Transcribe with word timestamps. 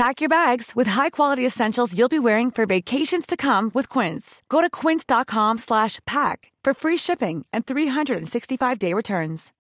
Pack 0.00 0.22
your 0.22 0.30
bags 0.30 0.74
with 0.74 0.86
high-quality 0.86 1.44
essentials 1.44 1.94
you'll 1.94 2.08
be 2.08 2.18
wearing 2.18 2.50
for 2.50 2.64
vacations 2.64 3.26
to 3.26 3.36
come 3.36 3.70
with 3.74 3.90
Quince. 3.90 4.42
Go 4.48 4.62
to 4.62 4.70
quince.com 4.70 5.58
slash 5.58 5.98
pack 6.06 6.50
for 6.64 6.72
free 6.72 6.96
shipping 6.96 7.44
and 7.52 7.66
365-day 7.66 8.94
returns. 8.94 9.52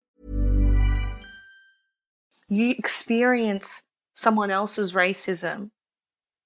You 2.48 2.72
experience 2.78 3.82
someone 4.14 4.52
else's 4.52 4.92
racism, 4.92 5.70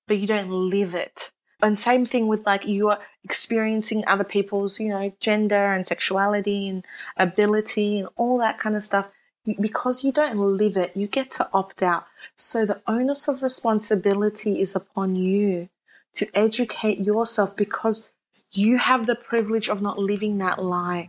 but 0.09 0.17
you 0.17 0.27
don't 0.27 0.71
live 0.71 0.95
it. 0.95 1.31
And 1.61 1.79
same 1.79 2.06
thing 2.06 2.29
with 2.29 2.47
like 2.47 2.67
you 2.67 2.89
are 2.89 2.99
experiencing 3.25 4.05
other 4.06 4.25
people's, 4.25 4.81
you 4.81 4.89
know, 4.89 5.12
gender 5.21 5.71
and 5.71 5.87
sexuality 5.87 6.67
and 6.67 6.83
ability 7.19 7.99
and 7.99 8.09
all 8.17 8.39
that 8.39 8.59
kind 8.59 8.75
of 8.75 8.84
stuff 8.84 9.09
because 9.45 10.05
you 10.05 10.12
don't 10.12 10.39
live 10.39 10.77
it, 10.77 10.97
you 10.97 11.09
get 11.09 11.31
to 11.33 11.48
opt 11.53 11.83
out. 11.83 12.07
So 12.37 12.65
the 12.65 12.81
onus 12.87 13.27
of 13.27 13.43
responsibility 13.43 14.61
is 14.61 14.77
upon 14.77 15.17
you 15.17 15.69
to 16.15 16.29
educate 16.33 17.01
yourself 17.01 17.57
because 17.57 18.11
you 18.53 18.79
have 18.79 19.07
the 19.07 19.17
privilege 19.17 19.69
of 19.69 19.83
not 19.83 19.99
living 19.99 20.39
that 20.39 20.62
life. 20.62 21.09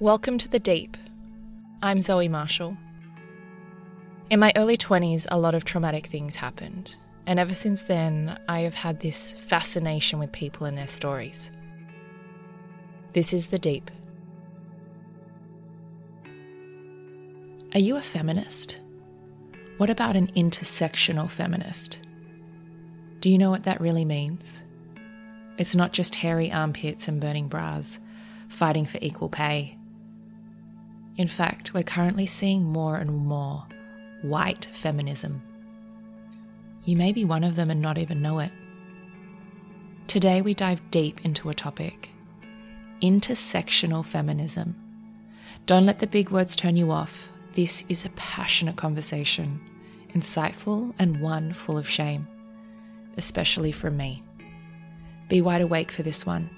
Welcome 0.00 0.38
to 0.38 0.48
the 0.48 0.58
Deep. 0.58 0.96
I'm 1.80 2.00
Zoe 2.00 2.28
Marshall. 2.28 2.76
In 4.30 4.40
my 4.40 4.52
early 4.56 4.76
20s, 4.76 5.26
a 5.30 5.38
lot 5.38 5.54
of 5.54 5.64
traumatic 5.64 6.06
things 6.08 6.36
happened, 6.36 6.96
and 7.26 7.38
ever 7.38 7.54
since 7.54 7.82
then, 7.82 8.38
I 8.48 8.60
have 8.60 8.74
had 8.74 9.00
this 9.00 9.34
fascination 9.34 10.18
with 10.18 10.32
people 10.32 10.66
and 10.66 10.76
their 10.76 10.88
stories. 10.88 11.52
This 13.12 13.32
is 13.32 13.46
The 13.46 13.58
Deep. 13.58 13.90
Are 17.78 17.80
you 17.80 17.94
a 17.94 18.02
feminist? 18.02 18.76
What 19.76 19.88
about 19.88 20.16
an 20.16 20.32
intersectional 20.34 21.30
feminist? 21.30 22.00
Do 23.20 23.30
you 23.30 23.38
know 23.38 23.50
what 23.50 23.62
that 23.62 23.80
really 23.80 24.04
means? 24.04 24.58
It's 25.58 25.76
not 25.76 25.92
just 25.92 26.16
hairy 26.16 26.50
armpits 26.50 27.06
and 27.06 27.20
burning 27.20 27.46
bras, 27.46 28.00
fighting 28.48 28.84
for 28.84 28.98
equal 29.00 29.28
pay. 29.28 29.78
In 31.16 31.28
fact, 31.28 31.72
we're 31.72 31.84
currently 31.84 32.26
seeing 32.26 32.64
more 32.64 32.96
and 32.96 33.16
more 33.16 33.64
white 34.22 34.66
feminism. 34.72 35.40
You 36.84 36.96
may 36.96 37.12
be 37.12 37.24
one 37.24 37.44
of 37.44 37.54
them 37.54 37.70
and 37.70 37.80
not 37.80 37.96
even 37.96 38.20
know 38.20 38.40
it. 38.40 38.50
Today, 40.08 40.42
we 40.42 40.52
dive 40.52 40.90
deep 40.90 41.24
into 41.24 41.48
a 41.48 41.54
topic 41.54 42.10
intersectional 43.00 44.04
feminism. 44.04 44.74
Don't 45.66 45.86
let 45.86 46.00
the 46.00 46.08
big 46.08 46.30
words 46.30 46.56
turn 46.56 46.74
you 46.74 46.90
off. 46.90 47.27
This 47.54 47.84
is 47.88 48.04
a 48.04 48.10
passionate 48.10 48.76
conversation, 48.76 49.60
insightful 50.14 50.94
and 50.98 51.20
one 51.20 51.52
full 51.52 51.78
of 51.78 51.88
shame, 51.88 52.26
especially 53.16 53.72
from 53.72 53.96
me. 53.96 54.22
Be 55.28 55.40
wide 55.40 55.62
awake 55.62 55.90
for 55.90 56.02
this 56.02 56.24
one. 56.24 56.50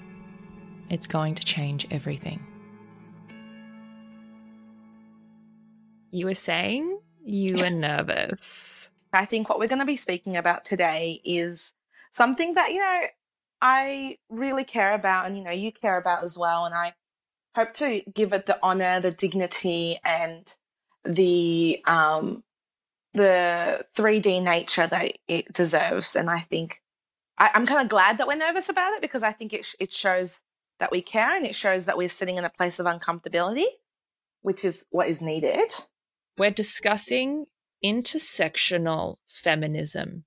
It's 0.89 1.07
going 1.07 1.35
to 1.35 1.45
change 1.45 1.87
everything. 1.89 2.45
You 6.11 6.25
were 6.25 6.35
saying 6.35 6.99
you 7.23 7.57
were 7.57 7.69
nervous. 7.69 8.89
I 9.13 9.25
think 9.25 9.49
what 9.49 9.59
we're 9.59 9.67
going 9.67 9.79
to 9.79 9.85
be 9.85 9.97
speaking 9.97 10.37
about 10.37 10.65
today 10.65 11.21
is 11.23 11.73
something 12.11 12.55
that, 12.55 12.71
you 12.71 12.79
know, 12.79 13.01
I 13.61 14.17
really 14.29 14.63
care 14.63 14.93
about 14.93 15.27
and, 15.27 15.37
you 15.37 15.43
know, 15.43 15.51
you 15.51 15.71
care 15.71 15.97
about 15.97 16.23
as 16.23 16.37
well. 16.37 16.65
And 16.65 16.73
I 16.73 16.93
hope 17.55 17.73
to 17.75 18.01
give 18.13 18.33
it 18.33 18.45
the 18.45 18.59
honor, 18.63 18.99
the 18.99 19.11
dignity, 19.11 19.99
and 20.03 20.53
the 21.03 21.81
um, 21.85 22.43
the 23.13 23.85
3D 23.95 24.41
nature 24.41 24.87
that 24.87 25.13
it 25.27 25.51
deserves. 25.53 26.15
And 26.15 26.29
I 26.29 26.41
think 26.41 26.81
I, 27.37 27.51
am 27.53 27.65
kind 27.65 27.81
of 27.81 27.89
glad 27.89 28.17
that 28.17 28.27
we're 28.27 28.35
nervous 28.35 28.69
about 28.69 28.93
it 28.93 29.01
because 29.01 29.23
I 29.23 29.33
think 29.33 29.53
it, 29.53 29.67
it 29.79 29.91
shows 29.91 30.41
that 30.79 30.91
we 30.91 31.01
care 31.01 31.35
and 31.35 31.45
it 31.45 31.55
shows 31.55 31.85
that 31.85 31.97
we're 31.97 32.09
sitting 32.09 32.37
in 32.37 32.45
a 32.45 32.49
place 32.49 32.79
of 32.79 32.85
uncomfortability, 32.85 33.65
which 34.41 34.63
is 34.63 34.85
what 34.89 35.07
is 35.07 35.21
needed. 35.21 35.73
We're 36.37 36.51
discussing 36.51 37.45
intersectional 37.83 39.17
feminism. 39.27 40.23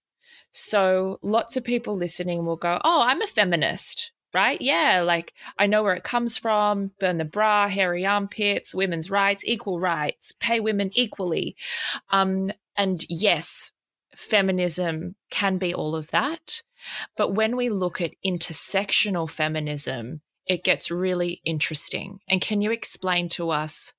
So 0.52 1.18
lots 1.22 1.56
of 1.56 1.64
people 1.64 1.96
listening 1.96 2.44
will 2.44 2.56
go, 2.56 2.80
Oh, 2.84 3.02
I'm 3.04 3.22
a 3.22 3.26
feminist 3.26 4.12
right? 4.34 4.60
Yeah, 4.60 5.02
like 5.06 5.32
I 5.58 5.66
know 5.66 5.82
where 5.82 5.94
it 5.94 6.04
comes 6.04 6.36
from 6.36 6.90
burn 6.98 7.18
the 7.18 7.24
bra, 7.24 7.68
hairy 7.68 8.04
armpits, 8.04 8.74
women's 8.74 9.10
rights, 9.10 9.44
equal 9.46 9.78
rights, 9.78 10.32
pay 10.32 10.60
women 10.60 10.90
equally. 10.94 11.56
Um, 12.10 12.52
and 12.76 13.04
yes, 13.08 13.70
feminism 14.16 15.14
can 15.30 15.58
be 15.58 15.72
all 15.72 15.94
of 15.94 16.10
that. 16.10 16.62
But 17.16 17.34
when 17.34 17.56
we 17.56 17.70
look 17.70 18.00
at 18.00 18.12
intersectional 18.26 19.30
feminism, 19.30 20.20
it 20.46 20.64
gets 20.64 20.90
really 20.90 21.40
interesting. 21.44 22.18
And 22.28 22.40
can 22.40 22.60
you 22.60 22.70
explain 22.70 23.28
to 23.30 23.50
us 23.50 23.94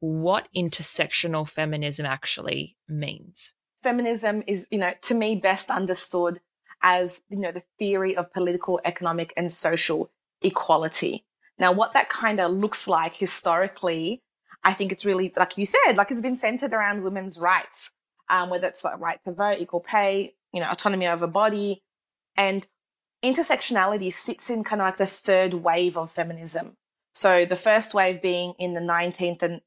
what 0.00 0.48
intersectional 0.56 1.48
feminism 1.48 2.06
actually 2.06 2.76
means? 2.88 3.52
Feminism 3.82 4.42
is, 4.46 4.68
you 4.70 4.78
know, 4.78 4.92
to 5.02 5.14
me, 5.14 5.34
best 5.34 5.68
understood 5.68 6.40
as, 6.82 7.20
you 7.28 7.38
know, 7.38 7.52
the 7.52 7.62
theory 7.78 8.16
of 8.16 8.32
political, 8.32 8.80
economic, 8.84 9.32
and 9.36 9.52
social 9.52 10.10
equality. 10.42 11.24
Now, 11.58 11.72
what 11.72 11.92
that 11.92 12.08
kind 12.08 12.40
of 12.40 12.50
looks 12.50 12.88
like 12.88 13.16
historically, 13.16 14.22
I 14.64 14.74
think 14.74 14.92
it's 14.92 15.04
really, 15.04 15.32
like 15.36 15.56
you 15.58 15.66
said, 15.66 15.96
like 15.96 16.10
it's 16.10 16.20
been 16.20 16.34
centered 16.34 16.72
around 16.72 17.02
women's 17.02 17.38
rights, 17.38 17.92
um, 18.28 18.50
whether 18.50 18.66
it's 18.66 18.84
like 18.84 18.98
right 18.98 19.22
to 19.24 19.32
vote, 19.32 19.56
equal 19.58 19.80
pay, 19.80 20.34
you 20.52 20.60
know, 20.60 20.70
autonomy 20.70 21.06
over 21.06 21.26
body. 21.26 21.82
And 22.36 22.66
intersectionality 23.22 24.12
sits 24.12 24.50
in 24.50 24.64
kind 24.64 24.80
of 24.80 24.86
like 24.86 24.96
the 24.96 25.06
third 25.06 25.54
wave 25.54 25.96
of 25.96 26.10
feminism. 26.10 26.76
So 27.14 27.44
the 27.44 27.56
first 27.56 27.94
wave 27.94 28.22
being 28.22 28.54
in 28.58 28.74
the 28.74 28.80
19th 28.80 29.42
and 29.42 29.60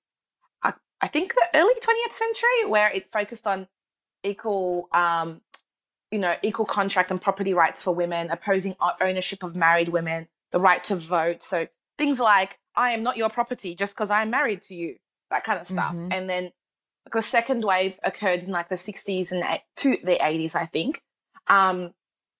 I, 0.64 0.74
I 1.00 1.08
think 1.08 1.34
the 1.34 1.48
early 1.54 1.74
20th 1.76 2.14
century, 2.14 2.66
where 2.68 2.90
it 2.90 3.12
focused 3.12 3.46
on 3.46 3.68
equal 4.24 4.90
um, 4.92 5.42
you 6.12 6.20
know, 6.20 6.36
equal 6.44 6.66
contract 6.66 7.12
and 7.12 7.22
property 7.22 7.54
rights 7.54 7.84
for 7.84 7.94
women, 7.94 8.30
opposing 8.30 8.76
ownership 9.02 9.44
of 9.44 9.56
married 9.56 9.90
women, 9.90 10.28
the 10.52 10.60
right 10.60 10.84
to 10.86 10.96
vote. 10.96 11.44
So 11.44 11.68
things 11.98 12.20
like, 12.20 12.60
I 12.76 12.92
am 12.92 13.04
not 13.04 13.18
your 13.18 13.30
property 13.30 13.76
just 13.76 13.96
because 13.96 14.12
I'm 14.12 14.30
married 14.30 14.62
to 14.64 14.76
you, 14.76 14.98
that 15.32 15.44
kind 15.44 15.60
of 15.60 15.68
stuff. 15.68 15.96
Mm-hmm. 15.96 16.12
And 16.12 16.30
then 16.30 16.52
the 17.12 17.22
second 17.22 17.64
wave 17.64 18.00
occurred 18.04 18.44
in 18.44 18.52
like 18.52 18.70
the 18.70 18.76
60s 18.76 19.32
and 19.32 19.44
to 19.78 19.98
the 20.04 20.18
80s, 20.18 20.56
I 20.56 20.66
think. 20.66 21.02
Um, 21.48 21.94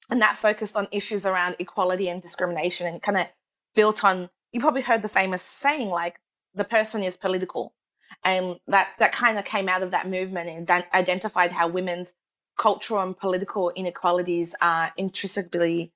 and 0.10 0.22
that 0.22 0.38
focused 0.38 0.76
on 0.76 0.88
issues 0.92 1.26
around 1.26 1.56
equality 1.60 2.10
and 2.10 2.22
discrimination 2.22 2.88
and 2.88 3.02
kind 3.02 3.18
of 3.18 3.28
built 3.74 4.04
on, 4.04 4.30
you 4.52 4.60
probably 4.60 4.82
heard 4.82 5.02
the 5.02 5.08
famous 5.08 5.42
saying, 5.42 5.90
like, 5.90 6.20
the 6.54 6.64
person 6.64 7.04
is 7.04 7.18
political. 7.18 7.74
And 8.24 8.60
that, 8.68 8.92
that 9.00 9.12
kind 9.12 9.38
of 9.38 9.46
came 9.46 9.68
out 9.68 9.84
of 9.84 9.92
that 9.92 10.08
movement 10.08 10.50
and 10.50 10.86
identified 10.94 11.52
how 11.52 11.68
women's 11.68 12.14
cultural 12.58 13.02
and 13.02 13.18
political 13.18 13.72
inequalities 13.76 14.56
are 14.62 14.92
intrinsically 14.98 15.92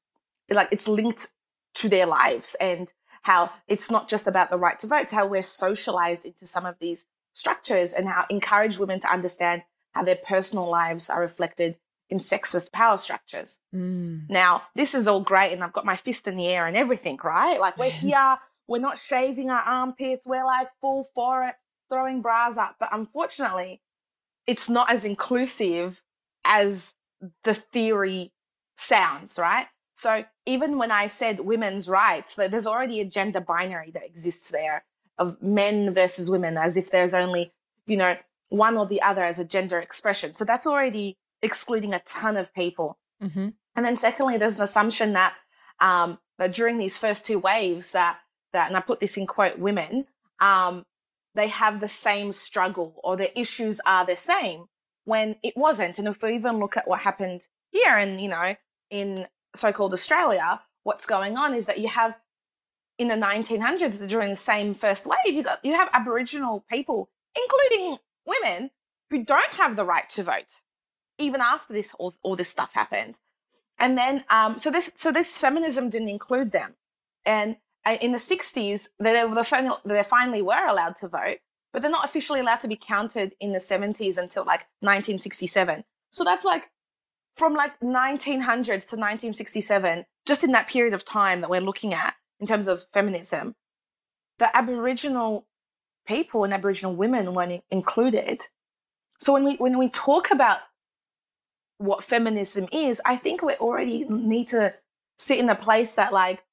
like 0.49 0.69
it's 0.71 0.87
linked 0.87 1.29
to 1.75 1.89
their 1.89 2.05
lives 2.05 2.55
and 2.59 2.93
how 3.23 3.51
it's 3.67 3.91
not 3.91 4.07
just 4.07 4.27
about 4.27 4.49
the 4.49 4.57
right 4.57 4.79
to 4.79 4.87
vote, 4.87 5.01
it's 5.01 5.11
how 5.11 5.27
we're 5.27 5.43
socialized 5.43 6.25
into 6.25 6.47
some 6.47 6.65
of 6.65 6.75
these 6.79 7.05
structures 7.33 7.93
and 7.93 8.07
how 8.07 8.25
encourage 8.29 8.77
women 8.77 8.99
to 8.99 9.11
understand 9.11 9.63
how 9.91 10.03
their 10.03 10.15
personal 10.15 10.69
lives 10.69 11.09
are 11.09 11.21
reflected 11.21 11.77
in 12.09 12.17
sexist 12.17 12.71
power 12.71 12.97
structures. 12.97 13.59
Mm. 13.73 14.29
Now, 14.29 14.63
this 14.75 14.95
is 14.95 15.07
all 15.07 15.21
great, 15.21 15.53
and 15.53 15.63
I've 15.63 15.73
got 15.73 15.85
my 15.85 15.95
fist 15.95 16.27
in 16.27 16.35
the 16.37 16.47
air 16.47 16.65
and 16.65 16.75
everything, 16.75 17.19
right? 17.23 17.59
Like 17.59 17.77
we're 17.77 17.91
here, 17.91 18.37
we're 18.67 18.81
not 18.81 18.97
shaving 18.97 19.49
our 19.49 19.61
armpits, 19.61 20.25
we're 20.25 20.45
like 20.45 20.69
full 20.81 21.07
for 21.13 21.43
it, 21.43 21.55
throwing 21.89 22.21
bras 22.21 22.57
up. 22.57 22.77
But 22.79 22.89
unfortunately, 22.91 23.81
it's 24.47 24.69
not 24.69 24.89
as 24.89 25.05
inclusive 25.05 26.01
as 26.43 26.93
the 27.43 27.53
theory 27.53 28.31
sounds, 28.77 29.37
right? 29.37 29.67
So 29.95 30.23
even 30.45 30.77
when 30.77 30.91
I 30.91 31.07
said 31.07 31.41
women's 31.41 31.89
rights, 31.89 32.35
there's 32.35 32.67
already 32.67 33.01
a 33.01 33.05
gender 33.05 33.41
binary 33.41 33.91
that 33.91 34.05
exists 34.05 34.49
there 34.49 34.85
of 35.17 35.41
men 35.41 35.93
versus 35.93 36.29
women, 36.29 36.57
as 36.57 36.77
if 36.77 36.89
there's 36.89 37.13
only, 37.13 37.51
you 37.85 37.97
know, 37.97 38.15
one 38.47 38.77
or 38.77 38.85
the 38.85 39.01
other 39.01 39.23
as 39.23 39.39
a 39.39 39.45
gender 39.45 39.77
expression. 39.77 40.33
So 40.33 40.45
that's 40.45 40.65
already 40.65 41.17
excluding 41.41 41.93
a 41.93 41.99
ton 41.99 42.37
of 42.37 42.53
people. 42.53 42.97
Mm-hmm. 43.21 43.49
And 43.75 43.85
then 43.85 43.97
secondly, 43.97 44.37
there's 44.37 44.55
an 44.55 44.63
assumption 44.63 45.13
that 45.13 45.35
um, 45.79 46.19
that 46.37 46.53
during 46.53 46.77
these 46.77 46.97
first 46.97 47.25
two 47.25 47.37
waves 47.37 47.91
that 47.91 48.19
that, 48.53 48.67
and 48.67 48.77
I 48.77 48.81
put 48.81 48.99
this 48.99 49.17
in 49.17 49.27
quote, 49.27 49.59
women, 49.59 50.07
um, 50.39 50.85
they 51.35 51.47
have 51.47 51.79
the 51.79 51.89
same 51.89 52.31
struggle 52.31 52.99
or 53.03 53.15
their 53.17 53.29
issues 53.35 53.79
are 53.85 54.05
the 54.05 54.15
same 54.15 54.65
when 55.09 55.35
it 55.43 55.57
wasn't. 55.57 55.97
And 55.97 56.07
if 56.07 56.21
we 56.21 56.35
even 56.35 56.59
look 56.59 56.77
at 56.77 56.87
what 56.87 57.01
happened 57.01 57.47
here 57.71 57.97
and, 57.97 58.21
you 58.21 58.29
know, 58.29 58.55
in 58.89 59.27
so-called 59.55 59.91
Australia, 59.91 60.61
what's 60.83 61.05
going 61.05 61.35
on 61.35 61.53
is 61.53 61.65
that 61.65 61.79
you 61.79 61.87
have 61.87 62.17
in 62.99 63.07
the 63.07 63.15
1900s 63.15 64.07
during 64.07 64.29
the 64.29 64.35
same 64.35 64.73
first 64.73 65.07
wave, 65.07 65.33
you 65.33 65.43
got 65.43 65.63
you 65.63 65.73
have 65.73 65.89
Aboriginal 65.93 66.63
people, 66.69 67.09
including 67.35 67.97
women, 68.25 68.71
who 69.09 69.23
don't 69.23 69.53
have 69.55 69.75
the 69.75 69.85
right 69.85 70.07
to 70.09 70.21
vote, 70.21 70.61
even 71.17 71.41
after 71.41 71.73
this 71.73 71.93
all, 71.97 72.13
all 72.21 72.35
this 72.35 72.49
stuff 72.49 72.73
happened. 72.73 73.19
And 73.79 73.97
then, 73.97 74.25
um, 74.29 74.59
so 74.59 74.69
this 74.69 74.91
so 74.97 75.11
this 75.11 75.37
feminism 75.37 75.89
didn't 75.89 76.09
include 76.09 76.51
them, 76.51 76.75
and 77.25 77.55
uh, 77.85 77.97
in 78.01 78.11
the 78.11 78.17
60s, 78.17 78.89
they, 78.99 79.13
they, 79.13 79.69
they 79.85 80.03
finally 80.03 80.41
were 80.41 80.67
allowed 80.67 80.97
to 80.97 81.07
vote, 81.07 81.37
but 81.71 81.81
they're 81.81 81.91
not 81.91 82.05
officially 82.05 82.39
allowed 82.39 82.61
to 82.61 82.67
be 82.67 82.75
counted 82.75 83.35
in 83.39 83.53
the 83.53 83.59
70s 83.59 84.17
until 84.17 84.43
like 84.43 84.67
1967. 84.79 85.83
So 86.11 86.23
that's 86.23 86.45
like 86.45 86.69
from 87.33 87.53
like 87.53 87.79
1900s 87.79 88.65
to 88.65 88.95
1967, 88.95 90.05
just 90.25 90.43
in 90.43 90.51
that 90.51 90.67
period 90.67 90.93
of 90.93 91.05
time 91.05 91.41
that 91.41 91.49
we're 91.49 91.61
looking 91.61 91.93
at 91.93 92.15
in 92.39 92.47
terms 92.47 92.67
of 92.67 92.85
feminism, 92.91 93.55
the 94.39 94.55
Aboriginal 94.55 95.45
people 96.07 96.43
and 96.43 96.53
Aboriginal 96.53 96.95
women 96.95 97.33
weren't 97.33 97.63
included. 97.69 98.41
So 99.19 99.33
when 99.33 99.43
we 99.43 99.55
when 99.57 99.77
we 99.77 99.89
talk 99.89 100.31
about 100.31 100.59
what 101.77 102.03
feminism 102.03 102.67
is, 102.71 103.01
I 103.05 103.15
think 103.15 103.41
we 103.41 103.53
already 103.53 104.05
need 104.05 104.47
to 104.49 104.73
sit 105.17 105.39
in 105.39 105.49
a 105.49 105.55
place 105.55 105.95
that 105.95 106.13
like 106.13 106.43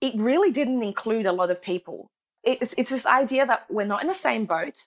it 0.00 0.14
really 0.16 0.50
didn't 0.50 0.82
include 0.82 1.26
a 1.26 1.32
lot 1.32 1.50
of 1.50 1.62
people. 1.62 2.10
It's 2.44 2.74
it's 2.76 2.90
this 2.90 3.06
idea 3.06 3.46
that 3.46 3.66
we're 3.70 3.86
not 3.86 4.02
in 4.02 4.08
the 4.08 4.14
same 4.14 4.44
boat, 4.44 4.86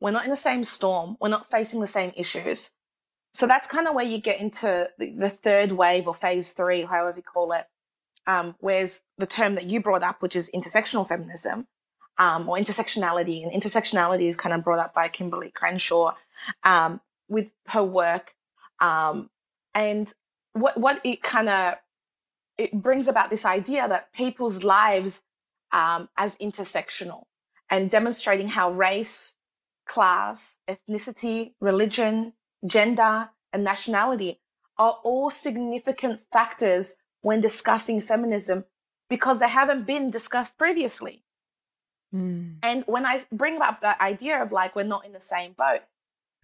we're 0.00 0.12
not 0.12 0.24
in 0.24 0.30
the 0.30 0.36
same 0.36 0.64
storm, 0.64 1.16
we're 1.20 1.28
not 1.28 1.46
facing 1.46 1.80
the 1.80 1.86
same 1.86 2.12
issues. 2.16 2.70
So 3.32 3.46
that's 3.48 3.66
kind 3.66 3.88
of 3.88 3.94
where 3.94 4.04
you 4.04 4.20
get 4.20 4.40
into 4.40 4.88
the, 4.96 5.10
the 5.10 5.28
third 5.28 5.72
wave 5.72 6.06
or 6.06 6.14
phase 6.14 6.52
three, 6.52 6.82
however 6.82 7.16
you 7.16 7.22
call 7.22 7.52
it, 7.52 7.66
um, 8.28 8.54
where's 8.60 9.00
the 9.18 9.26
term 9.26 9.56
that 9.56 9.64
you 9.64 9.80
brought 9.80 10.04
up, 10.04 10.22
which 10.22 10.36
is 10.36 10.48
intersectional 10.54 11.06
feminism 11.06 11.66
um, 12.18 12.48
or 12.48 12.56
intersectionality. 12.56 13.42
And 13.42 13.50
intersectionality 13.50 14.28
is 14.28 14.36
kind 14.36 14.54
of 14.54 14.62
brought 14.62 14.78
up 14.78 14.94
by 14.94 15.08
Kimberlé 15.08 15.52
Crenshaw 15.52 16.14
um, 16.62 17.00
with 17.28 17.52
her 17.68 17.82
work. 17.82 18.34
Um, 18.80 19.30
and 19.74 20.12
what, 20.52 20.78
what 20.78 21.00
it 21.04 21.22
kind 21.22 21.48
of 21.48 21.74
it 22.56 22.72
brings 22.72 23.08
about 23.08 23.30
this 23.30 23.44
idea 23.44 23.88
that 23.88 24.12
people's 24.12 24.62
lives 24.62 25.22
um, 25.74 26.08
as 26.16 26.36
intersectional 26.36 27.24
and 27.68 27.90
demonstrating 27.90 28.48
how 28.48 28.70
race, 28.70 29.36
class, 29.86 30.60
ethnicity, 30.68 31.52
religion, 31.60 32.32
gender, 32.64 33.30
and 33.52 33.64
nationality 33.64 34.40
are 34.78 34.98
all 35.02 35.28
significant 35.28 36.20
factors 36.32 36.94
when 37.20 37.40
discussing 37.40 38.00
feminism 38.00 38.64
because 39.10 39.40
they 39.40 39.48
haven't 39.48 39.84
been 39.84 40.10
discussed 40.10 40.56
previously. 40.56 41.24
Mm. 42.14 42.56
And 42.62 42.84
when 42.86 43.04
I 43.04 43.22
bring 43.32 43.60
up 43.60 43.80
that 43.80 44.00
idea 44.00 44.40
of 44.40 44.52
like 44.52 44.76
we're 44.76 44.84
not 44.84 45.04
in 45.04 45.12
the 45.12 45.20
same 45.20 45.52
boat, 45.52 45.80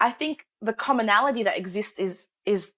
I 0.01 0.11
think 0.11 0.47
the 0.61 0.73
commonality 0.73 1.43
that 1.45 1.57
exists 1.57 1.99
is 1.99 2.29
is 2.45 2.73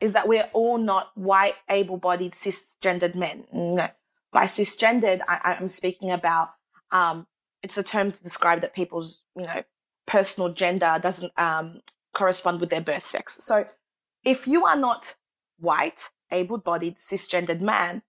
is 0.00 0.12
that 0.12 0.28
we're 0.28 0.48
all 0.52 0.76
not 0.76 1.16
white, 1.16 1.54
able-bodied, 1.70 2.32
cisgendered 2.32 3.14
men. 3.14 3.44
No, 3.52 3.88
by 4.34 4.44
cisgendered, 4.44 5.20
I, 5.28 5.56
am 5.58 5.68
speaking 5.68 6.10
about 6.10 6.50
um, 6.90 7.28
it's 7.62 7.78
a 7.78 7.82
term 7.84 8.10
to 8.10 8.22
describe 8.22 8.60
that 8.60 8.74
people's 8.74 9.22
you 9.34 9.44
know 9.44 9.62
personal 10.06 10.52
gender 10.52 10.98
doesn't 11.00 11.32
um, 11.38 11.80
correspond 12.12 12.60
with 12.60 12.68
their 12.68 12.82
birth 12.82 13.06
sex. 13.06 13.38
So 13.42 13.66
if 14.24 14.46
you 14.46 14.66
are 14.66 14.76
not 14.76 15.14
white, 15.58 16.10
able-bodied, 16.30 16.98
cisgendered 16.98 17.60
man, 17.60 18.02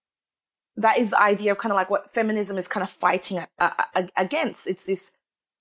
that 0.76 0.98
is 0.98 1.10
the 1.10 1.22
idea 1.22 1.52
of 1.52 1.58
kind 1.58 1.72
of 1.72 1.76
like 1.76 1.88
what 1.88 2.10
feminism 2.10 2.58
is 2.58 2.68
kind 2.68 2.82
of 2.82 2.90
fighting 2.90 3.46
against. 4.16 4.66
It's 4.66 4.84
this 4.84 5.12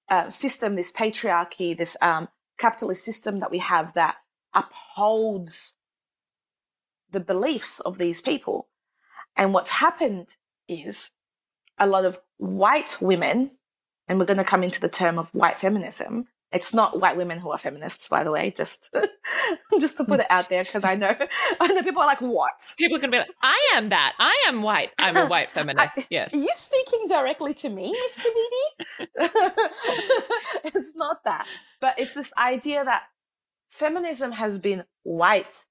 uh, 0.09 0.29
system, 0.29 0.75
this 0.75 0.91
patriarchy, 0.91 1.77
this 1.77 1.95
um, 2.01 2.27
capitalist 2.57 3.05
system 3.05 3.39
that 3.39 3.51
we 3.51 3.59
have 3.59 3.93
that 3.93 4.15
upholds 4.53 5.75
the 7.11 7.19
beliefs 7.19 7.79
of 7.81 7.97
these 7.97 8.19
people. 8.19 8.67
And 9.37 9.53
what's 9.53 9.71
happened 9.71 10.35
is 10.67 11.11
a 11.77 11.87
lot 11.87 12.05
of 12.05 12.19
white 12.37 12.97
women, 13.01 13.51
and 14.07 14.19
we're 14.19 14.25
going 14.25 14.37
to 14.37 14.43
come 14.43 14.63
into 14.63 14.79
the 14.79 14.89
term 14.89 15.17
of 15.19 15.29
white 15.33 15.59
feminism. 15.59 16.27
It's 16.51 16.73
not 16.73 17.01
white 17.01 17.17
women 17.17 17.39
who 17.39 17.51
are 17.51 17.57
feminists, 17.57 18.07
by 18.07 18.23
the 18.23 18.31
way, 18.31 18.53
just 18.55 18.89
just 19.79 19.97
to 19.97 20.05
put 20.05 20.21
it 20.21 20.27
out 20.29 20.47
there, 20.49 20.63
because 20.63 20.83
I 20.83 20.95
know 20.95 21.13
I 21.59 21.67
know 21.67 21.83
people 21.83 22.01
are 22.01 22.07
like, 22.07 22.21
what? 22.21 22.73
People 22.77 22.97
are 22.97 22.99
going 22.99 23.11
to 23.11 23.15
be 23.15 23.19
like, 23.19 23.35
I 23.41 23.71
am 23.75 23.89
that. 23.89 24.13
I 24.19 24.45
am 24.47 24.61
white. 24.61 24.91
I'm 24.97 25.17
a 25.17 25.25
white 25.27 25.49
feminist. 25.53 25.91
I, 25.97 26.05
yes. 26.09 26.33
Are 26.33 26.37
you 26.37 26.51
speaking 26.53 27.07
directly 27.07 27.53
to 27.55 27.69
me, 27.69 27.91
Miss 27.91 28.19
Kebede? 28.19 29.51
it's 30.63 30.95
not 30.95 31.23
that. 31.25 31.45
But 31.81 31.99
it's 31.99 32.13
this 32.13 32.31
idea 32.37 32.85
that 32.85 33.03
feminism 33.69 34.33
has 34.33 34.59
been 34.59 34.85
white 35.03 35.65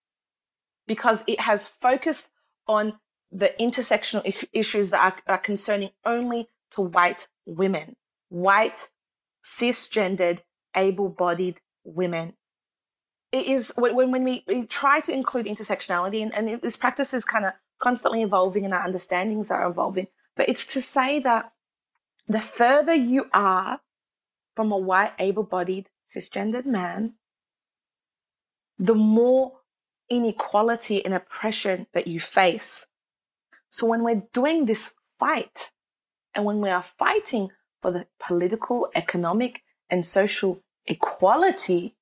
because 0.87 1.25
it 1.27 1.41
has 1.41 1.67
focused 1.67 2.29
on 2.67 2.99
the 3.35 3.51
intersectional 3.59 4.23
issues 4.53 4.91
that 4.91 5.01
are, 5.27 5.35
are 5.35 5.39
concerning 5.39 5.91
only 6.05 6.49
to 6.71 6.81
white 6.81 7.27
women, 7.45 7.97
white, 8.29 8.89
cisgendered, 9.45 10.41
able 10.77 11.09
bodied 11.09 11.61
women. 11.83 12.35
It 13.33 13.47
is 13.47 13.73
when, 13.77 14.13
when 14.13 14.23
we, 14.23 14.45
we 14.47 14.65
try 14.67 15.01
to 15.01 15.13
include 15.13 15.47
intersectionality, 15.47 16.23
and, 16.23 16.33
and 16.33 16.63
this 16.63 16.77
practice 16.77 17.13
is 17.13 17.25
kind 17.25 17.45
of 17.45 17.55
constantly 17.81 18.23
evolving 18.23 18.65
and 18.65 18.73
our 18.73 18.85
understandings 18.85 19.51
are 19.51 19.67
evolving, 19.67 20.07
but 20.37 20.49
it's 20.49 20.67
to 20.67 20.81
say 20.81 21.19
that 21.19 21.53
the 22.29 22.41
further 22.41 22.95
you 22.95 23.27
are 23.33 23.81
from 24.55 24.71
a 24.71 24.79
white, 24.79 25.13
able 25.19 25.43
bodied, 25.43 25.89
cisgendered 26.07 26.67
man, 26.67 27.15
the 28.79 28.95
more 28.95 29.59
inequality 30.09 31.05
and 31.05 31.13
oppression 31.13 31.89
that 31.93 32.07
you 32.07 32.21
face. 32.21 32.87
So 33.75 33.89
when 33.89 34.05
we're 34.05 34.23
doing 34.33 34.67
this 34.67 34.95
fight 35.19 35.73
and 36.33 36.45
when 36.45 36.61
we 36.61 36.71
are 36.71 36.81
fighting 36.81 37.49
for 37.83 37.91
the 37.91 38.07
political, 38.25 38.89
economic, 38.95 39.65
and 39.91 40.07
social 40.07 40.63
equality, 40.87 41.97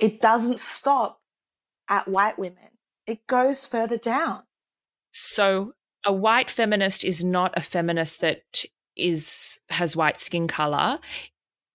it 0.00 0.20
doesn't 0.20 0.58
stop 0.58 1.20
at 1.88 2.08
white 2.08 2.40
women. 2.40 2.70
It 3.06 3.24
goes 3.28 3.66
further 3.66 3.96
down. 3.96 4.42
So 5.12 5.74
a 6.04 6.12
white 6.12 6.50
feminist 6.50 7.04
is 7.04 7.24
not 7.24 7.56
a 7.56 7.60
feminist 7.60 8.20
that 8.22 8.64
is 8.96 9.60
has 9.68 9.94
white 9.94 10.18
skin 10.18 10.48
color. 10.48 10.98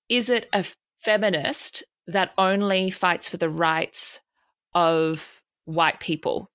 Is 0.10 0.30
it 0.30 0.50
a 0.52 0.66
feminist 1.00 1.86
that 2.06 2.32
only 2.38 2.90
fights 2.90 3.30
for 3.30 3.38
the 3.38 3.50
rights 3.50 4.20
of 4.74 5.42
white 5.64 6.02
people? 6.02 6.50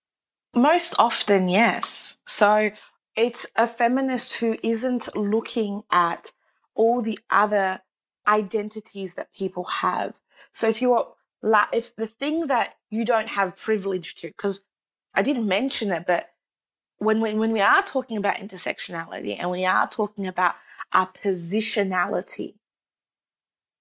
Most 0.58 0.96
often, 0.98 1.48
yes. 1.48 2.18
So 2.26 2.70
it's 3.14 3.46
a 3.54 3.68
feminist 3.68 4.34
who 4.34 4.56
isn't 4.62 5.16
looking 5.16 5.82
at 5.92 6.32
all 6.74 7.00
the 7.00 7.18
other 7.30 7.80
identities 8.26 9.14
that 9.14 9.32
people 9.32 9.64
have. 9.64 10.16
So 10.52 10.68
if 10.68 10.82
you're 10.82 11.14
if 11.72 11.94
the 11.94 12.08
thing 12.08 12.48
that 12.48 12.74
you 12.90 13.04
don't 13.04 13.28
have 13.28 13.56
privilege 13.56 14.16
to, 14.16 14.26
because 14.26 14.62
I 15.14 15.22
didn't 15.22 15.46
mention 15.46 15.92
it, 15.92 16.04
but 16.08 16.26
when, 16.98 17.20
when 17.20 17.38
when 17.38 17.52
we 17.52 17.60
are 17.60 17.82
talking 17.82 18.16
about 18.16 18.36
intersectionality 18.36 19.36
and 19.38 19.52
we 19.52 19.64
are 19.64 19.88
talking 19.88 20.26
about 20.26 20.56
our 20.92 21.08
positionality, 21.24 22.54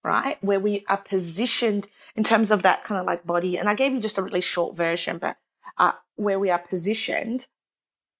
right? 0.04 0.38
Where 0.44 0.60
we 0.60 0.86
are 0.88 0.98
positioned 0.98 1.88
in 2.16 2.24
terms 2.24 2.52
of 2.52 2.62
that 2.62 2.84
kind 2.84 3.02
of 3.02 3.08
like 3.08 3.26
body. 3.26 3.58
And 3.58 3.68
I 3.68 3.74
gave 3.74 3.94
you 3.94 4.00
just 4.00 4.20
a 4.20 4.22
really 4.22 4.42
short 4.42 4.76
version, 4.76 5.18
but 5.18 5.38
uh, 5.80 5.94
where 6.18 6.40
we 6.40 6.50
are 6.50 6.60
positioned, 6.60 7.48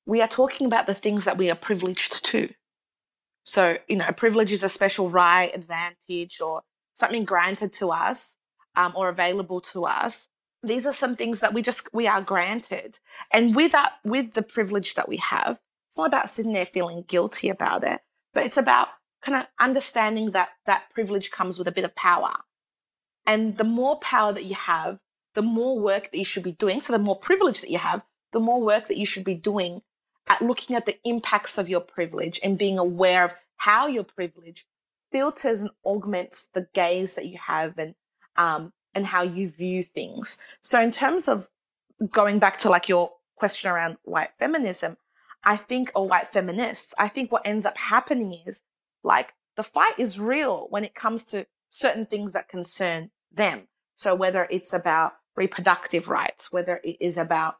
we 0.06 0.22
are 0.22 0.28
talking 0.28 0.66
about 0.66 0.88
the 0.88 0.94
things 0.94 1.26
that 1.26 1.38
we 1.38 1.52
are 1.52 1.56
privileged 1.56 2.26
to. 2.26 2.50
So, 3.44 3.78
you 3.88 3.98
know, 3.98 4.10
privilege 4.16 4.52
is 4.52 4.64
a 4.64 4.70
special 4.70 5.10
right, 5.10 5.54
advantage, 5.54 6.40
or 6.42 6.62
something 6.96 7.26
granted 7.26 7.74
to 7.74 7.92
us 7.92 8.38
um, 8.76 8.94
or 8.96 9.10
available 9.10 9.62
to 9.62 9.86
us. 9.86 10.28
These 10.64 10.86
are 10.86 10.94
some 10.94 11.16
things 11.16 11.40
that 11.42 11.54
we 11.54 11.62
just 11.62 11.88
we 11.94 12.08
are 12.08 12.22
granted, 12.22 13.00
and 13.32 13.56
with 13.56 13.74
that, 13.74 13.94
with 14.04 14.34
the 14.34 14.42
privilege 14.42 14.96
that 14.96 15.08
we 15.08 15.18
have, 15.18 15.60
it's 15.90 15.98
not 15.98 16.08
about 16.08 16.32
sitting 16.32 16.54
there 16.54 16.66
feeling 16.66 17.04
guilty 17.08 17.50
about 17.50 17.84
it, 17.84 18.00
but 18.34 18.44
it's 18.44 18.58
about 18.58 18.90
kind 19.22 19.38
of 19.38 19.48
understanding 19.60 20.32
that 20.32 20.50
that 20.66 20.90
privilege 20.94 21.32
comes 21.32 21.58
with 21.58 21.68
a 21.68 21.72
bit 21.72 21.86
of 21.86 21.96
power. 21.96 22.34
And 23.26 23.58
the 23.58 23.64
more 23.64 24.00
power 24.00 24.34
that 24.34 24.46
you 24.46 24.56
have, 24.56 25.00
the 25.38 25.44
more 25.44 25.78
work 25.78 26.10
that 26.10 26.18
you 26.18 26.26
should 26.26 26.42
be 26.42 26.54
doing. 26.54 26.82
So 26.82 26.94
the 26.94 26.98
more 26.98 27.16
privilege 27.16 27.62
that 27.62 27.70
you 27.70 27.78
have, 27.78 28.02
the 28.34 28.40
more 28.40 28.60
work 28.60 28.88
that 28.88 28.98
you 28.98 29.06
should 29.06 29.24
be 29.24 29.36
doing 29.36 29.84
at 30.28 30.42
looking 30.42 30.76
at 30.76 30.88
the 30.88 30.98
impacts 31.04 31.60
of 31.60 31.70
your 31.70 31.80
privilege 31.80 32.40
and 32.44 32.58
being 32.58 32.80
aware 32.80 33.24
of 33.24 33.34
how 33.58 33.86
your 33.86 34.04
privilege 34.04 34.66
filters 35.12 35.62
and 35.62 35.70
augments 35.86 36.48
the 36.56 36.68
gaze 36.74 37.14
that 37.14 37.28
you 37.28 37.38
have 37.38 37.78
and 37.78 37.94
um, 38.36 38.74
and 38.96 39.06
how 39.06 39.22
you 39.22 39.48
view 39.48 39.84
things. 39.84 40.40
So 40.64 40.82
in 40.82 40.90
terms 40.90 41.28
of 41.28 41.48
going 42.12 42.40
back 42.40 42.58
to 42.62 42.70
like 42.72 42.90
your 42.90 43.12
question 43.36 43.70
around 43.70 43.98
white 44.02 44.32
feminism, 44.40 44.98
I 45.44 45.56
think 45.56 45.92
or 45.94 46.08
white 46.08 46.30
feminists, 46.30 46.96
I 46.98 47.10
think 47.10 47.32
what 47.32 47.46
ends 47.46 47.64
up 47.64 47.78
happening 47.78 48.42
is 48.48 48.64
like 49.04 49.36
the 49.56 49.62
fight 49.62 50.00
is 50.00 50.20
real 50.20 50.66
when 50.72 50.84
it 50.84 50.96
comes 50.96 51.24
to 51.26 51.46
certain 51.70 52.08
things 52.08 52.34
that 52.34 52.50
concern 52.50 53.12
them. 53.32 53.68
So 53.94 54.16
whether 54.16 54.48
it's 54.50 54.74
about 54.74 55.14
reproductive 55.38 56.10
rights, 56.10 56.52
whether 56.52 56.82
it 56.84 56.98
is 57.00 57.16
about 57.16 57.58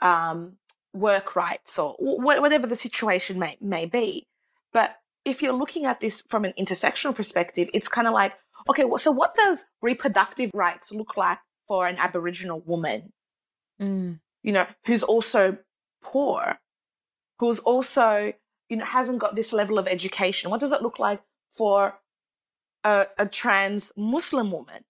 um, 0.00 0.54
work 0.92 1.36
rights 1.36 1.78
or 1.78 1.94
whatever 1.98 2.66
the 2.66 2.74
situation 2.74 3.38
may, 3.38 3.56
may 3.60 3.84
be. 3.86 4.26
But 4.72 4.96
if 5.24 5.42
you're 5.42 5.52
looking 5.52 5.84
at 5.84 6.00
this 6.00 6.22
from 6.28 6.44
an 6.44 6.54
intersectional 6.58 7.14
perspective, 7.14 7.68
it's 7.72 7.88
kind 7.88 8.08
of 8.08 8.14
like, 8.14 8.32
okay, 8.68 8.84
well, 8.84 8.98
so 8.98 9.12
what 9.12 9.34
does 9.34 9.66
reproductive 9.82 10.50
rights 10.54 10.90
look 10.90 11.16
like 11.16 11.38
for 11.66 11.86
an 11.86 11.98
Aboriginal 11.98 12.60
woman? 12.60 13.12
Mm. 13.80 14.20
You 14.42 14.52
know, 14.52 14.66
who's 14.86 15.02
also 15.02 15.58
poor, 16.02 16.58
who's 17.38 17.58
also, 17.60 18.32
you 18.68 18.76
know, 18.76 18.84
hasn't 18.84 19.18
got 19.18 19.36
this 19.36 19.52
level 19.52 19.78
of 19.78 19.86
education? 19.86 20.50
What 20.50 20.60
does 20.60 20.72
it 20.72 20.82
look 20.82 20.98
like 20.98 21.20
for 21.50 21.98
a, 22.84 23.06
a 23.18 23.26
trans 23.26 23.92
Muslim 23.96 24.50
woman? 24.50 24.84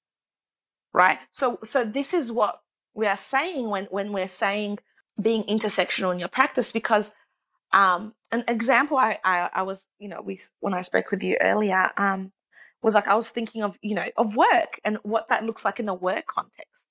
Right. 0.93 1.19
So, 1.33 1.59
so 1.63 1.85
this 1.85 2.15
is 2.15 2.33
what 2.33 2.61
we 2.95 3.07
are 3.07 3.17
saying 3.17 3.69
when, 3.69 3.85
when 3.87 4.13
we're 4.13 4.29
saying 4.29 4.79
being 5.21 5.45
intersectional 5.45 6.13
in 6.13 6.19
your 6.19 6.29
practice, 6.29 6.73
because 6.73 7.13
um, 7.73 8.15
an 8.33 8.45
example 8.49 8.97
I, 8.97 9.19
I, 9.25 9.51
I 9.53 9.63
was, 9.63 9.87
you 9.99 10.09
know, 10.09 10.23
we 10.23 10.41
when 10.61 10.75
I 10.75 10.83
spoke 10.83 11.11
with 11.11 11.23
you 11.23 11.37
earlier, 11.41 11.91
um, 11.97 12.33
was 12.83 12.95
like 12.95 13.07
I 13.07 13.15
was 13.15 13.29
thinking 13.29 13.63
of, 13.63 13.77
you 13.83 13.95
know, 13.95 14.07
of 14.17 14.37
work 14.37 14.81
and 14.85 14.99
what 15.03 15.29
that 15.29 15.45
looks 15.45 15.65
like 15.65 15.79
in 15.79 15.89
a 15.89 15.95
work 15.95 16.27
context. 16.27 16.87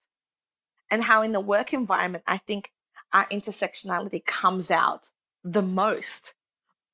And 0.90 1.04
how 1.04 1.22
in 1.22 1.32
the 1.32 1.40
work 1.40 1.74
environment, 1.74 2.24
I 2.28 2.38
think 2.38 2.72
our 3.12 3.28
intersectionality 3.28 4.26
comes 4.26 4.72
out 4.72 5.10
the 5.44 5.62
most 5.62 6.34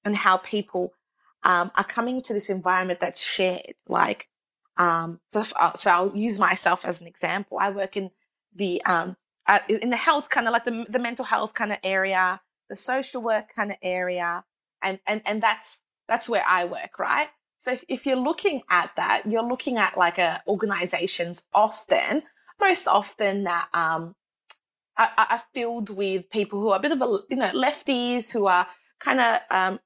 and 0.06 0.16
how 0.16 0.38
people 0.38 0.94
um, 1.44 1.72
are 1.76 1.84
coming 1.84 2.22
to 2.24 2.34
this 2.34 2.50
environment 2.50 3.00
that's 3.00 3.24
shared. 3.24 3.74
Like, 3.88 4.28
um, 4.78 5.20
so, 5.32 5.44
uh, 5.60 5.74
so 5.76 5.92
I'll 5.92 6.16
use 6.16 6.40
myself 6.40 6.86
as 6.86 7.02
an 7.02 7.08
example. 7.08 7.58
I 7.60 7.70
work 7.70 7.96
in 7.96 8.10
the 8.56 8.84
um, 8.86 9.18
uh, 9.48 9.60
in 9.68 9.90
the 9.90 9.98
health 9.98 10.30
kind 10.30 10.48
of 10.48 10.54
like 10.54 10.66
the 10.66 10.86
the 10.90 11.00
mental 11.00 11.26
health 11.26 11.54
kind 11.54 11.72
of 11.72 11.78
area, 11.84 12.42
the 12.70 12.76
social 12.76 13.22
work 13.22 13.54
kind 13.56 13.72
of 13.72 13.78
area, 13.82 14.44
and 14.82 15.00
and 15.06 15.22
and 15.26 15.42
that's 15.42 15.80
that's 16.08 16.28
where 16.28 16.46
I 16.48 16.66
work, 16.66 16.98
right? 17.00 17.28
So 17.58 17.72
if, 17.72 17.86
if 17.88 18.06
you're 18.06 18.18
looking 18.18 18.62
at 18.70 18.92
that, 18.98 19.24
you're 19.26 19.48
looking 19.48 19.78
at 19.78 19.98
like 19.98 20.18
a 20.18 20.42
organizations 20.48 21.46
often, 21.54 22.24
most 22.60 22.88
often 22.88 23.46
that 23.46 23.70
um, 23.74 24.16
are, 24.98 25.10
are 25.18 25.44
filled 25.54 25.90
with 25.96 26.30
people 26.30 26.60
who 26.60 26.70
are 26.70 26.78
a 26.78 26.82
bit 26.82 26.92
of 26.92 27.02
a 27.02 27.20
you 27.30 27.38
know 27.38 27.52
lefties 27.54 28.34
who 28.34 28.48
are 28.48 28.68
kind 29.00 29.20
of 29.20 29.40
um, 29.50 29.80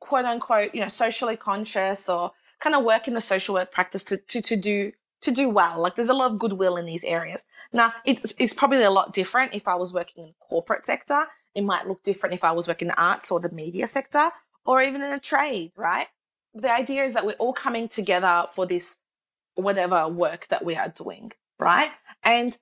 quote 0.00 0.24
unquote 0.24 0.74
you 0.74 0.80
know 0.80 0.88
socially 0.88 1.36
conscious 1.36 2.08
or 2.08 2.32
kind 2.64 2.74
of 2.74 2.82
work 2.82 3.06
in 3.06 3.12
the 3.12 3.20
social 3.20 3.54
work 3.54 3.70
practice 3.70 4.02
to 4.02 4.16
to 4.16 4.40
to 4.40 4.56
do 4.56 4.92
to 5.20 5.30
do 5.30 5.48
well. 5.48 5.80
Like 5.80 5.94
there's 5.96 6.08
a 6.08 6.14
lot 6.14 6.30
of 6.32 6.38
goodwill 6.38 6.76
in 6.76 6.86
these 6.86 7.04
areas. 7.04 7.44
Now 7.72 7.92
it's, 8.04 8.34
it's 8.38 8.52
probably 8.54 8.82
a 8.82 8.90
lot 8.90 9.14
different 9.14 9.54
if 9.54 9.68
I 9.68 9.74
was 9.74 9.92
working 9.92 10.24
in 10.24 10.30
the 10.30 10.34
corporate 10.40 10.84
sector. 10.84 11.24
It 11.54 11.62
might 11.62 11.86
look 11.86 12.02
different 12.02 12.34
if 12.34 12.44
I 12.44 12.52
was 12.52 12.66
working 12.68 12.88
in 12.88 12.94
the 12.94 13.02
arts 13.02 13.30
or 13.30 13.40
the 13.40 13.48
media 13.48 13.86
sector 13.86 14.30
or 14.66 14.82
even 14.82 15.02
in 15.02 15.12
a 15.12 15.20
trade, 15.20 15.72
right? 15.76 16.08
The 16.54 16.72
idea 16.72 17.04
is 17.04 17.14
that 17.14 17.24
we're 17.24 17.42
all 17.44 17.54
coming 17.54 17.88
together 17.88 18.46
for 18.52 18.66
this 18.66 18.98
whatever 19.54 20.08
work 20.08 20.48
that 20.48 20.64
we 20.64 20.76
are 20.76 20.88
doing, 20.88 21.32
right? 21.58 21.90
And 22.22 22.58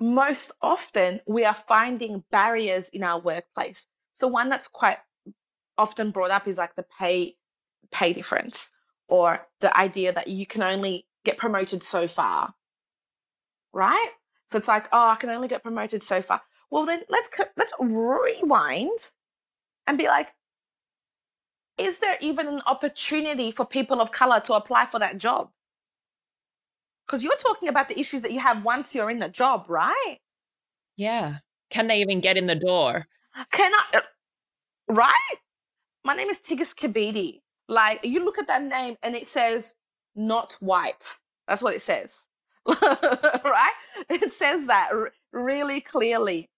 most 0.00 0.50
often 0.60 1.20
we 1.28 1.44
are 1.44 1.54
finding 1.54 2.24
barriers 2.30 2.88
in 2.88 3.02
our 3.04 3.20
workplace. 3.20 3.86
So 4.12 4.26
one 4.26 4.48
that's 4.48 4.68
quite 4.68 4.98
often 5.78 6.10
brought 6.10 6.32
up 6.32 6.48
is 6.48 6.58
like 6.58 6.74
the 6.74 6.86
pay 6.98 7.34
pay 7.92 8.12
difference 8.12 8.72
or 9.08 9.46
the 9.60 9.76
idea 9.76 10.12
that 10.12 10.28
you 10.28 10.46
can 10.46 10.62
only 10.62 11.06
get 11.24 11.36
promoted 11.36 11.82
so 11.82 12.08
far. 12.08 12.54
Right? 13.72 14.10
So 14.46 14.58
it's 14.58 14.68
like, 14.68 14.88
oh, 14.92 15.08
I 15.08 15.16
can 15.16 15.30
only 15.30 15.48
get 15.48 15.62
promoted 15.62 16.02
so 16.02 16.22
far. 16.22 16.42
Well, 16.70 16.86
then 16.86 17.02
let's 17.08 17.30
let's 17.56 17.72
rewind 17.78 18.98
and 19.86 19.98
be 19.98 20.06
like, 20.06 20.34
is 21.78 21.98
there 21.98 22.16
even 22.20 22.46
an 22.46 22.62
opportunity 22.66 23.50
for 23.50 23.66
people 23.66 24.00
of 24.00 24.12
color 24.12 24.40
to 24.40 24.54
apply 24.54 24.86
for 24.86 24.98
that 24.98 25.18
job? 25.18 25.50
Because 27.06 27.22
you're 27.22 27.36
talking 27.36 27.68
about 27.68 27.88
the 27.88 27.98
issues 27.98 28.22
that 28.22 28.32
you 28.32 28.40
have 28.40 28.64
once 28.64 28.94
you're 28.94 29.10
in 29.10 29.18
the 29.18 29.28
job, 29.28 29.66
right? 29.68 30.16
Yeah. 30.96 31.38
Can 31.70 31.86
they 31.88 32.00
even 32.00 32.20
get 32.20 32.36
in 32.36 32.46
the 32.46 32.54
door? 32.54 33.06
Can 33.50 33.72
I? 33.74 33.98
Uh, 33.98 34.00
right? 34.88 35.36
My 36.04 36.14
name 36.14 36.28
is 36.28 36.38
Tigist 36.38 36.76
Kebede. 36.76 37.40
Like, 37.68 38.00
you 38.04 38.24
look 38.24 38.38
at 38.38 38.46
that 38.46 38.62
name 38.62 38.96
and 39.02 39.14
it 39.14 39.26
says 39.26 39.74
not 40.14 40.56
white. 40.60 41.16
That's 41.48 41.62
what 41.62 41.74
it 41.74 41.82
says. 41.82 42.26
right? 42.66 43.72
It 44.08 44.32
says 44.34 44.66
that 44.66 44.90
r- 44.92 45.12
really 45.32 45.80
clearly. 45.80 46.50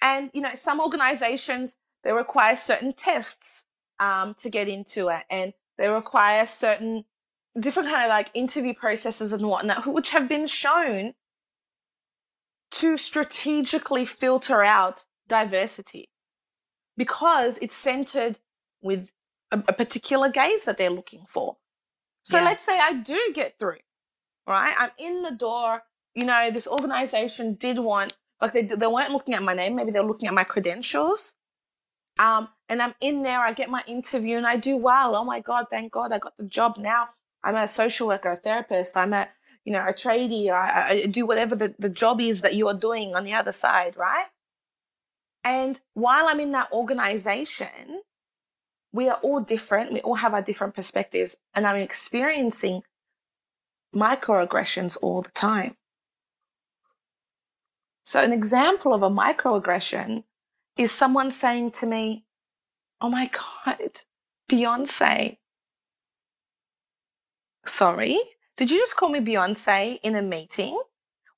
And, 0.00 0.30
you 0.32 0.40
know, 0.40 0.54
some 0.54 0.80
organizations, 0.80 1.76
they 2.04 2.12
require 2.12 2.56
certain 2.56 2.92
tests 2.92 3.64
um, 4.00 4.34
to 4.42 4.50
get 4.50 4.68
into 4.68 5.08
it. 5.08 5.22
And 5.30 5.52
they 5.78 5.88
require 5.88 6.46
certain 6.46 7.04
different 7.58 7.88
kind 7.88 8.04
of 8.04 8.08
like 8.08 8.30
interview 8.34 8.74
processes 8.74 9.32
and 9.32 9.46
whatnot, 9.46 9.86
which 9.86 10.10
have 10.10 10.28
been 10.28 10.46
shown 10.46 11.14
to 12.72 12.96
strategically 12.96 14.04
filter 14.04 14.64
out 14.64 15.04
diversity 15.28 16.08
because 16.96 17.58
it's 17.58 17.74
centered 17.74 18.38
with 18.80 19.12
a, 19.52 19.62
a 19.68 19.72
particular 19.72 20.28
gaze 20.28 20.64
that 20.64 20.78
they're 20.78 20.90
looking 20.90 21.26
for. 21.28 21.56
So 22.24 22.38
yeah. 22.38 22.44
let's 22.44 22.64
say 22.64 22.78
I 22.78 22.94
do 22.94 23.18
get 23.34 23.58
through, 23.58 23.78
right? 24.46 24.74
I'm 24.78 24.90
in 24.98 25.22
the 25.22 25.32
door. 25.32 25.82
You 26.14 26.24
know, 26.24 26.50
this 26.50 26.66
organization 26.66 27.54
did 27.54 27.78
want, 27.78 28.14
like 28.40 28.52
they, 28.52 28.62
they 28.62 28.86
weren't 28.86 29.12
looking 29.12 29.34
at 29.34 29.42
my 29.42 29.54
name. 29.54 29.76
Maybe 29.76 29.92
they're 29.92 30.02
looking 30.02 30.28
at 30.28 30.34
my 30.34 30.44
credentials. 30.44 31.34
Um, 32.18 32.48
and 32.68 32.82
I'm 32.82 32.94
in 33.00 33.22
there, 33.22 33.40
I 33.40 33.52
get 33.52 33.70
my 33.70 33.82
interview 33.86 34.36
and 34.36 34.46
I 34.46 34.56
do 34.56 34.76
well. 34.76 35.16
Oh 35.16 35.24
my 35.24 35.40
God, 35.40 35.66
thank 35.70 35.92
God 35.92 36.12
I 36.12 36.18
got 36.18 36.36
the 36.36 36.44
job 36.44 36.76
now. 36.76 37.08
I'm 37.42 37.56
a 37.56 37.66
social 37.66 38.06
worker, 38.06 38.32
a 38.32 38.36
therapist. 38.36 38.96
I'm 38.96 39.12
a, 39.12 39.28
you 39.64 39.72
know, 39.72 39.80
a 39.80 39.92
tradie. 39.92 40.50
I, 40.50 40.88
I 40.88 41.06
do 41.06 41.26
whatever 41.26 41.56
the, 41.56 41.74
the 41.78 41.88
job 41.88 42.20
is 42.20 42.42
that 42.42 42.54
you 42.54 42.68
are 42.68 42.74
doing 42.74 43.14
on 43.14 43.24
the 43.24 43.32
other 43.32 43.52
side, 43.52 43.96
right? 43.96 44.26
And 45.44 45.80
while 45.94 46.26
I'm 46.26 46.40
in 46.40 46.52
that 46.52 46.70
organization, 46.70 48.02
we 48.92 49.08
are 49.08 49.18
all 49.22 49.40
different. 49.40 49.92
We 49.92 50.00
all 50.00 50.16
have 50.16 50.34
our 50.34 50.42
different 50.42 50.74
perspectives. 50.74 51.36
And 51.54 51.66
I'm 51.66 51.80
experiencing 51.80 52.82
microaggressions 53.94 54.96
all 55.02 55.22
the 55.22 55.30
time. 55.30 55.76
So, 58.04 58.22
an 58.22 58.32
example 58.32 58.92
of 58.92 59.02
a 59.02 59.10
microaggression 59.10 60.24
is 60.76 60.90
someone 60.90 61.30
saying 61.30 61.70
to 61.72 61.86
me, 61.86 62.24
Oh 63.00 63.08
my 63.08 63.30
God, 63.66 64.00
Beyonce. 64.50 65.38
Sorry, 67.64 68.20
did 68.56 68.70
you 68.70 68.78
just 68.78 68.96
call 68.96 69.08
me 69.08 69.20
Beyonce 69.20 69.98
in 70.02 70.14
a 70.14 70.22
meeting 70.22 70.80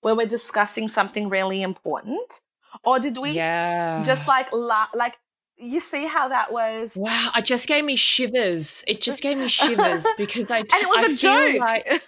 where 0.00 0.14
we're 0.14 0.26
discussing 0.26 0.88
something 0.88 1.28
really 1.28 1.62
important? 1.62 2.40
Or 2.82 2.98
did 2.98 3.18
we 3.18 3.30
yeah. 3.30 4.02
just 4.04 4.26
like 4.26 4.52
la- 4.52 4.88
like 4.94 5.16
you 5.64 5.80
see 5.80 6.06
how 6.06 6.28
that 6.28 6.52
was? 6.52 6.96
Wow, 6.96 7.30
it 7.36 7.44
just 7.44 7.66
gave 7.66 7.84
me 7.84 7.96
shivers. 7.96 8.84
It 8.86 9.00
just 9.00 9.22
gave 9.22 9.38
me 9.38 9.48
shivers 9.48 10.06
because 10.18 10.50
I. 10.50 10.58
and 10.58 10.68
it 10.72 10.88
was 10.88 11.10
I 11.10 11.12
a 11.12 11.16
joke. 11.16 11.60
Like, 11.60 12.02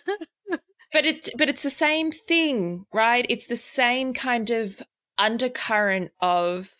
but 0.93 1.07
it's 1.07 1.31
but 1.37 1.49
it's 1.49 1.63
the 1.63 1.71
same 1.71 2.13
thing, 2.13 2.87
right? 2.93 3.27
It's 3.29 3.47
the 3.47 3.57
same 3.57 4.13
kind 4.13 4.51
of 4.51 4.83
undercurrent 5.19 6.13
of 6.21 6.75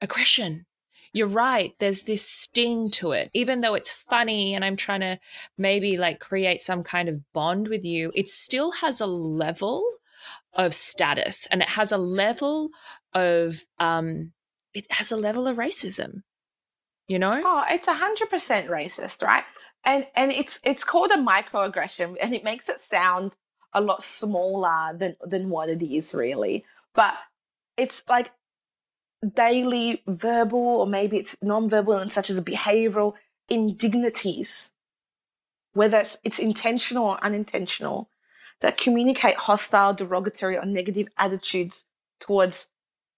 aggression. 0.00 0.66
You're 1.14 1.28
right. 1.28 1.74
There's 1.78 2.02
this 2.02 2.26
sting 2.26 2.90
to 2.92 3.12
it. 3.12 3.30
Even 3.34 3.60
though 3.60 3.74
it's 3.74 3.90
funny 3.90 4.54
and 4.54 4.64
I'm 4.64 4.76
trying 4.76 5.00
to 5.00 5.18
maybe 5.58 5.98
like 5.98 6.20
create 6.20 6.62
some 6.62 6.82
kind 6.82 7.08
of 7.08 7.20
bond 7.34 7.68
with 7.68 7.84
you, 7.84 8.12
it 8.14 8.28
still 8.28 8.72
has 8.72 9.00
a 9.00 9.06
level 9.06 9.84
of 10.54 10.74
status 10.74 11.46
and 11.50 11.60
it 11.60 11.68
has 11.68 11.92
a 11.92 11.98
level 11.98 12.70
of 13.14 13.64
um 13.78 14.32
it 14.74 14.90
has 14.92 15.12
a 15.12 15.16
level 15.16 15.46
of 15.46 15.56
racism. 15.56 16.22
You 17.08 17.18
know? 17.18 17.42
Oh, 17.44 17.64
it's 17.68 17.88
a 17.88 17.94
hundred 17.94 18.30
percent 18.30 18.68
racist, 18.68 19.22
right? 19.22 19.44
And 19.84 20.06
and 20.14 20.32
it's 20.32 20.60
it's 20.62 20.84
called 20.84 21.10
a 21.10 21.16
microaggression 21.16 22.16
and 22.20 22.34
it 22.34 22.44
makes 22.44 22.68
it 22.68 22.80
sound 22.80 23.36
a 23.74 23.80
lot 23.80 24.02
smaller 24.02 24.96
than 24.96 25.16
than 25.26 25.50
what 25.50 25.68
it 25.68 25.82
is 25.82 26.14
really. 26.14 26.64
But 26.94 27.14
it's 27.76 28.04
like 28.08 28.30
daily 29.34 30.02
verbal 30.06 30.58
or 30.58 30.86
maybe 30.86 31.16
it's 31.16 31.36
non-verbal 31.42 31.94
and 31.94 32.12
such 32.12 32.30
as 32.30 32.40
behavioral 32.40 33.14
indignities, 33.48 34.72
whether 35.74 36.00
it's, 36.00 36.18
it's 36.24 36.38
intentional 36.38 37.04
or 37.04 37.24
unintentional, 37.24 38.08
that 38.60 38.76
communicate 38.76 39.36
hostile, 39.36 39.94
derogatory, 39.94 40.56
or 40.56 40.64
negative 40.64 41.08
attitudes 41.18 41.84
towards 42.20 42.68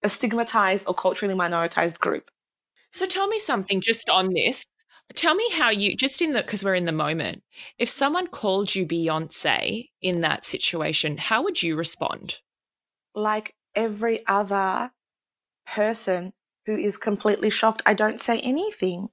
a 0.05 0.09
stigmatized 0.09 0.85
or 0.87 0.95
culturally 0.95 1.35
minoritized 1.35 1.99
group. 1.99 2.31
So 2.93 3.07
tell 3.07 3.27
me 3.27 3.39
something 3.39 3.81
just 3.81 4.09
on 4.09 4.33
this. 4.33 4.65
Tell 5.15 5.35
me 5.35 5.49
how 5.51 5.71
you, 5.71 5.97
just 5.97 6.23
in 6.23 6.33
the, 6.33 6.43
because 6.43 6.63
we're 6.65 6.77
in 6.77 6.85
the 6.85 6.93
moment, 6.93 7.43
if 7.79 7.89
someone 7.89 8.27
called 8.27 8.75
you 8.75 8.87
Beyonce 8.87 9.89
in 10.01 10.21
that 10.21 10.47
situation, 10.47 11.19
how 11.19 11.43
would 11.43 11.63
you 11.63 11.75
respond? 11.75 12.39
Like 13.15 13.55
every 13.75 14.25
other 14.27 14.93
person 15.67 16.33
who 16.67 16.77
is 16.77 16.97
completely 16.97 17.51
shocked, 17.51 17.83
I 17.85 17.95
don't 17.95 18.21
say 18.21 18.41
anything. 18.41 19.09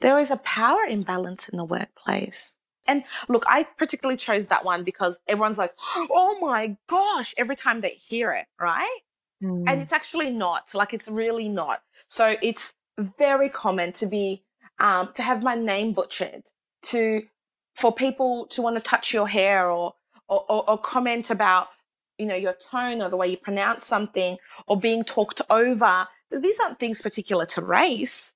There 0.00 0.18
is 0.18 0.30
a 0.30 0.36
power 0.38 0.82
imbalance 0.88 1.48
in 1.48 1.58
the 1.58 1.64
workplace. 1.64 2.56
And 2.86 3.02
look, 3.28 3.44
I 3.48 3.64
particularly 3.64 4.16
chose 4.16 4.48
that 4.48 4.64
one 4.64 4.84
because 4.84 5.18
everyone's 5.26 5.58
like, 5.58 5.74
oh 5.96 6.38
my 6.40 6.76
gosh, 6.88 7.34
every 7.36 7.56
time 7.56 7.80
they 7.80 7.98
hear 8.06 8.32
it, 8.32 8.46
right? 8.60 9.00
Mm. 9.42 9.64
And 9.66 9.82
it's 9.82 9.92
actually 9.92 10.30
not, 10.30 10.74
like, 10.74 10.94
it's 10.94 11.08
really 11.08 11.48
not. 11.48 11.82
So 12.08 12.36
it's 12.42 12.74
very 12.98 13.48
common 13.48 13.92
to 13.94 14.06
be, 14.06 14.44
um, 14.78 15.10
to 15.14 15.22
have 15.22 15.42
my 15.42 15.54
name 15.54 15.92
butchered, 15.92 16.44
to, 16.82 17.22
for 17.74 17.92
people 17.92 18.46
to 18.48 18.62
want 18.62 18.76
to 18.76 18.82
touch 18.82 19.12
your 19.12 19.28
hair 19.28 19.70
or, 19.70 19.94
or, 20.28 20.44
or, 20.48 20.70
or 20.70 20.78
comment 20.78 21.30
about 21.30 21.68
you 22.18 22.26
know, 22.26 22.34
your 22.34 22.54
tone 22.54 23.02
or 23.02 23.08
the 23.08 23.16
way 23.16 23.28
you 23.28 23.36
pronounce 23.36 23.84
something 23.84 24.38
or 24.66 24.78
being 24.78 25.04
talked 25.04 25.42
over. 25.50 26.08
These 26.30 26.58
aren't 26.60 26.78
things 26.78 27.02
particular 27.02 27.46
to 27.46 27.60
race. 27.60 28.34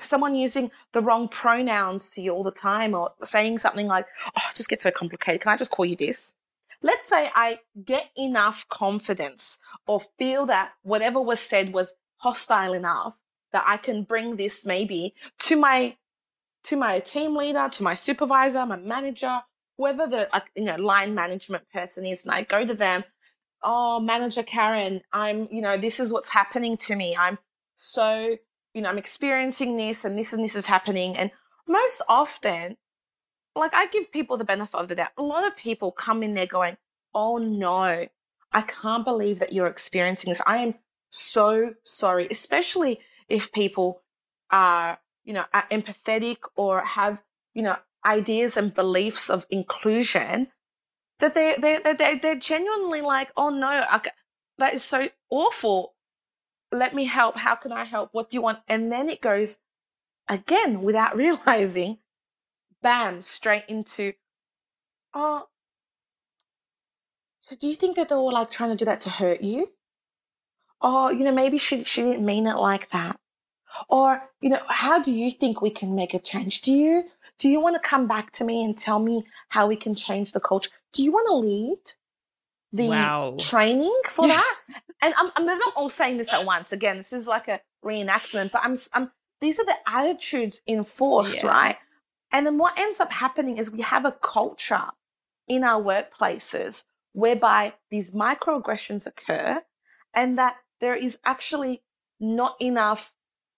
Someone 0.00 0.34
using 0.36 0.70
the 0.92 1.02
wrong 1.02 1.28
pronouns 1.28 2.10
to 2.10 2.22
you 2.22 2.32
all 2.32 2.44
the 2.44 2.50
time 2.50 2.94
or 2.94 3.10
saying 3.22 3.58
something 3.58 3.86
like, 3.86 4.06
oh, 4.26 4.42
it 4.50 4.56
just 4.56 4.68
gets 4.68 4.84
so 4.84 4.90
complicated. 4.90 5.42
Can 5.42 5.52
I 5.52 5.56
just 5.56 5.70
call 5.70 5.84
you 5.84 5.96
this? 5.96 6.34
Let's 6.82 7.06
say 7.06 7.30
I 7.34 7.60
get 7.84 8.10
enough 8.16 8.66
confidence 8.68 9.58
or 9.86 10.00
feel 10.18 10.46
that 10.46 10.72
whatever 10.82 11.20
was 11.20 11.40
said 11.40 11.72
was 11.72 11.94
hostile 12.16 12.72
enough 12.72 13.20
that 13.52 13.64
I 13.66 13.76
can 13.76 14.04
bring 14.04 14.36
this 14.36 14.64
maybe 14.64 15.14
to 15.40 15.56
my 15.56 15.96
to 16.64 16.76
my 16.76 16.98
team 16.98 17.36
leader, 17.36 17.68
to 17.72 17.82
my 17.82 17.94
supervisor, 17.94 18.64
my 18.66 18.76
manager, 18.76 19.40
whoever 19.76 20.06
the 20.06 20.34
uh, 20.34 20.40
you 20.54 20.64
know 20.64 20.76
line 20.76 21.14
management 21.14 21.64
person 21.72 22.06
is, 22.06 22.24
and 22.24 22.34
I 22.34 22.42
go 22.42 22.64
to 22.64 22.74
them, 22.74 23.04
oh 23.62 24.00
manager 24.00 24.42
Karen, 24.42 25.02
I'm 25.12 25.48
you 25.50 25.62
know 25.62 25.76
this 25.76 26.00
is 26.00 26.12
what's 26.12 26.30
happening 26.30 26.76
to 26.78 26.96
me. 26.96 27.16
I'm 27.16 27.38
so 27.74 28.36
you 28.74 28.82
know 28.82 28.88
I'm 28.88 28.98
experiencing 28.98 29.76
this 29.76 30.04
and 30.04 30.18
this 30.18 30.32
and 30.32 30.44
this 30.44 30.56
is 30.56 30.66
happening, 30.66 31.16
and 31.16 31.30
most 31.66 32.02
often, 32.08 32.76
like 33.56 33.74
I 33.74 33.86
give 33.86 34.12
people 34.12 34.36
the 34.36 34.44
benefit 34.44 34.76
of 34.76 34.88
the 34.88 34.94
doubt. 34.94 35.10
A 35.18 35.22
lot 35.22 35.46
of 35.46 35.56
people 35.56 35.92
come 35.92 36.22
in 36.22 36.34
there 36.34 36.46
going, 36.46 36.76
oh 37.14 37.38
no, 37.38 38.06
I 38.52 38.62
can't 38.62 39.04
believe 39.04 39.38
that 39.38 39.52
you're 39.52 39.66
experiencing 39.66 40.30
this. 40.30 40.42
I 40.46 40.58
am 40.58 40.74
so 41.08 41.74
sorry, 41.82 42.28
especially 42.30 43.00
if 43.28 43.52
people 43.52 44.02
are 44.50 44.98
you 45.24 45.32
know 45.32 45.44
are 45.52 45.66
empathetic 45.70 46.38
or 46.56 46.84
have 46.84 47.22
you 47.54 47.62
know 47.62 47.76
ideas 48.04 48.56
and 48.56 48.74
beliefs 48.74 49.28
of 49.30 49.46
inclusion 49.50 50.48
that 51.20 51.34
they 51.34 51.54
they 51.58 51.78
they 51.98 52.16
they're 52.16 52.34
genuinely 52.34 53.00
like, 53.00 53.30
oh 53.36 53.50
no, 53.50 53.68
I, 53.68 54.00
that 54.58 54.74
is 54.74 54.82
so 54.82 55.08
awful. 55.30 55.94
Let 56.72 56.94
me 56.94 57.04
help. 57.04 57.36
How 57.36 57.54
can 57.56 57.72
I 57.72 57.84
help? 57.84 58.10
What 58.12 58.30
do 58.30 58.36
you 58.36 58.42
want? 58.42 58.60
And 58.68 58.90
then 58.90 59.08
it 59.08 59.20
goes 59.20 59.58
again 60.28 60.82
without 60.82 61.16
realizing, 61.24 61.98
bam, 62.82 63.22
straight 63.22 63.64
into, 63.68 64.14
oh. 65.14 65.46
So 67.40 67.56
do 67.56 67.66
you 67.68 67.74
think 67.74 67.96
that 67.96 68.08
they 68.08 68.14
were 68.14 68.32
like 68.32 68.50
trying 68.50 68.70
to 68.70 68.76
do 68.76 68.84
that 68.84 69.00
to 69.02 69.10
hurt 69.10 69.40
you? 69.40 69.70
Or, 70.80 71.12
you 71.12 71.24
know, 71.24 71.32
maybe 71.32 71.58
she 71.58 71.84
she 71.84 72.02
didn't 72.02 72.24
mean 72.24 72.46
it 72.46 72.56
like 72.56 72.90
that. 72.90 73.18
Or, 73.88 74.22
you 74.40 74.50
know, 74.50 74.60
how 74.68 75.00
do 75.00 75.12
you 75.12 75.30
think 75.30 75.62
we 75.62 75.70
can 75.70 75.94
make 75.94 76.14
a 76.14 76.18
change? 76.18 76.62
Do 76.62 76.72
you 76.72 77.04
do 77.38 77.48
you 77.48 77.60
want 77.60 77.76
to 77.76 77.88
come 77.88 78.06
back 78.06 78.30
to 78.32 78.44
me 78.44 78.64
and 78.64 78.76
tell 78.76 78.98
me 78.98 79.24
how 79.48 79.66
we 79.66 79.76
can 79.76 79.94
change 79.94 80.32
the 80.32 80.40
culture? 80.40 80.70
Do 80.92 81.02
you 81.02 81.12
want 81.12 81.26
to 81.28 81.48
lead 81.48 81.78
the 82.72 82.88
wow. 82.88 83.36
training 83.38 83.94
for 84.08 84.28
that? 84.28 84.56
and 85.02 85.14
I'm, 85.16 85.30
I'm 85.36 85.46
not 85.46 85.74
all 85.76 85.88
saying 85.88 86.18
this 86.18 86.32
at 86.32 86.44
once. 86.44 86.72
Again, 86.72 86.98
this 86.98 87.12
is 87.12 87.26
like 87.26 87.48
a 87.48 87.60
reenactment, 87.84 88.52
but 88.52 88.62
I'm, 88.64 88.76
I'm 88.92 89.10
these 89.40 89.58
are 89.58 89.64
the 89.64 89.76
attitudes 89.86 90.60
enforced, 90.68 91.42
yeah. 91.42 91.48
right? 91.48 91.76
And 92.32 92.46
then 92.46 92.58
what 92.58 92.78
ends 92.78 93.00
up 93.00 93.12
happening 93.12 93.56
is 93.56 93.70
we 93.70 93.80
have 93.80 94.04
a 94.04 94.12
culture 94.12 94.90
in 95.48 95.64
our 95.64 95.82
workplaces 95.82 96.84
whereby 97.12 97.74
these 97.90 98.12
microaggressions 98.12 99.06
occur 99.06 99.62
and 100.14 100.38
that 100.38 100.56
there 100.80 100.94
is 100.94 101.18
actually 101.24 101.82
not 102.20 102.56
enough 102.60 103.12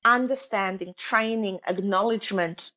understanding, 0.04 0.94
training, 0.96 1.60
acknowledgement, 1.66 2.72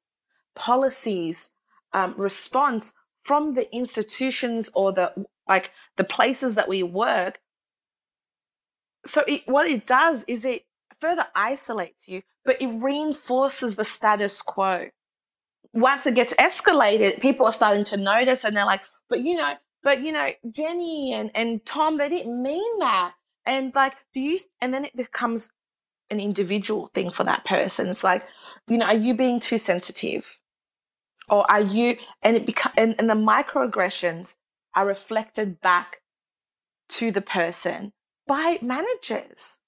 policies, 0.54 1.52
um, 1.94 2.14
response 2.18 2.94
from 3.24 3.54
the 3.54 3.74
institutions 3.74 4.70
or 4.76 4.92
the 4.92 5.26
like 5.48 5.72
the 5.96 6.04
places 6.04 6.56
that 6.56 6.68
we 6.68 6.84
work. 6.84 7.40
So 9.06 9.24
it, 9.28 9.44
what 9.46 9.68
it 9.68 9.86
does 9.86 10.26
is 10.28 10.44
it 10.44 10.66
further 11.00 11.28
isolates 11.36 12.08
you, 12.08 12.24
but 12.44 12.60
it 12.62 12.82
reinforces 12.84 13.76
the 13.76 13.86
status 13.86 14.42
quo. 14.42 14.90
Once 15.76 16.08
it 16.08 16.16
gets 16.16 16.34
escalated, 16.36 17.22
people 17.22 17.46
are 17.46 17.52
starting 17.52 17.84
to 17.84 17.98
notice 17.98 18.44
and 18.44 18.56
they're 18.56 18.66
like, 18.66 18.82
but 19.10 19.20
you 19.20 19.36
know, 19.36 19.54
but 19.84 20.02
you 20.02 20.12
know, 20.12 20.30
Jenny 20.52 21.14
and, 21.14 21.30
and 21.36 21.64
Tom, 21.66 21.98
they 21.98 22.10
didn't 22.10 22.42
mean 22.42 22.80
that. 22.80 23.14
And 23.46 23.74
like, 23.76 23.96
do 24.14 24.22
you, 24.22 24.40
and 24.60 24.74
then 24.74 24.86
it 24.86 24.96
becomes 24.96 25.52
an 26.10 26.20
individual 26.20 26.90
thing 26.94 27.12
for 27.12 27.24
that 27.24 27.46
person. 27.46 27.88
It's 27.90 28.04
like, 28.04 28.24
you 28.68 28.78
know, 28.78 28.86
are 28.86 28.96
you 28.96 29.14
being 29.14 29.40
too 29.40 29.58
sensitive? 29.58 30.40
Or 31.30 31.50
are 31.52 31.62
you, 31.62 31.98
and 32.22 32.36
it 32.36 32.46
become, 32.46 32.72
and, 32.78 32.96
and 32.98 33.10
the 33.10 33.16
microaggressions 33.16 34.38
are 34.76 34.86
reflected 34.86 35.60
back 35.62 35.98
to 36.90 37.12
the 37.12 37.22
person 37.22 37.94
by 38.28 38.60
managers. 38.62 39.60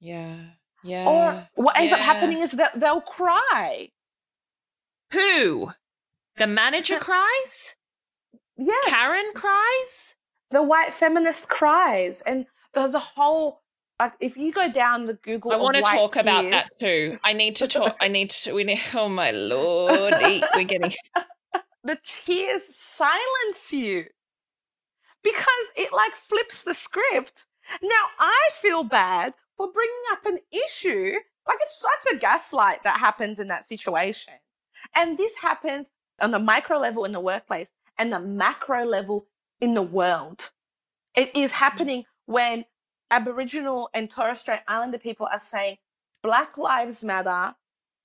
Yeah. 0.00 0.36
Yeah. 0.82 1.06
Or 1.06 1.48
what 1.54 1.76
ends 1.78 1.90
yeah. 1.90 1.98
up 1.98 2.04
happening 2.04 2.40
is 2.40 2.52
that 2.52 2.78
they'll 2.78 3.00
cry. 3.00 3.90
Who? 5.12 5.72
The 6.36 6.46
manager 6.46 6.98
cries? 7.00 7.74
Yes. 8.56 8.84
Karen 8.86 9.32
cries? 9.34 10.14
The 10.50 10.62
white 10.62 10.92
feminist 10.92 11.48
cries. 11.48 12.20
And 12.22 12.46
there's 12.74 12.94
a 12.94 13.00
whole 13.00 13.60
like 14.00 14.14
if 14.18 14.36
you 14.36 14.50
go 14.50 14.70
down 14.72 15.04
the 15.04 15.14
Google, 15.14 15.52
I 15.52 15.56
want 15.56 15.76
to 15.76 15.82
talk 15.82 16.14
tears, 16.14 16.24
about 16.24 16.50
that 16.50 16.66
too. 16.80 17.16
I 17.22 17.34
need 17.34 17.56
to 17.56 17.68
talk. 17.68 17.96
I 18.00 18.08
need 18.08 18.30
to. 18.30 18.54
We 18.54 18.64
need. 18.64 18.80
Oh 18.94 19.10
my 19.10 19.30
lord, 19.30 20.14
we're 20.54 20.64
getting 20.64 20.94
the 21.84 21.98
tears 22.02 22.74
silence 22.74 23.72
you 23.72 24.06
because 25.22 25.70
it 25.76 25.92
like 25.92 26.14
flips 26.14 26.62
the 26.62 26.72
script. 26.72 27.44
Now 27.82 28.04
I 28.18 28.48
feel 28.54 28.84
bad 28.84 29.34
for 29.56 29.70
bringing 29.70 30.02
up 30.12 30.24
an 30.24 30.38
issue. 30.50 31.12
Like 31.46 31.58
it's 31.60 31.78
such 31.78 32.14
a 32.14 32.16
gaslight 32.16 32.82
that 32.84 33.00
happens 33.00 33.38
in 33.38 33.48
that 33.48 33.66
situation, 33.66 34.34
and 34.94 35.18
this 35.18 35.36
happens 35.36 35.90
on 36.20 36.30
the 36.30 36.38
micro 36.38 36.78
level 36.78 37.04
in 37.04 37.12
the 37.12 37.20
workplace 37.20 37.70
and 37.98 38.12
the 38.12 38.20
macro 38.20 38.84
level 38.84 39.26
in 39.60 39.74
the 39.74 39.82
world. 39.82 40.50
It 41.14 41.34
is 41.34 41.52
happening 41.52 42.04
when 42.26 42.64
Aboriginal 43.10 43.90
and 43.92 44.08
Torres 44.08 44.40
Strait 44.40 44.60
Islander 44.68 44.98
people 44.98 45.28
are 45.30 45.38
saying 45.38 45.76
Black 46.22 46.56
Lives 46.56 47.02
Matter, 47.02 47.54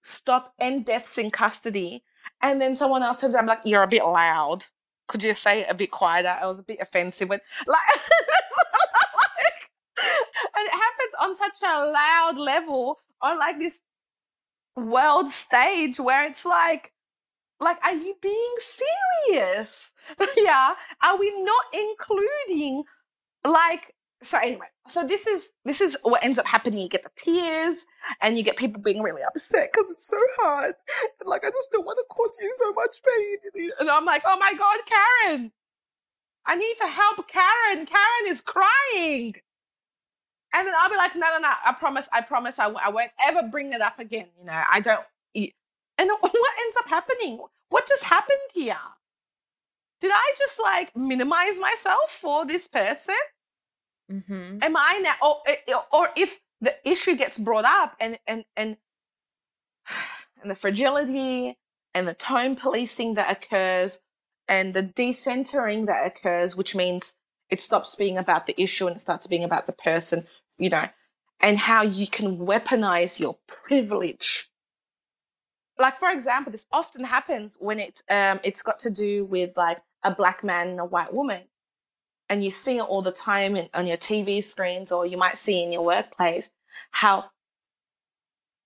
stop 0.03 0.53
end 0.59 0.85
deaths 0.85 1.17
in 1.17 1.31
custody. 1.31 2.03
And 2.41 2.59
then 2.59 2.75
someone 2.75 3.03
else 3.03 3.21
turns 3.21 3.35
around 3.35 3.45
like, 3.47 3.59
you're 3.65 3.83
a 3.83 3.87
bit 3.87 4.03
loud. 4.03 4.65
could 5.07 5.23
you 5.23 5.33
say 5.33 5.61
it 5.61 5.67
a 5.69 5.75
bit 5.75 5.91
quieter? 5.91 6.35
I 6.41 6.47
was 6.47 6.59
a 6.59 6.63
bit 6.63 6.79
offensive 6.81 7.29
when 7.29 7.39
like, 7.67 7.79
like 9.37 9.71
and 9.97 10.65
it 10.65 10.71
happens 10.71 11.13
on 11.21 11.35
such 11.35 11.61
a 11.63 11.85
loud 11.85 12.37
level 12.37 12.99
on 13.21 13.37
like 13.37 13.59
this 13.59 13.81
world 14.75 15.29
stage 15.29 15.99
where 15.99 16.27
it's 16.27 16.45
like 16.45 16.91
like 17.59 17.77
are 17.83 17.95
you 17.95 18.15
being 18.21 18.53
serious? 18.59 19.91
Yeah 20.37 20.75
are 21.01 21.17
we 21.17 21.43
not 21.43 21.65
including 21.73 22.83
like 23.45 23.93
so 24.23 24.37
anyway 24.37 24.67
so 24.87 25.05
this 25.05 25.27
is 25.27 25.51
this 25.63 25.81
is 25.81 25.97
what 26.03 26.23
ends 26.23 26.37
up 26.37 26.45
happening. 26.45 26.79
You 26.81 26.89
get 26.89 27.03
the 27.03 27.11
tears 27.15 27.85
and 28.21 28.37
you 28.37 28.43
get 28.43 28.57
people 28.57 28.81
being 28.81 29.01
really 29.01 29.23
upset 29.23 29.69
because 29.71 29.89
it's 29.91 30.07
so 30.07 30.19
hard. 30.37 30.75
And 31.19 31.27
like 31.27 31.45
i 31.45 31.49
just 31.49 31.71
don't 31.71 31.85
want 31.85 31.97
to 31.97 32.15
cause 32.15 32.37
you 32.41 32.51
so 32.51 32.73
much 32.73 32.97
pain. 33.05 33.69
And 33.79 33.89
i'm 33.89 34.05
like 34.05 34.23
oh 34.25 34.37
my 34.37 34.53
god 34.53 34.79
karen! 34.85 35.51
I 36.45 36.55
need 36.55 36.75
to 36.77 36.87
help 36.87 37.27
karen. 37.27 37.85
Karen 37.85 38.27
is 38.27 38.41
crying 38.41 39.35
and 40.55 40.67
then 40.67 40.73
i'll 40.79 40.89
be 40.89 40.95
like 40.95 41.15
no 41.15 41.27
no 41.31 41.39
no 41.39 41.51
i 41.65 41.73
promise 41.73 42.09
i 42.13 42.21
promise 42.21 42.57
I 42.57 42.63
w- 42.63 42.81
I 42.83 42.89
won't 42.89 43.11
ever 43.23 43.43
bring 43.43 43.73
it 43.73 43.81
up 43.81 43.99
again 43.99 44.27
you 44.39 44.45
know 44.45 44.61
i 44.71 44.79
don't 44.79 45.01
and 45.97 46.09
what 46.19 46.33
ends 46.33 46.77
up 46.77 46.87
happening? 46.87 47.39
What 47.69 47.87
just 47.87 48.03
happened 48.03 48.37
here? 48.53 48.77
Did 50.01 50.11
i 50.13 50.33
just 50.37 50.59
like 50.61 50.95
minimize 50.95 51.59
myself 51.59 52.11
for 52.11 52.45
this 52.45 52.67
person? 52.67 53.15
Mm-hmm. 54.11 54.59
Am 54.61 54.77
I 54.77 54.99
now, 55.01 55.15
or, 55.21 55.37
eh, 55.47 55.55
eh, 55.67 55.73
or 55.91 56.09
if 56.15 56.39
the 56.61 56.73
issue 56.83 57.15
gets 57.15 57.37
brought 57.37 57.65
up 57.65 57.95
and 57.99 58.19
and 58.27 58.45
and 58.55 58.77
and 60.41 60.51
the 60.51 60.55
fragility 60.55 61.57
and 61.93 62.07
the 62.07 62.13
tone 62.13 62.55
policing 62.55 63.15
that 63.15 63.31
occurs 63.31 64.01
and 64.47 64.73
the 64.73 64.83
decentering 64.83 65.87
that 65.87 66.05
occurs, 66.05 66.55
which 66.55 66.75
means 66.75 67.15
it 67.49 67.61
stops 67.61 67.95
being 67.95 68.17
about 68.17 68.45
the 68.45 68.61
issue 68.61 68.85
and 68.85 68.97
it 68.97 68.99
starts 68.99 69.27
being 69.27 69.43
about 69.43 69.65
the 69.65 69.73
person, 69.73 70.21
you 70.57 70.69
know, 70.69 70.87
and 71.41 71.57
how 71.57 71.83
you 71.83 72.07
can 72.07 72.37
weaponize 72.37 73.19
your 73.19 73.35
privilege. 73.47 74.49
Like 75.77 75.97
for 75.97 76.09
example, 76.09 76.51
this 76.51 76.65
often 76.71 77.03
happens 77.03 77.57
when 77.59 77.79
it 77.79 78.01
um, 78.09 78.39
it's 78.43 78.61
got 78.61 78.79
to 78.79 78.89
do 78.89 79.25
with 79.25 79.57
like 79.57 79.79
a 80.03 80.11
black 80.11 80.43
man 80.43 80.69
and 80.69 80.79
a 80.79 80.85
white 80.85 81.13
woman 81.13 81.41
and 82.29 82.43
you 82.43 82.51
see 82.51 82.77
it 82.77 82.81
all 82.81 83.01
the 83.01 83.11
time 83.11 83.55
in, 83.55 83.67
on 83.73 83.87
your 83.87 83.97
TV 83.97 84.43
screens 84.43 84.91
or 84.91 85.05
you 85.05 85.17
might 85.17 85.37
see 85.37 85.61
in 85.63 85.71
your 85.71 85.83
workplace 85.83 86.51
how 86.91 87.25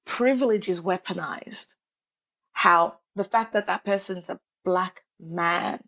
privilege 0.06 0.70
is 0.70 0.82
weaponized, 0.82 1.76
how 2.54 2.96
the 3.16 3.24
fact 3.24 3.54
that 3.54 3.68
that 3.68 3.84
person's 3.84 4.30
a 4.30 4.40
black 4.64 5.04
man 5.20 5.84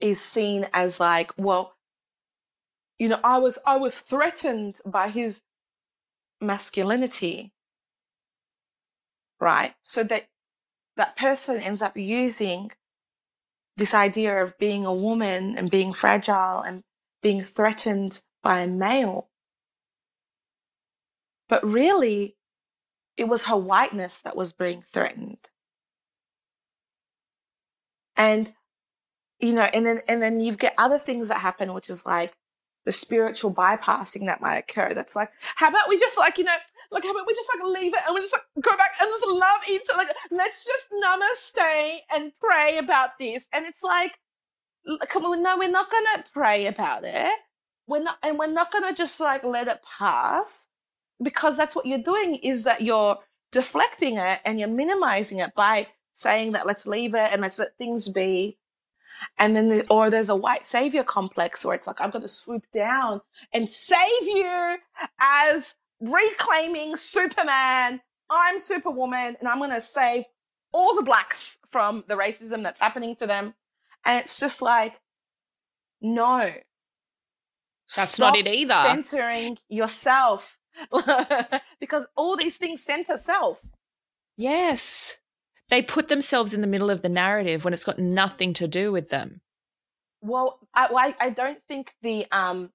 is 0.00 0.20
seen 0.20 0.66
as 0.72 0.98
like, 0.98 1.32
well, 1.36 1.74
you 3.02 3.08
know, 3.08 3.18
I 3.24 3.38
was 3.38 3.58
I 3.66 3.78
was 3.78 3.98
threatened 3.98 4.80
by 4.86 5.08
his 5.08 5.42
masculinity, 6.40 7.52
right? 9.40 9.74
So 9.82 10.04
that 10.04 10.26
that 10.96 11.16
person 11.16 11.60
ends 11.60 11.82
up 11.82 11.96
using 11.96 12.70
this 13.76 13.92
idea 13.92 14.40
of 14.40 14.56
being 14.56 14.86
a 14.86 14.94
woman 14.94 15.58
and 15.58 15.68
being 15.68 15.92
fragile 15.92 16.60
and 16.60 16.84
being 17.24 17.42
threatened 17.42 18.22
by 18.40 18.60
a 18.60 18.68
male. 18.68 19.30
But 21.48 21.64
really, 21.64 22.36
it 23.16 23.24
was 23.24 23.46
her 23.46 23.56
whiteness 23.56 24.20
that 24.20 24.36
was 24.36 24.52
being 24.52 24.80
threatened. 24.80 25.50
And, 28.16 28.52
you 29.40 29.56
know, 29.56 29.62
and 29.74 29.84
then, 29.84 30.02
and 30.06 30.22
then 30.22 30.38
you 30.38 30.54
get 30.54 30.74
other 30.78 31.00
things 31.00 31.26
that 31.26 31.40
happen, 31.40 31.74
which 31.74 31.90
is 31.90 32.06
like 32.06 32.36
the 32.84 32.92
spiritual 32.92 33.54
bypassing 33.54 34.26
that 34.26 34.40
might 34.40 34.58
occur. 34.58 34.92
That's 34.94 35.14
like, 35.14 35.30
how 35.56 35.68
about 35.68 35.88
we 35.88 35.98
just 35.98 36.18
like, 36.18 36.38
you 36.38 36.44
know, 36.44 36.56
like, 36.90 37.04
how 37.04 37.12
about 37.12 37.26
we 37.26 37.34
just 37.34 37.50
like 37.54 37.80
leave 37.80 37.94
it 37.94 38.00
and 38.06 38.14
we 38.14 38.20
just 38.20 38.34
like 38.34 38.64
go 38.64 38.76
back 38.76 38.90
and 39.00 39.08
just 39.10 39.26
love 39.26 39.60
each 39.70 39.82
other? 39.92 40.04
Like, 40.04 40.16
let's 40.30 40.64
just 40.64 40.88
namaste 40.90 41.98
and 42.14 42.32
pray 42.40 42.78
about 42.78 43.18
this. 43.18 43.48
And 43.52 43.66
it's 43.66 43.82
like, 43.82 44.18
come 45.08 45.24
on, 45.24 45.42
no, 45.42 45.56
we're 45.56 45.70
not 45.70 45.90
going 45.90 46.04
to 46.16 46.24
pray 46.32 46.66
about 46.66 47.04
it. 47.04 47.32
We're 47.86 48.02
not, 48.02 48.18
and 48.22 48.38
we're 48.38 48.46
not 48.46 48.72
going 48.72 48.84
to 48.84 48.94
just 48.94 49.20
like 49.20 49.44
let 49.44 49.68
it 49.68 49.80
pass 49.98 50.68
because 51.22 51.56
that's 51.56 51.76
what 51.76 51.86
you're 51.86 51.98
doing 51.98 52.36
is 52.36 52.64
that 52.64 52.80
you're 52.80 53.18
deflecting 53.52 54.16
it 54.16 54.40
and 54.44 54.58
you're 54.58 54.68
minimizing 54.68 55.38
it 55.38 55.54
by 55.54 55.86
saying 56.12 56.52
that 56.52 56.66
let's 56.66 56.86
leave 56.86 57.14
it 57.14 57.30
and 57.32 57.42
let's 57.42 57.58
let 57.58 57.76
things 57.76 58.08
be 58.08 58.58
and 59.38 59.56
then, 59.56 59.68
the, 59.68 59.86
or 59.88 60.10
there's 60.10 60.28
a 60.28 60.36
white 60.36 60.66
savior 60.66 61.04
complex 61.04 61.64
where 61.64 61.74
it's 61.74 61.86
like, 61.86 62.00
I'm 62.00 62.10
going 62.10 62.22
to 62.22 62.28
swoop 62.28 62.64
down 62.72 63.20
and 63.52 63.68
save 63.68 64.22
you 64.22 64.76
as 65.20 65.74
reclaiming 66.00 66.96
Superman. 66.96 68.00
I'm 68.30 68.58
Superwoman 68.58 69.36
and 69.38 69.48
I'm 69.48 69.58
going 69.58 69.70
to 69.70 69.80
save 69.80 70.24
all 70.72 70.96
the 70.96 71.02
blacks 71.02 71.58
from 71.70 72.04
the 72.08 72.14
racism 72.14 72.62
that's 72.62 72.80
happening 72.80 73.16
to 73.16 73.26
them. 73.26 73.54
And 74.04 74.20
it's 74.20 74.40
just 74.40 74.62
like, 74.62 75.00
no. 76.00 76.52
That's 77.94 78.12
Stop 78.12 78.34
not 78.34 78.38
it 78.38 78.48
either. 78.48 78.74
Centering 78.74 79.58
yourself. 79.68 80.58
because 81.80 82.06
all 82.16 82.36
these 82.36 82.56
things 82.56 82.82
center 82.82 83.16
self. 83.16 83.60
Yes 84.36 85.18
they 85.72 85.80
put 85.80 86.08
themselves 86.08 86.52
in 86.52 86.60
the 86.60 86.66
middle 86.66 86.90
of 86.90 87.00
the 87.00 87.08
narrative 87.08 87.64
when 87.64 87.72
it's 87.72 87.82
got 87.82 87.98
nothing 87.98 88.52
to 88.52 88.68
do 88.68 88.92
with 88.92 89.08
them. 89.08 89.40
Well, 90.20 90.58
I, 90.74 91.14
I 91.18 91.30
don't 91.30 91.62
think 91.62 91.94
the 92.02 92.26
um, 92.30 92.72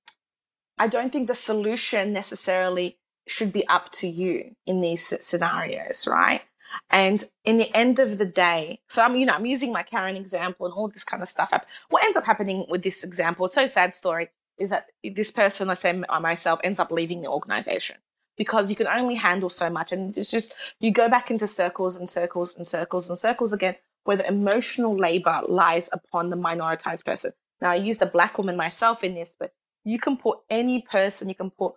I 0.79 0.87
don't 0.87 1.13
think 1.13 1.27
the 1.27 1.35
solution 1.35 2.11
necessarily 2.11 2.97
should 3.27 3.53
be 3.53 3.67
up 3.67 3.91
to 3.91 4.07
you 4.07 4.55
in 4.65 4.81
these 4.81 5.13
scenarios, 5.21 6.07
right? 6.07 6.41
And 6.89 7.23
in 7.45 7.57
the 7.57 7.71
end 7.77 7.99
of 7.99 8.17
the 8.17 8.25
day, 8.25 8.81
so 8.89 9.03
I'm, 9.03 9.15
you 9.15 9.27
know, 9.27 9.35
I'm 9.35 9.45
using 9.45 9.71
my 9.71 9.83
Karen 9.83 10.17
example 10.17 10.65
and 10.65 10.73
all 10.73 10.87
this 10.87 11.03
kind 11.03 11.21
of 11.21 11.29
stuff. 11.29 11.53
What 11.89 12.03
ends 12.03 12.17
up 12.17 12.25
happening 12.25 12.65
with 12.67 12.81
this 12.81 13.03
example, 13.03 13.45
it's 13.45 13.55
so 13.55 13.67
sad 13.67 13.93
story, 13.93 14.29
is 14.57 14.71
that 14.71 14.87
this 15.03 15.29
person, 15.29 15.67
let's 15.67 15.81
say 15.81 15.93
myself, 16.19 16.59
ends 16.63 16.79
up 16.79 16.91
leaving 16.91 17.21
the 17.21 17.29
organization 17.29 17.97
because 18.37 18.69
you 18.69 18.75
can 18.75 18.87
only 18.87 19.15
handle 19.15 19.49
so 19.49 19.69
much. 19.69 19.91
And 19.91 20.17
it's 20.17 20.31
just, 20.31 20.53
you 20.79 20.91
go 20.91 21.09
back 21.09 21.31
into 21.31 21.47
circles 21.47 21.95
and 21.95 22.09
circles 22.09 22.55
and 22.55 22.65
circles 22.65 23.09
and 23.09 23.17
circles 23.17 23.51
again, 23.51 23.75
where 24.03 24.17
the 24.17 24.27
emotional 24.27 24.95
labor 24.97 25.41
lies 25.47 25.89
upon 25.91 26.29
the 26.29 26.37
minoritized 26.37 27.03
person. 27.03 27.33
Now, 27.59 27.71
I 27.71 27.75
use 27.75 27.97
the 27.97 28.05
black 28.05 28.37
woman 28.37 28.55
myself 28.55 29.03
in 29.03 29.15
this, 29.15 29.35
but 29.37 29.53
you 29.83 29.99
can 29.99 30.17
put 30.17 30.39
any 30.49 30.81
person, 30.81 31.29
you 31.29 31.35
can 31.35 31.49
put 31.49 31.73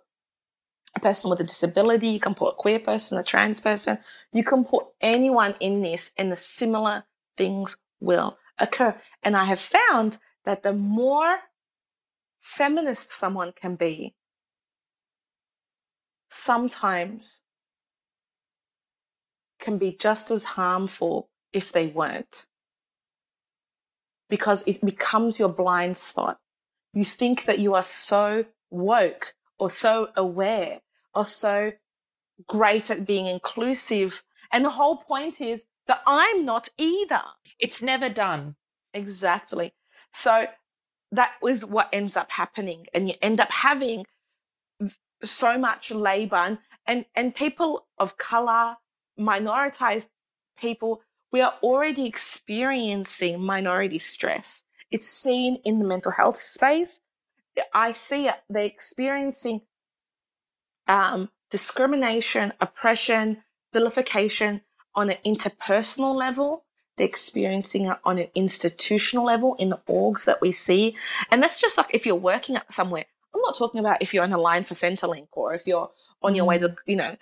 a 0.95 0.99
person 0.99 1.29
with 1.29 1.39
a 1.39 1.43
disability, 1.43 2.09
you 2.09 2.19
can 2.19 2.35
put 2.35 2.49
a 2.49 2.55
queer 2.55 2.79
person, 2.79 3.17
a 3.17 3.23
trans 3.23 3.59
person, 3.59 3.97
you 4.31 4.43
can 4.43 4.63
put 4.63 4.85
anyone 4.99 5.55
in 5.59 5.81
this, 5.81 6.11
and 6.17 6.31
the 6.31 6.37
similar 6.37 7.05
things 7.35 7.77
will 7.99 8.37
occur. 8.59 8.99
And 9.23 9.35
I 9.35 9.45
have 9.45 9.59
found 9.59 10.17
that 10.45 10.63
the 10.63 10.73
more 10.73 11.39
feminist 12.41 13.11
someone 13.11 13.53
can 13.53 13.75
be, 13.75 14.15
sometimes 16.31 17.43
can 19.59 19.77
be 19.77 19.91
just 19.91 20.31
as 20.31 20.43
harmful 20.43 21.29
if 21.53 21.71
they 21.71 21.87
weren't. 21.87 22.45
Because 24.29 24.63
it 24.65 24.83
becomes 24.83 25.39
your 25.39 25.49
blind 25.49 25.97
spot. 25.97 26.39
You 26.93 27.05
think 27.05 27.45
that 27.45 27.59
you 27.59 27.73
are 27.75 27.83
so 27.83 28.45
woke 28.69 29.35
or 29.59 29.69
so 29.69 30.09
aware 30.15 30.81
or 31.13 31.25
so 31.25 31.73
great 32.47 32.89
at 32.89 33.05
being 33.05 33.27
inclusive. 33.27 34.23
And 34.51 34.65
the 34.65 34.71
whole 34.71 34.97
point 34.97 35.41
is 35.41 35.65
that 35.87 36.01
I'm 36.07 36.45
not 36.45 36.69
either. 36.77 37.21
It's 37.59 37.81
never 37.81 38.09
done. 38.09 38.55
Exactly. 38.93 39.73
So 40.13 40.47
that 41.11 41.33
is 41.45 41.65
what 41.65 41.89
ends 41.91 42.15
up 42.15 42.31
happening. 42.31 42.87
And 42.93 43.09
you 43.09 43.15
end 43.21 43.41
up 43.41 43.51
having 43.51 44.05
so 45.23 45.57
much 45.57 45.91
labor 45.91 46.35
and, 46.35 46.57
and, 46.85 47.05
and 47.15 47.35
people 47.35 47.87
of 47.97 48.17
color, 48.17 48.77
minoritized 49.19 50.09
people, 50.57 51.01
we 51.31 51.41
are 51.41 51.53
already 51.63 52.05
experiencing 52.05 53.43
minority 53.43 53.97
stress. 53.97 54.63
It's 54.89 55.07
seen 55.07 55.57
in 55.63 55.79
the 55.79 55.85
mental 55.85 56.11
health 56.11 56.37
space. 56.37 56.99
I 57.73 57.91
see 57.93 58.27
it. 58.27 58.35
They're 58.49 58.63
experiencing 58.63 59.61
um, 60.87 61.29
discrimination, 61.49 62.53
oppression, 62.59 63.43
vilification 63.71 64.61
on 64.93 65.09
an 65.09 65.17
interpersonal 65.25 66.15
level. 66.15 66.65
They're 66.97 67.07
experiencing 67.07 67.85
it 67.85 67.97
on 68.03 68.19
an 68.19 68.27
institutional 68.35 69.25
level 69.25 69.55
in 69.55 69.69
the 69.69 69.79
orgs 69.87 70.25
that 70.25 70.41
we 70.41 70.51
see. 70.51 70.95
And 71.29 71.41
that's 71.41 71.61
just 71.61 71.77
like 71.77 71.93
if 71.93 72.05
you're 72.05 72.15
working 72.15 72.57
at 72.57 72.71
somewhere, 72.71 73.05
not 73.41 73.57
talking 73.57 73.79
about 73.79 74.01
if 74.01 74.13
you're 74.13 74.23
on 74.23 74.31
a 74.31 74.37
line 74.37 74.63
for 74.63 74.73
Centrelink 74.73 75.27
or 75.33 75.53
if 75.53 75.67
you're 75.67 75.89
on 76.21 76.35
your 76.35 76.45
way 76.45 76.57
to, 76.57 76.69
mm. 76.69 76.75
you 76.85 76.95
know, 76.95 77.15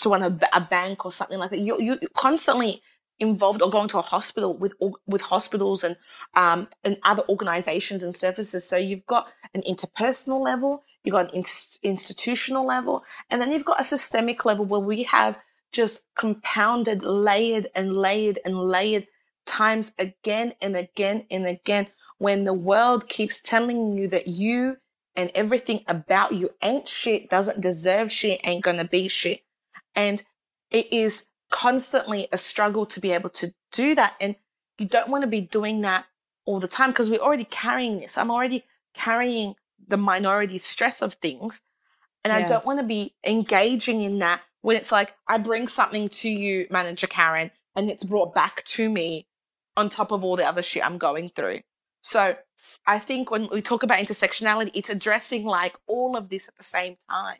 to 0.00 0.08
one 0.08 0.22
a, 0.22 0.38
a 0.52 0.60
bank 0.60 1.04
or 1.04 1.10
something 1.10 1.38
like 1.38 1.50
that. 1.50 1.60
You, 1.60 1.80
you 1.80 1.98
constantly 2.14 2.82
involved 3.18 3.62
or 3.62 3.70
going 3.70 3.88
to 3.88 3.98
a 3.98 4.02
hospital 4.02 4.56
with 4.56 4.74
with 5.06 5.22
hospitals 5.22 5.84
and 5.84 5.96
um, 6.34 6.68
and 6.84 6.98
other 7.02 7.22
organizations 7.28 8.02
and 8.02 8.14
services. 8.14 8.64
So 8.64 8.76
you've 8.76 9.06
got 9.06 9.28
an 9.54 9.62
interpersonal 9.62 10.42
level, 10.42 10.82
you've 11.04 11.14
got 11.14 11.32
an 11.32 11.44
institutional 11.82 12.66
level, 12.66 13.04
and 13.30 13.40
then 13.40 13.52
you've 13.52 13.64
got 13.64 13.80
a 13.80 13.84
systemic 13.84 14.44
level 14.44 14.64
where 14.64 14.80
we 14.80 15.04
have 15.04 15.38
just 15.72 16.02
compounded, 16.16 17.02
layered 17.02 17.68
and 17.74 17.96
layered 17.96 18.38
and 18.44 18.58
layered 18.58 19.06
times 19.44 19.92
again 19.98 20.54
and 20.60 20.76
again 20.76 21.24
and 21.30 21.46
again 21.46 21.86
when 22.18 22.44
the 22.44 22.54
world 22.54 23.08
keeps 23.08 23.40
telling 23.40 23.92
you 23.92 24.08
that 24.08 24.26
you 24.26 24.76
and 25.16 25.30
everything 25.34 25.82
about 25.88 26.32
you 26.32 26.50
ain't 26.62 26.86
shit, 26.86 27.30
doesn't 27.30 27.60
deserve 27.60 28.12
shit, 28.12 28.40
ain't 28.44 28.64
gonna 28.64 28.84
be 28.84 29.08
shit. 29.08 29.40
And 29.94 30.22
it 30.70 30.92
is 30.92 31.26
constantly 31.50 32.28
a 32.32 32.38
struggle 32.38 32.86
to 32.86 33.00
be 33.00 33.12
able 33.12 33.30
to 33.30 33.54
do 33.72 33.94
that. 33.94 34.14
And 34.20 34.36
you 34.78 34.86
don't 34.86 35.08
want 35.08 35.24
to 35.24 35.30
be 35.30 35.40
doing 35.40 35.80
that 35.82 36.04
all 36.44 36.60
the 36.60 36.68
time 36.68 36.90
because 36.90 37.10
we're 37.10 37.20
already 37.20 37.44
carrying 37.44 37.98
this. 37.98 38.18
I'm 38.18 38.30
already 38.30 38.64
carrying 38.94 39.54
the 39.88 39.96
minority 39.96 40.58
stress 40.58 41.02
of 41.02 41.14
things. 41.14 41.62
And 42.24 42.32
yeah. 42.32 42.38
I 42.38 42.42
don't 42.42 42.66
want 42.66 42.80
to 42.80 42.86
be 42.86 43.14
engaging 43.24 44.02
in 44.02 44.18
that 44.18 44.42
when 44.62 44.76
it's 44.76 44.90
like, 44.90 45.14
I 45.28 45.38
bring 45.38 45.68
something 45.68 46.08
to 46.08 46.28
you, 46.28 46.66
Manager 46.70 47.06
Karen, 47.06 47.52
and 47.76 47.88
it's 47.88 48.04
brought 48.04 48.34
back 48.34 48.64
to 48.64 48.90
me 48.90 49.26
on 49.76 49.88
top 49.88 50.10
of 50.10 50.24
all 50.24 50.36
the 50.36 50.46
other 50.46 50.62
shit 50.62 50.84
I'm 50.84 50.98
going 50.98 51.30
through. 51.30 51.60
So 52.02 52.36
I 52.86 52.98
think 52.98 53.30
when 53.30 53.48
we 53.48 53.60
talk 53.60 53.82
about 53.82 53.98
intersectionality, 53.98 54.70
it's 54.74 54.90
addressing 54.90 55.44
like 55.44 55.76
all 55.86 56.16
of 56.16 56.28
this 56.28 56.48
at 56.48 56.56
the 56.56 56.62
same 56.62 56.96
time. 57.08 57.38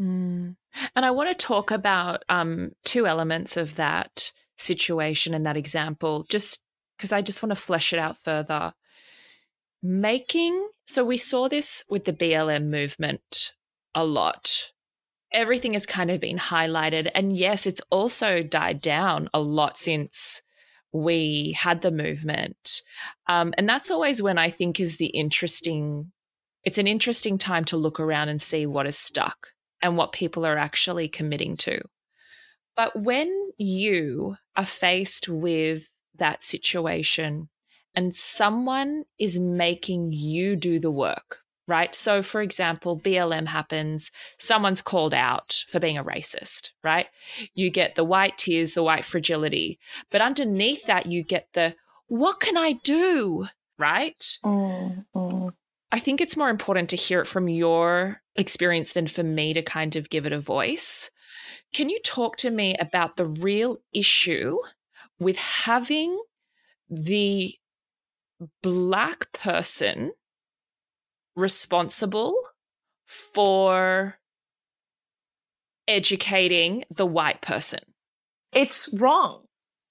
Mm. 0.00 0.56
And 0.94 1.04
I 1.04 1.10
want 1.10 1.28
to 1.30 1.34
talk 1.34 1.70
about 1.70 2.24
um, 2.28 2.72
two 2.84 3.06
elements 3.06 3.56
of 3.56 3.76
that 3.76 4.32
situation 4.56 5.34
and 5.34 5.44
that 5.46 5.56
example, 5.56 6.24
just 6.28 6.62
because 6.96 7.12
I 7.12 7.22
just 7.22 7.42
want 7.42 7.50
to 7.50 7.56
flesh 7.56 7.92
it 7.92 7.98
out 7.98 8.16
further. 8.18 8.74
Making, 9.82 10.68
so 10.86 11.04
we 11.04 11.16
saw 11.16 11.48
this 11.48 11.84
with 11.88 12.04
the 12.04 12.12
BLM 12.12 12.66
movement 12.66 13.52
a 13.94 14.04
lot. 14.04 14.70
Everything 15.32 15.72
has 15.72 15.86
kind 15.86 16.10
of 16.10 16.20
been 16.20 16.38
highlighted. 16.38 17.10
And 17.14 17.36
yes, 17.36 17.66
it's 17.66 17.80
also 17.90 18.42
died 18.42 18.80
down 18.80 19.28
a 19.34 19.40
lot 19.40 19.78
since 19.78 20.42
we 20.92 21.56
had 21.58 21.80
the 21.80 21.90
movement. 21.90 22.82
Um, 23.26 23.54
and 23.56 23.68
that's 23.68 23.90
always 23.90 24.22
when 24.22 24.38
I 24.38 24.50
think 24.50 24.78
is 24.78 24.96
the 24.96 25.06
interesting, 25.06 26.12
it's 26.64 26.78
an 26.78 26.86
interesting 26.86 27.38
time 27.38 27.64
to 27.66 27.76
look 27.76 27.98
around 27.98 28.28
and 28.28 28.40
see 28.40 28.66
what 28.66 28.86
is 28.86 28.98
stuck 28.98 29.48
and 29.80 29.96
what 29.96 30.12
people 30.12 30.46
are 30.46 30.58
actually 30.58 31.08
committing 31.08 31.56
to. 31.58 31.80
But 32.76 33.00
when 33.00 33.50
you 33.58 34.36
are 34.56 34.66
faced 34.66 35.28
with 35.28 35.88
that 36.18 36.42
situation 36.42 37.48
and 37.94 38.14
someone 38.14 39.04
is 39.18 39.38
making 39.38 40.12
you 40.12 40.56
do 40.56 40.78
the 40.78 40.90
work, 40.90 41.41
right? 41.68 41.94
So, 41.94 42.22
for 42.22 42.42
example, 42.42 42.98
BLM 42.98 43.46
happens, 43.46 44.10
someone's 44.38 44.80
called 44.80 45.14
out 45.14 45.64
for 45.70 45.80
being 45.80 45.98
a 45.98 46.04
racist, 46.04 46.70
right? 46.82 47.06
You 47.54 47.70
get 47.70 47.94
the 47.94 48.04
white 48.04 48.36
tears, 48.38 48.74
the 48.74 48.82
white 48.82 49.04
fragility. 49.04 49.78
But 50.10 50.20
underneath 50.20 50.86
that, 50.86 51.06
you 51.06 51.22
get 51.22 51.48
the, 51.52 51.74
what 52.08 52.40
can 52.40 52.56
I 52.56 52.72
do? 52.72 53.46
Right? 53.78 54.38
Mm, 54.44 55.04
mm. 55.14 55.52
I 55.90 55.98
think 55.98 56.20
it's 56.20 56.36
more 56.36 56.50
important 56.50 56.90
to 56.90 56.96
hear 56.96 57.20
it 57.20 57.26
from 57.26 57.48
your 57.48 58.22
experience 58.36 58.92
than 58.92 59.06
for 59.06 59.22
me 59.22 59.52
to 59.52 59.62
kind 59.62 59.94
of 59.94 60.10
give 60.10 60.26
it 60.26 60.32
a 60.32 60.40
voice. 60.40 61.10
Can 61.74 61.88
you 61.88 62.00
talk 62.04 62.36
to 62.38 62.50
me 62.50 62.76
about 62.78 63.16
the 63.16 63.26
real 63.26 63.78
issue 63.92 64.58
with 65.18 65.36
having 65.36 66.18
the 66.90 67.54
black 68.62 69.32
person 69.32 70.12
responsible 71.36 72.34
for 73.06 74.18
educating 75.88 76.84
the 76.94 77.06
white 77.06 77.40
person? 77.40 77.80
It's 78.52 78.92
wrong. 78.92 79.44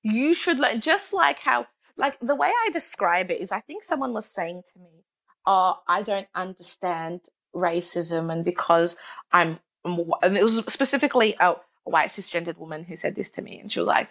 You 0.03 0.33
should 0.33 0.59
like 0.59 0.79
just 0.79 1.13
like 1.13 1.39
how 1.39 1.67
like 1.97 2.17
the 2.19 2.35
way 2.35 2.47
I 2.47 2.69
describe 2.71 3.29
it 3.31 3.39
is 3.39 3.51
I 3.51 3.59
think 3.59 3.83
someone 3.83 4.13
was 4.13 4.25
saying 4.25 4.63
to 4.73 4.79
me, 4.79 5.03
oh, 5.45 5.79
I 5.87 6.01
don't 6.01 6.27
understand 6.35 7.25
racism, 7.55 8.31
and 8.31 8.45
because 8.45 8.97
I'm, 9.31 9.59
and 9.83 10.37
it 10.37 10.43
was 10.43 10.65
specifically 10.65 11.35
a, 11.39 11.51
a 11.51 11.59
white 11.83 12.09
cisgendered 12.09 12.57
woman 12.57 12.83
who 12.83 12.95
said 12.95 13.15
this 13.15 13.31
to 13.31 13.41
me, 13.41 13.59
and 13.59 13.71
she 13.71 13.79
was 13.79 13.87
like, 13.87 14.09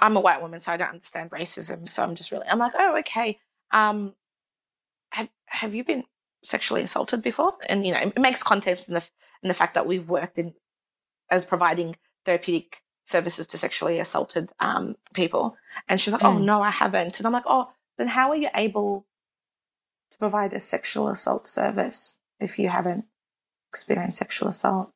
I'm 0.00 0.16
a 0.16 0.20
white 0.20 0.42
woman, 0.42 0.60
so 0.60 0.72
I 0.72 0.76
don't 0.76 0.90
understand 0.90 1.30
racism. 1.30 1.88
So 1.88 2.02
I'm 2.02 2.14
just 2.14 2.30
really, 2.30 2.46
I'm 2.48 2.58
like, 2.58 2.74
oh, 2.78 2.98
okay. 2.98 3.38
Um, 3.72 4.14
have 5.10 5.28
have 5.46 5.74
you 5.74 5.84
been 5.84 6.04
sexually 6.42 6.82
assaulted 6.82 7.22
before? 7.22 7.54
And 7.68 7.86
you 7.86 7.92
know, 7.92 8.00
it 8.00 8.18
makes 8.18 8.42
context 8.42 8.88
in 8.88 8.94
the 8.94 9.08
in 9.42 9.48
the 9.48 9.54
fact 9.54 9.74
that 9.74 9.86
we've 9.86 10.08
worked 10.08 10.38
in 10.38 10.54
as 11.30 11.44
providing 11.44 11.96
therapeutic 12.24 12.82
services 13.04 13.46
to 13.46 13.58
sexually 13.58 13.98
assaulted 13.98 14.50
um, 14.60 14.96
people. 15.14 15.56
And 15.88 16.00
she's 16.00 16.12
like, 16.12 16.22
oh, 16.22 16.28
mm. 16.28 16.36
oh 16.36 16.38
no, 16.38 16.62
I 16.62 16.70
haven't. 16.70 17.18
And 17.18 17.26
I'm 17.26 17.32
like, 17.32 17.46
oh, 17.46 17.70
then 17.96 18.08
how 18.08 18.30
are 18.30 18.36
you 18.36 18.48
able 18.54 19.06
to 20.10 20.18
provide 20.18 20.52
a 20.52 20.60
sexual 20.60 21.08
assault 21.08 21.46
service 21.46 22.18
if 22.40 22.58
you 22.58 22.68
haven't 22.68 23.04
experienced 23.68 24.18
sexual 24.18 24.48
assault. 24.48 24.92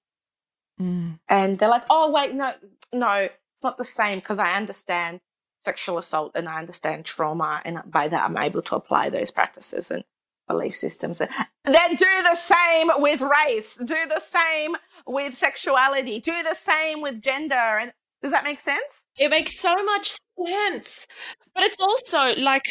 Mm. 0.81 1.19
And 1.29 1.59
they're 1.59 1.69
like, 1.69 1.85
oh, 1.91 2.11
wait, 2.11 2.35
no, 2.35 2.53
no, 2.93 3.29
it's 3.55 3.63
not 3.63 3.79
the 3.79 3.85
same 3.85 4.19
because 4.19 4.39
I 4.39 4.53
understand 4.53 5.21
sexual 5.61 5.99
assault 5.99 6.33
and 6.35 6.49
I 6.49 6.59
understand 6.59 7.05
trauma. 7.05 7.61
And 7.65 7.81
by 7.87 8.09
that, 8.09 8.25
I'm 8.25 8.37
able 8.37 8.63
to 8.63 8.77
apply 8.77 9.11
those 9.11 9.31
practices 9.31 9.91
and 9.91 10.05
belief 10.53 10.75
systems. 10.75 11.19
Then 11.19 11.95
do 11.97 12.23
the 12.23 12.37
same 12.37 12.91
with 12.97 13.21
race, 13.21 13.77
do 13.77 13.97
the 14.09 14.21
same 14.21 14.77
with 15.07 15.37
sexuality, 15.37 16.21
do 16.21 16.43
the 16.43 16.55
same 16.55 17.01
with 17.01 17.23
gender. 17.23 17.55
And 17.55 17.93
does 18.23 18.33
that 18.33 18.45
make 18.45 18.61
sense? 18.61 19.07
It 19.17 19.31
makes 19.31 19.59
so 19.59 19.83
much 19.83 20.17
sense. 20.47 21.07
But 21.55 21.65
it's 21.65 21.81
also 21.81 22.35
like 22.41 22.65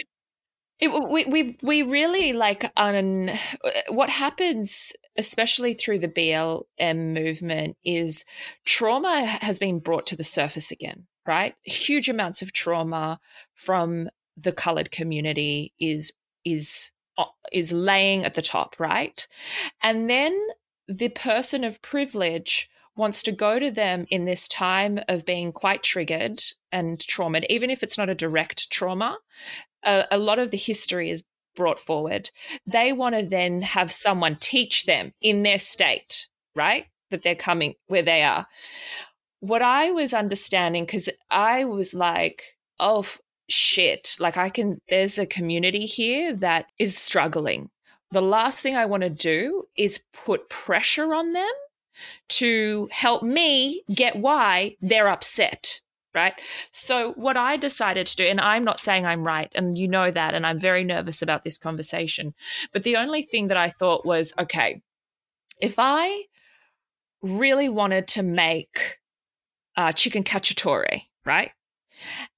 it, 0.80 0.90
we, 0.90 1.26
we 1.26 1.58
we 1.62 1.84
really 1.84 2.34
like 2.34 2.72
what 3.90 4.10
happens 4.10 4.92
especially 5.18 5.76
through 5.76 6.00
the 6.00 6.08
BLM 6.08 7.14
movement 7.14 7.78
is 7.86 8.26
trauma 8.66 9.26
has 9.42 9.60
been 9.60 9.80
brought 9.80 10.08
to 10.08 10.16
the 10.16 10.24
surface 10.24 10.72
again 10.72 11.06
right 11.28 11.54
huge 11.64 12.10
amounts 12.10 12.42
of 12.42 12.52
trauma 12.52 13.20
from 13.54 14.10
the 14.36 14.52
colored 14.52 14.90
community 14.90 15.72
is 15.80 16.12
is 16.44 16.92
is 17.52 17.72
laying 17.72 18.24
at 18.24 18.34
the 18.34 18.42
top 18.42 18.80
right 18.80 19.28
and 19.82 20.10
then 20.10 20.38
the 20.88 21.10
person 21.10 21.64
of 21.64 21.82
privilege 21.82 22.70
wants 22.96 23.24
to 23.24 23.32
go 23.32 23.60
to 23.60 23.72
them 23.72 24.06
in 24.10 24.26
this 24.26 24.48
time 24.48 25.00
of 25.08 25.26
being 25.26 25.52
quite 25.52 25.82
triggered 25.84 26.42
and 26.72 27.00
traumatized, 27.00 27.46
even 27.50 27.70
if 27.70 27.84
it's 27.84 27.98
not 27.98 28.10
a 28.10 28.16
direct 28.16 28.70
trauma, 28.70 29.18
a, 29.84 30.06
a 30.12 30.18
lot 30.18 30.40
of 30.40 30.52
the 30.52 30.58
history 30.58 31.10
is 31.10 31.24
brought 31.56 31.80
forward. 31.80 32.30
They 32.66 32.94
want 32.94 33.16
to 33.16 33.26
then 33.26 33.62
have 33.62 33.92
someone 33.92 34.36
teach 34.36 34.86
them 34.86 35.14
in 35.22 35.44
their 35.44 35.60
state, 35.60 36.28
right? 36.56 36.86
That 37.10 37.24
they're 37.24 37.36
coming 37.36 37.76
where 37.88 38.04
they 38.04 38.24
are. 38.24 38.48
What 39.40 39.62
I 39.62 39.92
was 39.92 40.14
understanding, 40.14 40.86
because 40.86 41.10
I 41.30 41.66
was 41.66 41.94
like, 41.94 42.44
oh, 42.80 43.06
shit, 43.52 44.16
like 44.20 44.38
I 44.38 44.50
can, 44.50 44.80
there's 44.90 45.18
a 45.18 45.26
community 45.26 45.86
here 45.86 46.34
that 46.38 46.68
is 46.80 46.98
struggling. 46.98 47.70
The 48.12 48.22
last 48.22 48.62
thing 48.62 48.76
I 48.76 48.86
want 48.86 49.04
to 49.04 49.10
do 49.10 49.66
is 49.78 50.02
put 50.14 50.50
pressure 50.50 51.14
on 51.14 51.34
them 51.34 51.52
to 52.30 52.90
help 52.92 53.24
me 53.24 53.84
get 53.94 54.16
why 54.16 54.76
they're 54.82 55.10
upset 55.10 55.82
right? 56.14 56.34
So, 56.72 57.14
what 57.14 57.38
I 57.38 57.58
decided 57.58 58.08
to 58.08 58.16
do, 58.16 58.26
and 58.26 58.42
I'm 58.42 58.64
not 58.64 58.80
saying 58.80 59.06
I'm 59.06 59.24
right, 59.24 59.52
and 59.56 59.78
you 59.78 59.88
know 59.88 60.12
that, 60.12 60.34
and 60.34 60.46
I'm 60.46 60.60
very 60.60 60.84
nervous 60.84 61.22
about 61.22 61.44
this 61.44 61.58
conversation, 61.58 62.34
but 62.74 62.84
the 62.84 62.98
only 62.98 63.22
thing 63.22 63.48
that 63.48 63.58
I 63.58 63.70
thought 63.70 64.06
was 64.06 64.34
okay, 64.38 64.82
if 65.62 65.76
I 65.78 66.24
really 67.22 67.70
wanted 67.70 68.08
to 68.10 68.24
make 68.24 69.00
uh, 69.78 69.92
chicken 69.92 70.24
cacciatore, 70.24 71.04
right? 71.26 71.52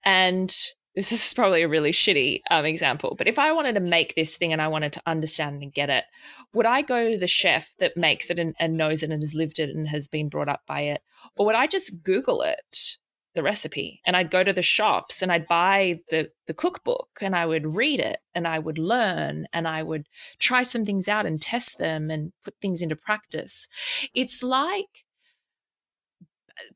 And 0.04 0.56
this 0.96 1.12
is 1.12 1.34
probably 1.34 1.64
a 1.64 1.68
really 1.68 1.92
shitty 1.92 2.42
um, 2.52 2.66
example, 2.66 3.16
but 3.18 3.28
if 3.28 3.40
I 3.40 3.52
wanted 3.52 3.74
to 3.76 3.82
make 3.82 4.16
this 4.16 4.38
thing 4.38 4.54
and 4.54 4.62
I 4.62 4.68
wanted 4.68 4.94
to 4.94 5.02
understand 5.08 5.64
and 5.64 5.74
get 5.74 5.90
it, 5.90 6.06
would 6.54 6.66
I 6.66 6.82
go 6.84 7.12
to 7.12 7.18
the 7.18 7.28
chef 7.28 7.74
that 7.80 7.98
makes 7.98 8.30
it 8.30 8.38
and, 8.38 8.56
and 8.60 8.78
knows 8.78 9.02
it 9.02 9.10
and 9.12 9.24
has 9.24 9.34
lived 9.34 9.60
it 9.60 9.70
and 9.70 9.88
has 9.88 10.08
been 10.08 10.30
brought 10.30 10.50
up 10.50 10.62
by 10.68 10.82
it? 10.82 11.02
Or 11.36 11.46
would 11.48 11.56
I 11.56 11.68
just 11.68 12.04
Google 12.04 12.44
it 12.44 12.98
the 13.36 13.42
recipe 13.44 14.00
and 14.06 14.16
I'd 14.16 14.30
go 14.30 14.44
to 14.44 14.54
the 14.54 14.62
shops 14.62 15.24
and 15.24 15.32
I'd 15.32 15.48
buy 15.48 16.02
the 16.10 16.30
the 16.46 16.54
cookbook 16.54 17.18
and 17.22 17.36
I 17.36 17.48
would 17.48 17.76
read 17.76 18.00
it 18.00 18.20
and 18.36 18.48
I 18.48 18.60
would 18.60 18.78
learn 18.78 19.48
and 19.52 19.68
I 19.68 19.82
would 19.82 20.08
try 20.38 20.62
some 20.62 20.86
things 20.86 21.08
out 21.08 21.26
and 21.26 21.42
test 21.42 21.80
them 21.80 22.12
and 22.12 22.32
put 22.44 22.54
things 22.62 22.84
into 22.84 22.96
practice. 22.96 23.68
It's 24.14 24.44
like 24.44 25.06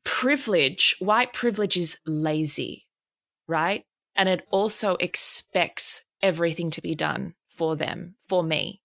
privilege, 0.04 0.96
white 0.98 1.32
privilege 1.32 1.76
is 1.76 1.98
lazy. 2.06 2.86
right? 3.46 3.84
And 4.18 4.28
it 4.28 4.46
also 4.50 4.96
expects 4.96 6.02
everything 6.20 6.70
to 6.72 6.82
be 6.82 6.94
done 6.94 7.34
for 7.48 7.76
them, 7.76 8.16
for 8.28 8.42
me. 8.42 8.82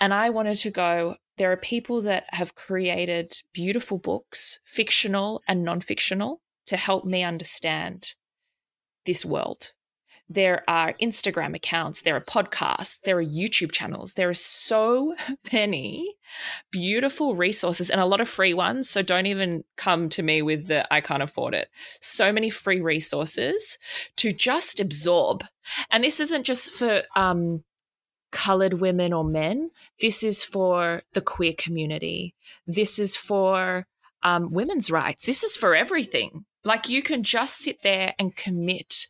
And 0.00 0.12
I 0.12 0.30
wanted 0.30 0.56
to 0.58 0.70
go, 0.70 1.16
there 1.36 1.52
are 1.52 1.56
people 1.56 2.02
that 2.02 2.24
have 2.28 2.54
created 2.54 3.42
beautiful 3.52 3.98
books, 3.98 4.58
fictional 4.64 5.42
and 5.46 5.64
non 5.64 5.80
fictional, 5.80 6.40
to 6.66 6.76
help 6.76 7.04
me 7.04 7.22
understand 7.22 8.14
this 9.04 9.24
world. 9.24 9.72
There 10.28 10.64
are 10.68 10.94
Instagram 11.02 11.54
accounts, 11.54 12.02
there 12.02 12.16
are 12.16 12.20
podcasts, 12.20 13.00
there 13.02 13.18
are 13.18 13.24
YouTube 13.24 13.72
channels. 13.72 14.14
There 14.14 14.28
are 14.28 14.34
so 14.34 15.14
many 15.52 16.16
beautiful 16.70 17.34
resources 17.36 17.90
and 17.90 18.00
a 18.00 18.06
lot 18.06 18.20
of 18.20 18.28
free 18.28 18.54
ones. 18.54 18.88
So 18.88 19.02
don't 19.02 19.26
even 19.26 19.64
come 19.76 20.08
to 20.10 20.22
me 20.22 20.42
with 20.42 20.68
the 20.68 20.92
I 20.92 21.00
can't 21.00 21.22
afford 21.22 21.54
it. 21.54 21.68
So 22.00 22.32
many 22.32 22.50
free 22.50 22.80
resources 22.80 23.78
to 24.16 24.32
just 24.32 24.80
absorb. 24.80 25.44
And 25.90 26.02
this 26.02 26.20
isn't 26.20 26.44
just 26.44 26.70
for 26.70 27.02
um, 27.14 27.62
colored 28.32 28.74
women 28.80 29.12
or 29.12 29.24
men. 29.24 29.70
This 30.00 30.22
is 30.22 30.42
for 30.42 31.02
the 31.12 31.20
queer 31.20 31.54
community. 31.56 32.34
This 32.66 32.98
is 32.98 33.14
for 33.14 33.86
um, 34.22 34.50
women's 34.52 34.90
rights. 34.90 35.26
This 35.26 35.44
is 35.44 35.56
for 35.56 35.74
everything. 35.74 36.46
Like 36.64 36.88
you 36.88 37.02
can 37.02 37.22
just 37.22 37.58
sit 37.58 37.82
there 37.82 38.14
and 38.18 38.34
commit 38.34 39.06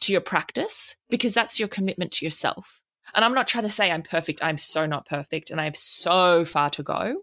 to 0.00 0.12
your 0.12 0.20
practice 0.20 0.96
because 1.08 1.34
that's 1.34 1.58
your 1.58 1.68
commitment 1.68 2.12
to 2.12 2.24
yourself. 2.24 2.80
And 3.14 3.24
I'm 3.24 3.34
not 3.34 3.48
trying 3.48 3.64
to 3.64 3.70
say 3.70 3.90
I'm 3.90 4.02
perfect. 4.02 4.42
I'm 4.42 4.58
so 4.58 4.86
not 4.86 5.06
perfect 5.06 5.50
and 5.50 5.60
I 5.60 5.64
have 5.64 5.76
so 5.76 6.44
far 6.44 6.70
to 6.70 6.82
go. 6.82 7.22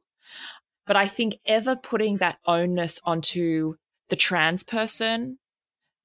But 0.87 0.95
I 0.95 1.07
think 1.07 1.35
ever 1.45 1.75
putting 1.75 2.17
that 2.17 2.37
onus 2.45 2.99
onto 3.03 3.75
the 4.09 4.15
trans 4.15 4.63
person, 4.63 5.39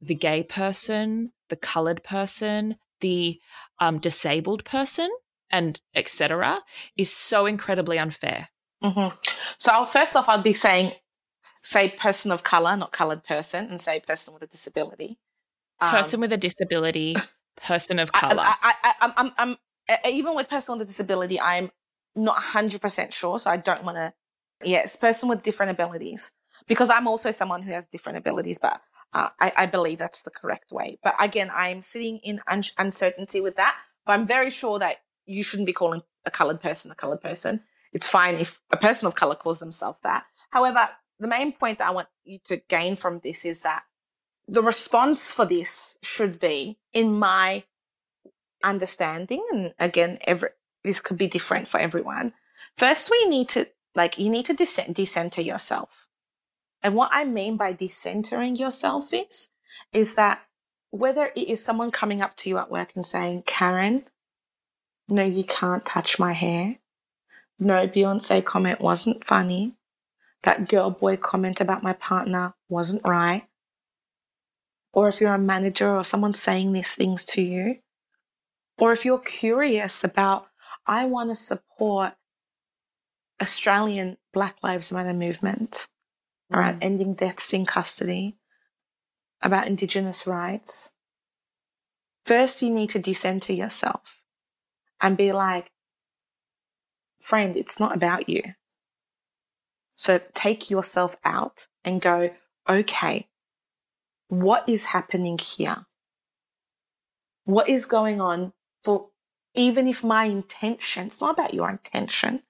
the 0.01 0.15
gay 0.15 0.43
person, 0.43 1.33
the 1.49 1.57
colored 1.57 2.03
person, 2.03 2.77
the 3.01 3.39
um, 3.79 3.99
disabled 3.99 4.65
person, 4.65 5.11
and 5.51 5.81
etc., 5.95 6.61
is 6.97 7.13
so 7.13 7.47
incredibly 7.47 7.99
unfair. 7.99 8.49
Mm-hmm. 8.83 9.15
So, 9.59 9.73
I'll, 9.73 9.87
first 9.87 10.17
off, 10.17 10.29
I'd 10.29 10.45
be 10.45 10.53
saying, 10.53 10.93
say 11.57 11.91
person 11.91 12.33
of 12.33 12.45
color, 12.45 12.77
not 12.77 12.93
colored 12.93 13.25
person, 13.25 13.67
and 13.71 13.81
say 13.81 14.01
person 14.01 14.33
with 14.33 14.43
a 14.43 14.47
disability. 14.47 15.19
Um, 15.81 15.91
person 15.91 16.21
with 16.21 16.33
a 16.33 16.37
disability, 16.37 17.17
person 17.57 17.99
of 17.99 18.13
color. 18.13 18.43
I, 18.43 18.57
I, 18.63 18.75
I, 18.83 18.95
I'm, 19.01 19.13
I'm, 19.17 19.33
I'm, 19.39 19.57
even 20.07 20.35
with 20.35 20.49
person 20.49 20.79
with 20.79 20.87
a 20.87 20.89
disability, 20.89 21.41
I'm 21.41 21.71
not 22.15 22.37
100% 22.37 23.13
sure. 23.13 23.39
So 23.39 23.51
I 23.51 23.57
don't 23.57 23.85
want 23.85 23.97
to, 23.97 24.13
yes, 24.65 24.97
person 24.97 25.29
with 25.29 25.43
different 25.43 25.71
abilities. 25.71 26.33
Because 26.67 26.91
I'm 26.91 27.07
also 27.07 27.31
someone 27.31 27.63
who 27.63 27.73
has 27.73 27.87
different 27.87 28.19
abilities, 28.19 28.59
but 28.59 28.83
uh, 29.15 29.29
I, 29.41 29.53
I, 29.57 29.67
believe 29.67 29.99
that's 29.99 30.23
the 30.23 30.31
correct 30.31 30.73
way. 30.73 30.99
But 31.03 31.15
again, 31.21 31.51
I'm 31.55 31.81
sitting 31.81 32.19
in 32.19 32.41
un- 32.47 32.63
uncertainty 32.77 33.41
with 33.41 33.57
that. 33.57 33.77
But 34.05 34.13
I'm 34.13 34.27
very 34.27 34.51
sure 34.51 34.79
that 34.79 34.97
you 35.27 35.43
shouldn't 35.43 35.67
be 35.67 35.73
calling 35.73 36.03
a 36.27 36.31
colored 36.31 36.61
person 36.61 36.91
a 36.91 36.95
colored 36.95 37.21
person. 37.21 37.63
It's 37.93 38.07
fine 38.07 38.37
if 38.37 38.61
a 38.71 38.77
person 38.77 39.07
of 39.07 39.15
color 39.15 39.35
calls 39.35 39.59
themselves 39.59 40.01
that. 40.03 40.25
However, 40.51 40.89
the 41.19 41.29
main 41.29 41.53
point 41.53 41.79
that 41.79 41.89
I 41.89 41.91
want 41.91 42.09
you 42.25 42.39
to 42.49 42.59
gain 42.69 42.97
from 42.97 43.21
this 43.23 43.45
is 43.45 43.63
that 43.63 43.83
the 44.51 44.63
response 44.63 45.31
for 45.31 45.45
this 45.45 45.97
should 46.03 46.41
be, 46.41 46.79
in 46.93 47.19
my 47.19 47.63
understanding, 48.65 49.47
and 49.53 49.75
again, 49.79 50.19
every 50.23 50.51
this 50.83 51.01
could 51.01 51.19
be 51.19 51.27
different 51.27 51.69
for 51.69 51.79
everyone. 51.79 52.33
First, 52.77 53.11
we 53.11 53.25
need 53.27 53.49
to 53.51 53.69
like 53.95 54.19
you 54.19 54.29
need 54.29 54.47
to 54.47 54.55
decenter 54.55 55.43
yourself. 55.43 56.09
And 56.83 56.95
what 56.95 57.11
I 57.13 57.25
mean 57.25 57.57
by 57.57 57.75
decentering 57.75 58.59
yourself 58.59 59.13
is, 59.13 59.49
is 59.93 60.15
that 60.15 60.41
whether 60.91 61.31
it 61.37 61.49
is 61.49 61.63
someone 61.63 61.91
coming 61.91 62.21
up 62.23 62.35
to 62.37 62.49
you 62.49 62.59
at 62.59 62.71
work 62.71 62.93
and 62.97 63.05
saying, 63.05 63.45
Karen, 63.47 64.05
no, 65.09 65.23
you 65.23 65.45
can't 65.45 65.85
touch 65.85 66.19
my 66.19 66.33
hair. 66.33 66.77
No, 67.59 67.87
Beyonce 67.87 68.43
comment 68.45 68.79
wasn't 68.81 69.25
funny. 69.25 69.75
That 70.43 70.69
girl 70.69 70.91
boy 70.91 71.17
comment 71.19 71.61
about 71.61 71.83
my 71.83 71.93
partner 71.93 72.55
wasn't 72.69 73.07
right 73.07 73.45
or 74.93 75.09
if 75.09 75.21
you're 75.21 75.35
a 75.35 75.39
manager 75.39 75.95
or 75.95 76.05
someone 76.05 76.33
saying 76.33 76.73
these 76.73 76.95
things 76.95 77.25
to 77.25 77.43
you, 77.43 77.77
or 78.79 78.93
if 78.93 79.05
you're 79.05 79.19
curious 79.19 80.03
about, 80.03 80.47
I 80.87 81.05
want 81.05 81.31
to 81.31 81.35
support 81.35 82.15
Australian 83.41 84.17
Black 84.33 84.57
Lives 84.63 84.93
Matter 84.93 85.13
movement 85.13 85.87
mm. 86.51 86.57
around 86.57 86.83
ending 86.83 87.15
deaths 87.15 87.53
in 87.53 87.67
custody, 87.67 88.37
about 89.43 89.67
Indigenous 89.67 90.27
rights, 90.27 90.93
first 92.25 92.63
you 92.63 92.71
need 92.71 92.91
to 92.91 92.99
decenter 92.99 93.53
yourself 93.53 94.03
and 95.01 95.17
be 95.17 95.33
like, 95.33 95.71
friend, 97.21 97.57
it's 97.57 97.81
not 97.81 97.97
about 97.97 98.29
you. 98.29 98.43
So 99.91 100.21
take 100.35 100.71
yourself 100.71 101.17
out 101.25 101.67
and 101.85 102.01
go, 102.01 102.31
okay, 102.69 103.29
what 104.31 104.69
is 104.69 104.87
happening 104.87 105.39
here? 105.39 105.85
What 107.45 107.69
is 107.69 107.85
going 107.85 108.21
on 108.21 108.53
for 108.83 109.09
even 109.55 109.89
if 109.89 110.05
my 110.05 110.25
intention, 110.25 111.09
it's 111.09 111.21
not 111.21 111.35
about 111.35 111.53
your 111.53 111.69
intention. 111.69 112.41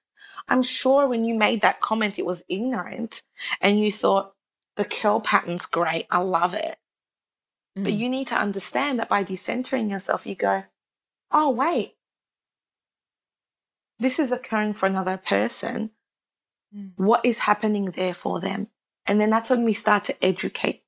I'm 0.47 0.61
sure 0.61 1.07
when 1.07 1.25
you 1.25 1.37
made 1.37 1.61
that 1.61 1.81
comment, 1.81 2.19
it 2.19 2.25
was 2.25 2.43
ignorant 2.47 3.23
and 3.59 3.79
you 3.79 3.91
thought 3.91 4.33
the 4.75 4.85
curl 4.85 5.19
pattern's 5.19 5.65
great. 5.65 6.05
I 6.11 6.19
love 6.19 6.53
it. 6.53 6.77
Mm. 7.77 7.83
But 7.83 7.93
you 7.93 8.09
need 8.09 8.27
to 8.27 8.35
understand 8.35 8.99
that 8.99 9.09
by 9.09 9.23
decentering 9.23 9.89
yourself, 9.89 10.27
you 10.27 10.35
go, 10.35 10.65
oh, 11.31 11.49
wait, 11.49 11.95
this 13.99 14.19
is 14.19 14.31
occurring 14.31 14.75
for 14.75 14.85
another 14.85 15.17
person. 15.17 15.89
Mm. 16.75 16.91
What 16.97 17.25
is 17.25 17.39
happening 17.39 17.85
there 17.85 18.13
for 18.13 18.39
them? 18.39 18.67
And 19.07 19.19
then 19.19 19.31
that's 19.31 19.49
when 19.49 19.63
we 19.63 19.73
start 19.73 20.05
to 20.05 20.25
educate 20.25 20.81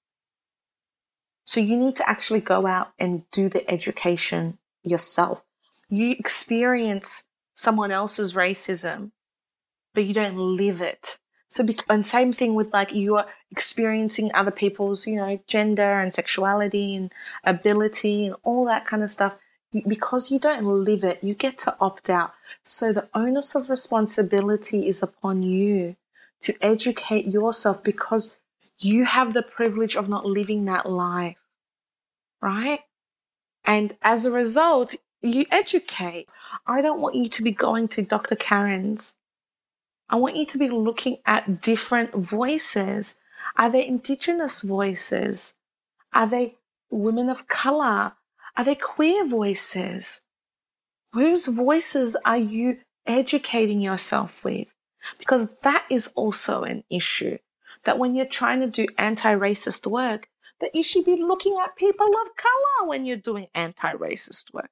so 1.45 1.59
you 1.59 1.77
need 1.77 1.95
to 1.97 2.09
actually 2.09 2.41
go 2.41 2.65
out 2.65 2.93
and 2.97 3.29
do 3.31 3.49
the 3.49 3.69
education 3.69 4.57
yourself. 4.83 5.43
You 5.89 6.11
experience 6.11 7.25
someone 7.53 7.91
else's 7.91 8.33
racism, 8.33 9.11
but 9.93 10.05
you 10.05 10.13
don't 10.13 10.37
live 10.37 10.81
it. 10.81 11.17
So, 11.49 11.63
and 11.87 12.03
same 12.03 12.33
thing 12.33 12.55
with 12.55 12.73
like 12.73 12.93
you 12.93 13.15
are 13.17 13.27
experiencing 13.51 14.31
other 14.33 14.49
people's, 14.49 15.05
you 15.05 15.17
know, 15.17 15.39
gender 15.45 15.99
and 15.99 16.13
sexuality 16.13 16.95
and 16.95 17.11
ability 17.45 18.25
and 18.25 18.35
all 18.43 18.65
that 18.65 18.87
kind 18.87 19.03
of 19.03 19.11
stuff. 19.11 19.35
Because 19.87 20.31
you 20.31 20.39
don't 20.39 20.65
live 20.65 21.03
it, 21.03 21.23
you 21.23 21.33
get 21.35 21.59
to 21.59 21.75
opt 21.79 22.09
out. 22.09 22.33
So 22.63 22.93
the 22.93 23.07
onus 23.13 23.55
of 23.55 23.69
responsibility 23.69 24.87
is 24.87 25.03
upon 25.03 25.43
you 25.43 25.95
to 26.41 26.55
educate 26.61 27.25
yourself 27.25 27.83
because 27.83 28.37
you 28.83 29.05
have 29.05 29.33
the 29.33 29.43
privilege 29.43 29.95
of 29.95 30.09
not 30.09 30.25
living 30.25 30.65
that 30.65 30.89
life, 30.89 31.37
right? 32.41 32.81
And 33.65 33.95
as 34.01 34.25
a 34.25 34.31
result, 34.31 34.95
you 35.21 35.45
educate. 35.51 36.27
I 36.67 36.81
don't 36.81 37.01
want 37.01 37.15
you 37.15 37.29
to 37.29 37.41
be 37.41 37.51
going 37.51 37.87
to 37.89 38.01
Dr. 38.01 38.35
Karen's. 38.35 39.15
I 40.09 40.17
want 40.17 40.35
you 40.35 40.45
to 40.47 40.57
be 40.57 40.69
looking 40.69 41.17
at 41.25 41.61
different 41.61 42.13
voices. 42.13 43.15
Are 43.57 43.71
they 43.71 43.87
Indigenous 43.87 44.61
voices? 44.61 45.55
Are 46.13 46.27
they 46.27 46.55
women 46.89 47.29
of 47.29 47.47
color? 47.47 48.13
Are 48.57 48.63
they 48.63 48.75
queer 48.75 49.25
voices? 49.25 50.21
Whose 51.13 51.47
voices 51.47 52.15
are 52.25 52.37
you 52.37 52.79
educating 53.05 53.81
yourself 53.81 54.43
with? 54.43 54.67
Because 55.19 55.61
that 55.61 55.85
is 55.89 56.11
also 56.15 56.63
an 56.63 56.83
issue 56.89 57.37
that 57.85 57.99
when 57.99 58.15
you're 58.15 58.25
trying 58.25 58.59
to 58.61 58.67
do 58.67 58.87
anti-racist 58.97 59.85
work, 59.87 60.29
that 60.59 60.75
you 60.75 60.83
should 60.83 61.05
be 61.05 61.21
looking 61.21 61.57
at 61.61 61.75
people 61.75 62.07
of 62.07 62.35
color 62.35 62.87
when 62.87 63.05
you're 63.05 63.17
doing 63.17 63.47
anti-racist 63.53 64.53
work. 64.53 64.69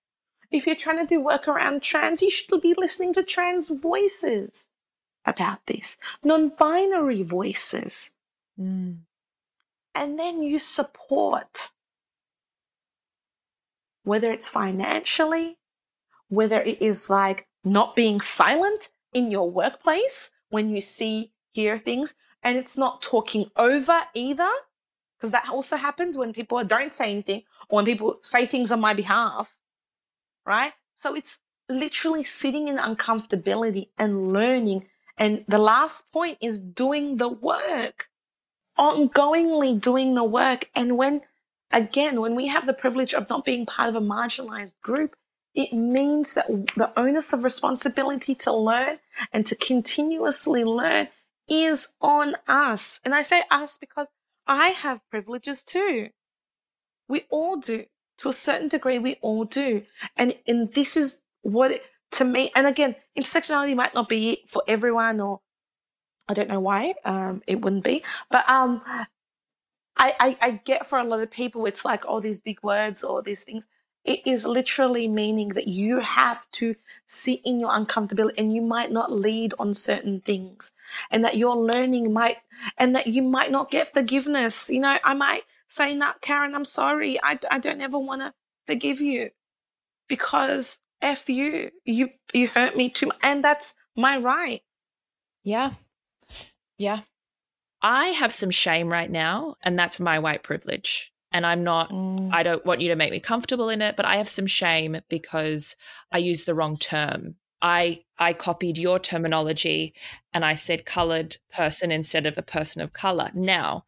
If 0.51 0.67
you're 0.67 0.75
trying 0.75 0.97
to 0.97 1.05
do 1.05 1.21
work 1.21 1.47
around 1.47 1.81
trans, 1.81 2.21
you 2.21 2.29
should 2.29 2.61
be 2.61 2.73
listening 2.77 3.13
to 3.13 3.23
trans 3.23 3.69
voices 3.69 4.67
about 5.25 5.65
this, 5.65 5.97
non-binary 6.23 7.23
voices. 7.23 8.11
Mm. 8.59 8.99
And 9.93 10.19
then 10.19 10.41
you 10.41 10.59
support, 10.59 11.69
whether 14.03 14.31
it's 14.31 14.49
financially, 14.49 15.57
whether 16.29 16.61
it 16.61 16.81
is 16.81 17.09
like 17.09 17.47
not 17.63 17.95
being 17.95 18.21
silent 18.21 18.89
in 19.13 19.31
your 19.31 19.49
workplace 19.49 20.31
when 20.49 20.69
you 20.69 20.81
see, 20.81 21.31
hear 21.51 21.77
things, 21.77 22.15
and 22.43 22.57
it's 22.57 22.77
not 22.77 23.01
talking 23.01 23.51
over 23.55 24.01
either 24.13 24.49
because 25.17 25.31
that 25.31 25.49
also 25.49 25.77
happens 25.77 26.17
when 26.17 26.33
people 26.33 26.63
don't 26.63 26.93
say 26.93 27.11
anything 27.11 27.43
or 27.69 27.77
when 27.77 27.85
people 27.85 28.19
say 28.21 28.45
things 28.45 28.71
on 28.71 28.81
my 28.81 28.93
behalf 28.93 29.57
right? 30.45 30.73
So 30.95 31.15
it's 31.15 31.39
literally 31.69 32.23
sitting 32.23 32.67
in 32.67 32.77
uncomfortability 32.77 33.89
and 33.97 34.33
learning. 34.33 34.87
And 35.17 35.43
the 35.47 35.57
last 35.57 36.03
point 36.11 36.37
is 36.41 36.59
doing 36.59 37.17
the 37.17 37.29
work 37.29 38.07
ongoingly 38.77 39.79
doing 39.79 40.15
the 40.15 40.23
work. 40.23 40.69
And 40.73 40.97
when 40.97 41.21
again, 41.71 42.21
when 42.21 42.35
we 42.35 42.47
have 42.47 42.65
the 42.65 42.73
privilege 42.73 43.13
of 43.13 43.29
not 43.29 43.45
being 43.45 43.65
part 43.65 43.89
of 43.89 43.95
a 43.95 44.01
marginalized 44.01 44.79
group, 44.81 45.15
it 45.53 45.73
means 45.73 46.33
that 46.33 46.47
the 46.75 46.91
onus 46.97 47.33
of 47.33 47.43
responsibility 47.43 48.33
to 48.35 48.53
learn 48.53 48.99
and 49.33 49.45
to 49.45 49.55
continuously 49.55 50.63
learn 50.63 51.07
is 51.49 51.89
on 52.01 52.35
us. 52.47 52.99
And 53.03 53.13
I 53.13 53.21
say 53.21 53.43
us 53.51 53.77
because 53.77 54.07
I 54.47 54.69
have 54.69 54.99
privileges 55.09 55.63
too. 55.63 56.09
We 57.09 57.23
all 57.29 57.57
do. 57.57 57.85
To 58.19 58.29
a 58.29 58.33
certain 58.33 58.67
degree, 58.67 58.99
we 58.99 59.17
all 59.21 59.45
do. 59.45 59.83
And, 60.17 60.35
and 60.47 60.71
this 60.73 60.95
is 60.95 61.21
what, 61.41 61.71
it, 61.71 61.81
to 62.11 62.23
me, 62.23 62.51
and 62.55 62.67
again, 62.67 62.95
intersectionality 63.17 63.75
might 63.75 63.95
not 63.95 64.07
be 64.07 64.43
for 64.47 64.61
everyone 64.67 65.19
or 65.19 65.39
I 66.27 66.33
don't 66.33 66.49
know 66.49 66.59
why 66.59 66.93
um, 67.03 67.41
it 67.47 67.61
wouldn't 67.61 67.83
be, 67.83 68.03
but 68.29 68.47
um, 68.47 68.81
I, 69.97 70.13
I, 70.19 70.37
I 70.41 70.51
get 70.63 70.85
for 70.85 70.97
a 70.99 71.03
lot 71.03 71.19
of 71.21 71.29
people, 71.31 71.65
it's 71.65 71.83
like 71.83 72.05
all 72.05 72.21
these 72.21 72.41
big 72.41 72.61
words 72.63 73.03
or 73.03 73.21
these 73.21 73.43
things. 73.43 73.67
It 74.03 74.21
is 74.25 74.45
literally 74.45 75.07
meaning 75.07 75.49
that 75.49 75.67
you 75.67 75.99
have 75.99 76.49
to 76.53 76.75
sit 77.05 77.41
in 77.45 77.59
your 77.59 77.69
uncomfortability 77.69 78.33
and 78.37 78.53
you 78.53 78.61
might 78.61 78.91
not 78.91 79.11
lead 79.11 79.53
on 79.59 79.73
certain 79.73 80.21
things 80.21 80.71
and 81.11 81.23
that 81.23 81.37
your 81.37 81.55
learning 81.55 82.11
might, 82.11 82.37
and 82.77 82.95
that 82.95 83.07
you 83.07 83.21
might 83.21 83.51
not 83.51 83.69
get 83.69 83.93
forgiveness. 83.93 84.69
You 84.69 84.81
know, 84.81 84.97
I 85.05 85.13
might 85.13 85.43
say, 85.67 85.93
"Not 85.93 86.21
Karen, 86.21 86.55
I'm 86.55 86.65
sorry. 86.65 87.19
I, 87.21 87.37
I 87.49 87.59
don't 87.59 87.81
ever 87.81 87.99
want 87.99 88.21
to 88.21 88.33
forgive 88.65 89.01
you 89.01 89.31
because 90.07 90.79
F 91.01 91.29
you, 91.29 91.71
you, 91.85 92.09
you 92.33 92.47
hurt 92.47 92.75
me 92.75 92.89
too 92.89 93.07
much. 93.07 93.17
And 93.23 93.43
that's 93.43 93.75
my 93.95 94.17
right. 94.17 94.61
Yeah. 95.43 95.71
Yeah. 96.77 97.01
I 97.81 98.07
have 98.09 98.31
some 98.31 98.51
shame 98.51 98.89
right 98.89 99.09
now, 99.09 99.55
and 99.63 99.77
that's 99.77 99.99
my 99.99 100.19
white 100.19 100.43
privilege. 100.43 101.10
And 101.31 101.45
I'm 101.45 101.63
not, 101.63 101.91
mm. 101.91 102.29
I 102.33 102.43
don't 102.43 102.65
want 102.65 102.81
you 102.81 102.89
to 102.89 102.95
make 102.95 103.11
me 103.11 103.19
comfortable 103.19 103.69
in 103.69 103.81
it, 103.81 103.95
but 103.95 104.05
I 104.05 104.17
have 104.17 104.29
some 104.29 104.47
shame 104.47 104.99
because 105.09 105.75
I 106.11 106.17
used 106.17 106.45
the 106.45 106.55
wrong 106.55 106.77
term. 106.77 107.35
I 107.61 108.01
I 108.17 108.33
copied 108.33 108.77
your 108.77 108.99
terminology 108.99 109.93
and 110.33 110.43
I 110.43 110.55
said 110.55 110.85
colored 110.85 111.37
person 111.53 111.91
instead 111.91 112.25
of 112.25 112.37
a 112.37 112.43
person 112.43 112.81
of 112.81 112.93
color. 112.93 113.29
Now, 113.33 113.85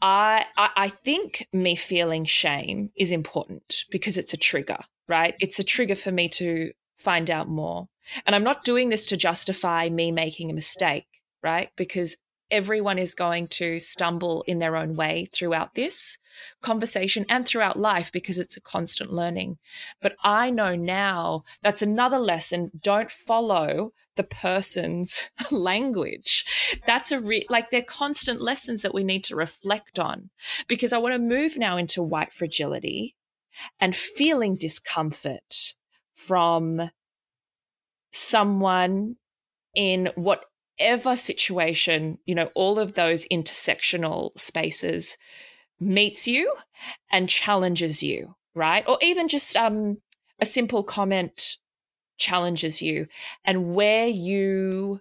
I, 0.00 0.44
I, 0.56 0.70
I 0.76 0.88
think 0.88 1.48
me 1.52 1.76
feeling 1.76 2.24
shame 2.24 2.90
is 2.96 3.12
important 3.12 3.84
because 3.90 4.18
it's 4.18 4.34
a 4.34 4.36
trigger, 4.36 4.78
right? 5.08 5.34
It's 5.40 5.58
a 5.58 5.64
trigger 5.64 5.94
for 5.94 6.12
me 6.12 6.28
to 6.30 6.72
find 6.98 7.30
out 7.30 7.48
more. 7.48 7.88
And 8.26 8.34
I'm 8.34 8.44
not 8.44 8.64
doing 8.64 8.90
this 8.90 9.06
to 9.06 9.16
justify 9.16 9.88
me 9.88 10.12
making 10.12 10.50
a 10.50 10.54
mistake, 10.54 11.06
right? 11.42 11.70
Because 11.76 12.16
everyone 12.54 13.00
is 13.00 13.14
going 13.14 13.48
to 13.48 13.80
stumble 13.80 14.44
in 14.46 14.60
their 14.60 14.76
own 14.76 14.94
way 14.94 15.28
throughout 15.32 15.74
this 15.74 16.18
conversation 16.62 17.26
and 17.28 17.44
throughout 17.44 17.76
life 17.76 18.12
because 18.12 18.38
it's 18.38 18.56
a 18.56 18.60
constant 18.60 19.12
learning. 19.12 19.58
But 20.00 20.14
I 20.22 20.50
know 20.50 20.76
now 20.76 21.42
that's 21.62 21.82
another 21.82 22.18
lesson. 22.18 22.70
Don't 22.80 23.10
follow 23.10 23.92
the 24.14 24.22
person's 24.22 25.22
language. 25.50 26.44
That's 26.86 27.10
a 27.10 27.20
re- 27.20 27.44
like 27.50 27.70
they're 27.70 27.82
constant 27.82 28.40
lessons 28.40 28.82
that 28.82 28.94
we 28.94 29.02
need 29.02 29.24
to 29.24 29.36
reflect 29.36 29.98
on 29.98 30.30
because 30.68 30.92
I 30.92 30.98
want 30.98 31.14
to 31.14 31.18
move 31.18 31.58
now 31.58 31.76
into 31.76 32.04
white 32.04 32.32
fragility 32.32 33.16
and 33.80 33.96
feeling 33.96 34.54
discomfort 34.54 35.74
from 36.14 36.92
someone 38.12 39.16
in 39.74 40.10
whatever 40.78 41.16
situation, 41.16 42.18
you 42.26 42.34
know, 42.34 42.50
all 42.54 42.78
of 42.78 42.94
those 42.94 43.26
intersectional 43.30 44.38
spaces 44.38 45.16
meets 45.80 46.26
you 46.26 46.54
and 47.10 47.28
challenges 47.28 48.02
you, 48.02 48.34
right? 48.54 48.84
Or 48.88 48.98
even 49.02 49.28
just 49.28 49.56
um, 49.56 49.98
a 50.40 50.46
simple 50.46 50.82
comment 50.82 51.56
challenges 52.16 52.80
you 52.80 53.06
and 53.44 53.74
where 53.74 54.06
you 54.06 55.00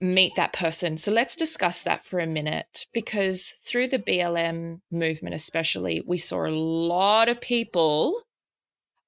meet 0.00 0.34
that 0.36 0.52
person. 0.52 0.96
So 0.96 1.12
let's 1.12 1.36
discuss 1.36 1.82
that 1.82 2.04
for 2.04 2.20
a 2.20 2.26
minute 2.26 2.86
because 2.92 3.54
through 3.64 3.88
the 3.88 3.98
BLM 3.98 4.80
movement, 4.90 5.34
especially, 5.34 6.02
we 6.06 6.18
saw 6.18 6.46
a 6.46 6.50
lot 6.50 7.28
of 7.28 7.40
people, 7.40 8.22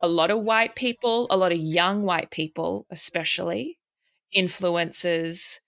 a 0.00 0.08
lot 0.08 0.30
of 0.30 0.40
white 0.40 0.74
people, 0.74 1.28
a 1.30 1.36
lot 1.36 1.52
of 1.52 1.58
young 1.58 2.02
white 2.02 2.30
people, 2.30 2.86
especially 2.90 3.78
influencers 4.36 5.60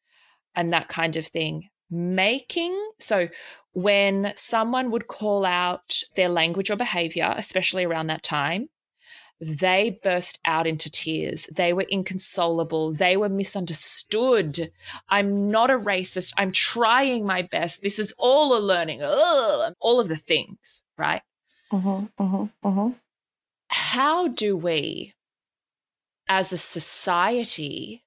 and 0.55 0.73
that 0.73 0.89
kind 0.89 1.17
of 1.17 1.27
thing, 1.27 1.69
making 1.91 2.79
so 2.99 3.29
when 3.73 4.33
someone 4.37 4.91
would 4.91 5.07
call 5.07 5.45
out 5.45 6.03
their 6.15 6.29
language 6.29 6.71
or 6.71 6.77
behavior, 6.77 7.35
especially 7.37 7.85
around 7.85 8.09
that 8.09 8.23
time, 8.23 8.69
they 9.41 9.99
burst 10.05 10.39
out 10.45 10.69
into 10.69 10.89
tears. 10.89 11.49
They 11.53 11.73
were 11.73 11.87
inconsolable. 11.89 12.93
They 12.93 13.17
were 13.17 13.29
misunderstood. 13.29 14.71
I'm 15.09 15.51
not 15.51 15.71
a 15.71 15.79
racist. 15.79 16.33
I'm 16.37 16.53
trying 16.53 17.27
my 17.27 17.43
best. 17.43 17.83
This 17.83 17.99
is 17.99 18.15
all 18.19 18.57
a 18.57 18.61
learning. 18.61 19.03
Ugh, 19.03 19.75
all 19.81 19.99
of 19.99 20.07
the 20.07 20.17
things, 20.17 20.85
right? 20.97 21.23
Uh-huh, 21.73 22.03
uh-huh, 22.19 22.47
uh-huh. 22.63 22.91
How 23.69 24.29
do 24.29 24.57
we, 24.57 25.15
as 26.29 26.53
a 26.53 26.59
society, 26.59 28.05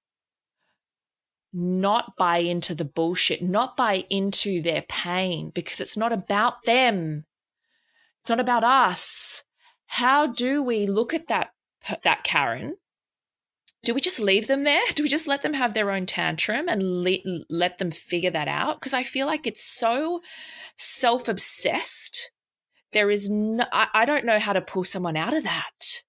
not 1.55 2.15
buy 2.17 2.39
into 2.39 2.75
the 2.75 2.85
bullshit, 2.85 3.41
not 3.41 3.77
buy 3.77 4.05
into 4.09 4.61
their 4.61 4.83
pain 4.89 5.51
because 5.55 5.79
it's 5.79 5.97
not 5.97 6.11
about 6.11 6.63
them. 6.65 7.25
It's 8.21 8.29
not 8.29 8.39
about 8.39 8.63
us 8.63 9.43
how 9.87 10.27
do 10.27 10.61
we 10.61 10.85
look 10.87 11.13
at 11.13 11.27
that 11.27 11.49
that 12.03 12.23
Karen? 12.23 12.75
Do 13.83 13.93
we 13.93 14.01
just 14.01 14.19
leave 14.19 14.47
them 14.47 14.63
there? 14.63 14.81
Do 14.95 15.03
we 15.03 15.09
just 15.09 15.27
let 15.27 15.43
them 15.43 15.53
have 15.53 15.75
their 15.75 15.91
own 15.91 16.07
tantrum 16.07 16.67
and 16.67 17.03
le- 17.03 17.43
let 17.49 17.77
them 17.77 17.91
figure 17.91 18.31
that 18.31 18.47
out? 18.47 18.79
Because 18.79 18.93
I 18.93 19.03
feel 19.03 19.27
like 19.27 19.45
it's 19.45 19.63
so 19.63 20.21
self 20.75 21.29
obsessed. 21.29 22.31
There 22.93 23.11
is 23.11 23.29
no, 23.29 23.65
I, 23.71 23.87
I 23.93 24.05
don't 24.05 24.25
know 24.25 24.39
how 24.39 24.53
to 24.53 24.61
pull 24.61 24.85
someone 24.85 25.15
out 25.15 25.33
of 25.35 25.43
that 25.43 26.03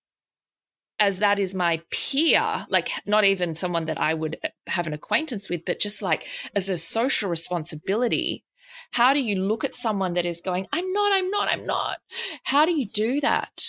as 0.98 1.18
that 1.18 1.38
is 1.38 1.54
my 1.54 1.82
peer, 1.90 2.66
like 2.70 2.90
not 3.04 3.24
even 3.24 3.54
someone 3.54 3.86
that 3.86 4.00
I 4.00 4.14
would 4.14 4.38
uh, 4.44 4.48
have 4.66 4.86
an 4.86 4.92
acquaintance 4.92 5.50
with, 5.50 5.64
but 5.64 5.80
just 5.80 6.02
like 6.02 6.26
as 6.54 6.68
a 6.68 6.78
social 6.78 7.28
responsibility 7.28 8.44
how 8.92 9.12
do 9.12 9.20
you 9.20 9.36
look 9.36 9.64
at 9.64 9.74
someone 9.74 10.14
that 10.14 10.24
is 10.24 10.40
going, 10.40 10.66
I'm 10.72 10.92
not, 10.92 11.12
I'm 11.12 11.30
not, 11.30 11.48
I'm 11.48 11.66
not? 11.66 11.98
How 12.44 12.64
do 12.64 12.72
you 12.72 12.86
do 12.86 13.20
that? 13.20 13.62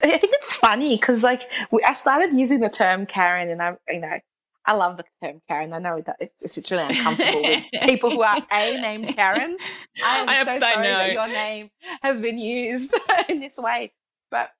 I 0.00 0.18
think 0.18 0.32
it's 0.34 0.54
funny 0.54 0.96
because, 0.96 1.22
like, 1.22 1.42
we, 1.72 1.82
I 1.82 1.92
started 1.92 2.32
using 2.32 2.60
the 2.60 2.68
term 2.68 3.04
Karen, 3.04 3.48
and 3.48 3.60
I, 3.60 3.76
you 3.88 4.00
know, 4.00 4.18
I 4.64 4.74
love 4.74 4.96
the 4.96 5.04
term 5.22 5.40
Karen. 5.48 5.72
I 5.72 5.78
know 5.78 6.00
that 6.02 6.16
it's 6.20 6.70
really 6.70 6.84
uncomfortable 6.84 7.42
with 7.42 7.64
people 7.82 8.10
who 8.10 8.22
are 8.22 8.36
a 8.52 8.80
named 8.80 9.16
Karen. 9.16 9.56
I 10.04 10.18
am 10.18 10.28
I 10.28 10.44
so 10.44 10.58
sorry 10.60 10.86
that 10.86 11.12
your 11.12 11.26
name 11.26 11.70
has 12.02 12.20
been 12.20 12.38
used 12.38 12.94
in 13.28 13.40
this 13.40 13.56
way. 13.56 13.92
But 14.30 14.50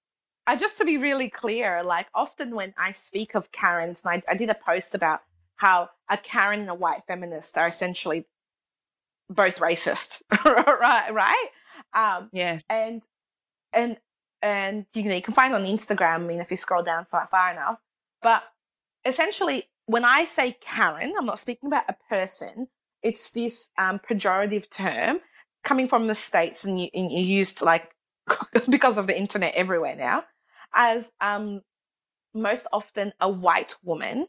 I 0.48 0.56
just 0.56 0.78
to 0.78 0.86
be 0.86 0.96
really 0.96 1.28
clear, 1.28 1.82
like 1.82 2.06
often 2.14 2.54
when 2.54 2.72
I 2.78 2.90
speak 2.92 3.34
of 3.34 3.52
Karens, 3.52 4.02
and 4.02 4.22
I, 4.26 4.32
I 4.32 4.34
did 4.34 4.48
a 4.48 4.54
post 4.54 4.94
about 4.94 5.20
how 5.56 5.90
a 6.08 6.16
Karen 6.16 6.60
and 6.60 6.70
a 6.70 6.74
white 6.74 7.02
feminist 7.06 7.58
are 7.58 7.68
essentially 7.68 8.24
both 9.28 9.58
racist, 9.58 10.22
right? 10.46 11.12
Right? 11.12 11.48
Um, 11.92 12.30
yes. 12.32 12.62
And 12.70 13.02
and 13.74 13.98
and 14.40 14.86
you 14.94 15.02
know 15.04 15.14
you 15.16 15.20
can 15.20 15.34
find 15.34 15.54
on 15.54 15.64
Instagram. 15.64 16.14
I 16.14 16.18
mean, 16.18 16.40
if 16.40 16.50
you 16.50 16.56
scroll 16.56 16.82
down 16.82 17.04
far, 17.04 17.26
far 17.26 17.52
enough, 17.52 17.78
but 18.22 18.42
essentially, 19.04 19.68
when 19.84 20.06
I 20.06 20.24
say 20.24 20.56
Karen, 20.62 21.12
I'm 21.18 21.26
not 21.26 21.38
speaking 21.38 21.66
about 21.66 21.84
a 21.90 21.96
person. 22.08 22.68
It's 23.02 23.28
this 23.28 23.68
um, 23.76 23.98
pejorative 23.98 24.70
term 24.70 25.20
coming 25.62 25.88
from 25.88 26.06
the 26.06 26.14
states, 26.14 26.64
and 26.64 26.80
you, 26.80 26.88
and 26.94 27.12
you 27.12 27.20
used 27.20 27.60
like 27.60 27.90
because 28.70 28.96
of 28.96 29.06
the 29.06 29.18
internet 29.18 29.54
everywhere 29.54 29.94
now, 29.94 30.24
as 30.74 31.12
um, 31.20 31.62
most 32.34 32.66
often 32.72 33.12
a 33.20 33.28
white 33.28 33.74
woman 33.82 34.26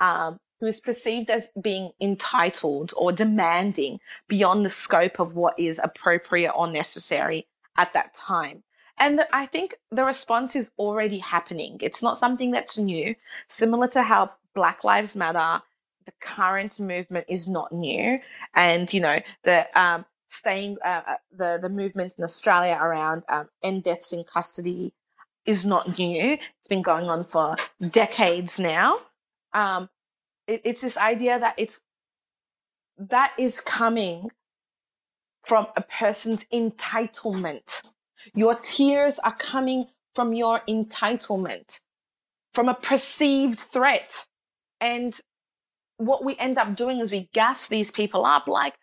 um, 0.00 0.38
who 0.60 0.66
is 0.66 0.80
perceived 0.80 1.30
as 1.30 1.50
being 1.60 1.90
entitled 2.00 2.92
or 2.96 3.12
demanding 3.12 3.98
beyond 4.28 4.64
the 4.64 4.70
scope 4.70 5.18
of 5.18 5.34
what 5.34 5.58
is 5.58 5.80
appropriate 5.82 6.52
or 6.52 6.70
necessary 6.70 7.46
at 7.76 7.92
that 7.92 8.14
time. 8.14 8.62
And 8.98 9.22
I 9.32 9.46
think 9.46 9.74
the 9.90 10.04
response 10.04 10.54
is 10.54 10.70
already 10.78 11.18
happening. 11.18 11.78
It's 11.80 12.02
not 12.02 12.18
something 12.18 12.50
that's 12.50 12.78
new. 12.78 13.14
Similar 13.48 13.88
to 13.88 14.02
how 14.02 14.32
Black 14.54 14.84
Lives 14.84 15.16
Matter, 15.16 15.62
the 16.04 16.12
current 16.20 16.78
movement 16.78 17.26
is 17.28 17.48
not 17.48 17.72
new. 17.72 18.20
And, 18.54 18.92
you 18.92 19.00
know, 19.00 19.18
the, 19.44 19.66
um, 19.80 20.04
staying, 20.28 20.76
uh, 20.84 21.02
uh 21.06 21.16
the, 21.32 21.58
the 21.60 21.70
movement 21.70 22.14
in 22.18 22.22
Australia 22.22 22.78
around, 22.80 23.24
um, 23.28 23.48
end 23.62 23.82
deaths 23.82 24.12
in 24.12 24.24
custody 24.24 24.92
is 25.46 25.64
not 25.64 25.98
new. 25.98 26.34
It's 26.34 26.68
been 26.68 26.82
going 26.82 27.08
on 27.10 27.24
for 27.24 27.56
decades 27.80 28.58
now. 28.58 29.00
Um, 29.52 29.88
it, 30.46 30.62
it's 30.64 30.82
this 30.82 30.96
idea 30.96 31.38
that 31.38 31.54
it's 31.58 31.80
that 32.98 33.32
is 33.38 33.60
coming 33.60 34.30
from 35.42 35.66
a 35.76 35.82
person's 35.82 36.44
entitlement 36.52 37.82
Your 38.34 38.54
tears 38.54 39.18
are 39.20 39.34
coming 39.34 39.86
from 40.14 40.32
your 40.32 40.60
entitlement, 40.68 41.80
from 42.54 42.68
a 42.68 42.74
perceived 42.74 43.60
threat. 43.60 44.26
And 44.80 45.20
what 45.96 46.24
we 46.24 46.36
end 46.36 46.58
up 46.58 46.76
doing 46.76 47.00
is 47.00 47.10
we 47.10 47.28
gas 47.32 47.66
these 47.66 47.90
people 47.90 48.24
up 48.24 48.46
like, 48.46 48.74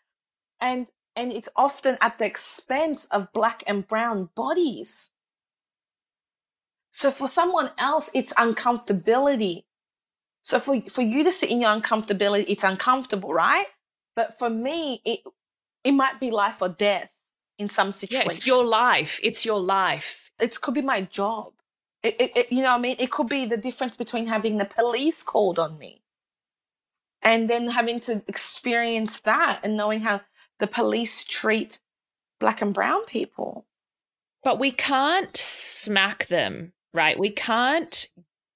and, 0.60 0.88
and 1.16 1.32
it's 1.32 1.49
often 1.55 1.97
at 2.01 2.18
the 2.18 2.26
expense 2.26 3.05
of 3.05 3.32
black 3.34 3.64
and 3.68 3.88
brown 3.88 4.30
bodies. 4.36 5.10
So 6.92 7.12
for 7.12 7.28
someone 7.28 7.72
else, 7.78 8.10
it's 8.14 8.34
uncomfortability. 8.34 9.64
So 10.42 10.60
for, 10.60 10.82
for 10.90 11.02
you 11.02 11.24
to 11.24 11.32
sit 11.32 11.50
in 11.50 11.62
your 11.62 11.70
uncomfortability, 11.70 12.46
it's 12.48 12.64
uncomfortable, 12.64 13.34
right? 13.34 13.68
But 14.16 14.38
for 14.38 14.50
me, 14.50 15.02
it, 15.06 15.20
it 15.84 15.92
might 15.92 16.20
be 16.20 16.32
life 16.32 16.62
or 16.62 16.70
death 16.70 17.12
in 17.58 17.70
some 17.70 17.92
situations. 17.92 18.26
Yeah, 18.26 18.32
it's 18.32 18.48
your 18.48 18.66
life. 18.66 19.20
It's 19.22 19.46
your 19.46 19.60
life. 19.60 20.32
It 20.40 20.60
could 20.60 20.74
be 20.74 20.82
my 20.82 21.02
job. 21.02 21.54
It, 22.02 22.16
it, 22.20 22.32
it, 22.36 22.52
you 22.52 22.60
know 22.64 22.72
what 22.72 22.80
I 22.80 22.82
mean? 22.82 22.96
It 23.00 23.12
could 23.12 23.28
be 23.28 23.46
the 23.46 23.58
difference 23.58 23.98
between 23.98 24.28
having 24.28 24.58
the 24.58 24.66
police 24.66 25.22
called 25.22 25.60
on 25.60 25.78
me 25.78 26.02
and 27.22 27.50
then 27.50 27.70
having 27.70 28.00
to 28.02 28.24
experience 28.28 29.20
that 29.22 29.60
and 29.64 29.76
knowing 29.76 30.02
how 30.02 30.22
the 30.60 30.68
police 30.68 31.26
treat 31.26 31.80
black 32.40 32.62
and 32.62 32.74
brown 32.74 33.06
people. 33.06 33.66
But 34.44 34.60
we 34.60 34.72
can't 34.72 35.36
smack 35.36 36.28
them, 36.28 36.72
right? 36.94 37.18
We 37.20 37.30
can't, 37.32 38.08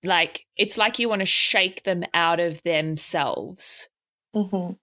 like, 0.04 0.46
it's 0.58 0.78
like 0.78 1.00
you 1.00 1.10
want 1.10 1.22
to 1.22 1.26
shake 1.26 1.84
them 1.84 2.04
out 2.14 2.40
of 2.40 2.62
themselves. 2.64 3.88
Mm-hmm. 4.36 4.74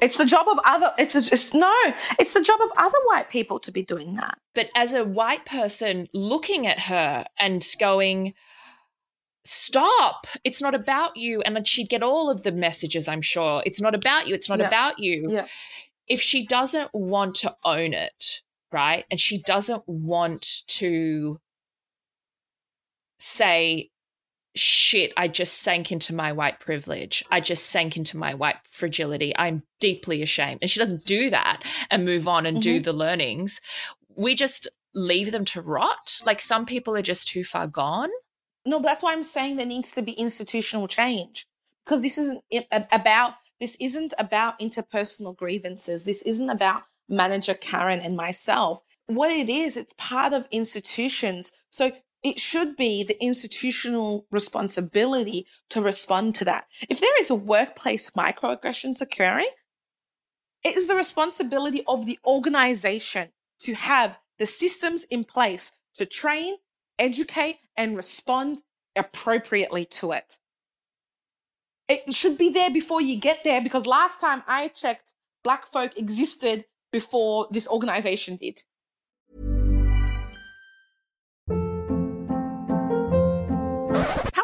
It's 0.00 0.16
the 0.16 0.24
job 0.24 0.46
of 0.48 0.58
other. 0.64 0.92
It's 0.98 1.12
just 1.12 1.52
no. 1.52 1.74
It's 2.18 2.32
the 2.32 2.42
job 2.42 2.60
of 2.60 2.70
other 2.76 2.98
white 3.06 3.28
people 3.28 3.58
to 3.60 3.72
be 3.72 3.82
doing 3.82 4.14
that. 4.16 4.38
But 4.54 4.70
as 4.76 4.94
a 4.94 5.04
white 5.04 5.44
person 5.44 6.08
looking 6.14 6.66
at 6.66 6.78
her 6.78 7.26
and 7.38 7.66
going, 7.78 8.34
"Stop! 9.44 10.26
It's 10.44 10.62
not 10.62 10.74
about 10.76 11.16
you," 11.16 11.42
and 11.42 11.56
then 11.56 11.64
she'd 11.64 11.88
get 11.88 12.04
all 12.04 12.30
of 12.30 12.44
the 12.44 12.52
messages. 12.52 13.08
I'm 13.08 13.20
sure 13.20 13.62
it's 13.66 13.80
not 13.80 13.96
about 13.96 14.28
you. 14.28 14.34
It's 14.34 14.48
not 14.48 14.60
Yeah. 14.60 14.68
about 14.68 14.98
you. 15.00 15.26
Yeah. 15.28 15.46
If 16.06 16.20
she 16.20 16.46
doesn't 16.46 16.90
want 16.94 17.36
to 17.36 17.56
own 17.64 17.92
it, 17.92 18.42
right, 18.72 19.04
and 19.10 19.20
she 19.20 19.38
doesn't 19.42 19.82
want 19.88 20.66
to 20.68 21.40
say 23.20 23.90
shit, 24.56 25.12
I 25.16 25.28
just 25.28 25.62
sank 25.62 25.92
into 25.92 26.14
my 26.14 26.32
white 26.32 26.60
privilege. 26.60 27.24
I 27.30 27.40
just 27.40 27.66
sank 27.66 27.96
into 27.96 28.16
my 28.16 28.34
white 28.34 28.56
fragility. 28.70 29.32
I'm 29.36 29.62
deeply 29.78 30.22
ashamed. 30.22 30.58
And 30.62 30.70
she 30.70 30.80
doesn't 30.80 31.04
do 31.04 31.30
that 31.30 31.62
and 31.90 32.04
move 32.04 32.26
on 32.26 32.46
and 32.46 32.60
do 32.60 32.76
mm-hmm. 32.76 32.82
the 32.82 32.92
learnings. 32.92 33.60
We 34.16 34.34
just 34.34 34.66
leave 34.94 35.30
them 35.30 35.44
to 35.46 35.62
rot. 35.62 36.20
Like 36.24 36.40
some 36.40 36.66
people 36.66 36.96
are 36.96 37.02
just 37.02 37.28
too 37.28 37.44
far 37.44 37.66
gone. 37.66 38.10
No, 38.66 38.78
but 38.78 38.88
that's 38.88 39.02
why 39.02 39.12
I'm 39.12 39.22
saying 39.22 39.56
there 39.56 39.66
needs 39.66 39.92
to 39.92 40.02
be 40.02 40.12
institutional 40.12 40.88
change 40.88 41.46
because 41.84 42.02
this 42.02 42.18
isn't 42.18 42.42
about 42.92 43.34
this 43.58 43.76
isn't 43.80 44.14
about 44.18 44.58
interpersonal 44.58 45.36
grievances. 45.36 46.04
This 46.04 46.22
isn't 46.22 46.50
about 46.50 46.82
manager 47.08 47.54
Karen 47.54 48.00
and 48.00 48.16
myself. 48.16 48.80
What 49.06 49.30
it 49.30 49.48
is, 49.48 49.76
it's 49.76 49.94
part 49.96 50.32
of 50.32 50.46
institutions. 50.50 51.52
So 51.70 51.92
it 52.22 52.38
should 52.38 52.76
be 52.76 53.02
the 53.02 53.22
institutional 53.22 54.26
responsibility 54.30 55.46
to 55.70 55.80
respond 55.80 56.34
to 56.36 56.44
that. 56.44 56.66
If 56.88 57.00
there 57.00 57.18
is 57.18 57.30
a 57.30 57.34
workplace 57.34 58.10
microaggressions 58.10 59.00
occurring, 59.00 59.48
it 60.62 60.76
is 60.76 60.86
the 60.86 60.96
responsibility 60.96 61.82
of 61.88 62.04
the 62.04 62.18
organization 62.26 63.30
to 63.60 63.74
have 63.74 64.18
the 64.38 64.46
systems 64.46 65.04
in 65.04 65.24
place 65.24 65.72
to 65.96 66.04
train, 66.04 66.56
educate, 66.98 67.58
and 67.76 67.96
respond 67.96 68.62
appropriately 68.96 69.86
to 69.86 70.12
it. 70.12 70.36
It 71.88 72.14
should 72.14 72.36
be 72.38 72.50
there 72.50 72.70
before 72.70 73.00
you 73.00 73.16
get 73.16 73.42
there 73.44 73.60
because 73.60 73.86
last 73.86 74.20
time 74.20 74.42
I 74.46 74.68
checked, 74.68 75.14
Black 75.42 75.66
folk 75.66 75.96
existed 75.96 76.66
before 76.92 77.48
this 77.50 77.66
organization 77.66 78.36
did. 78.36 78.62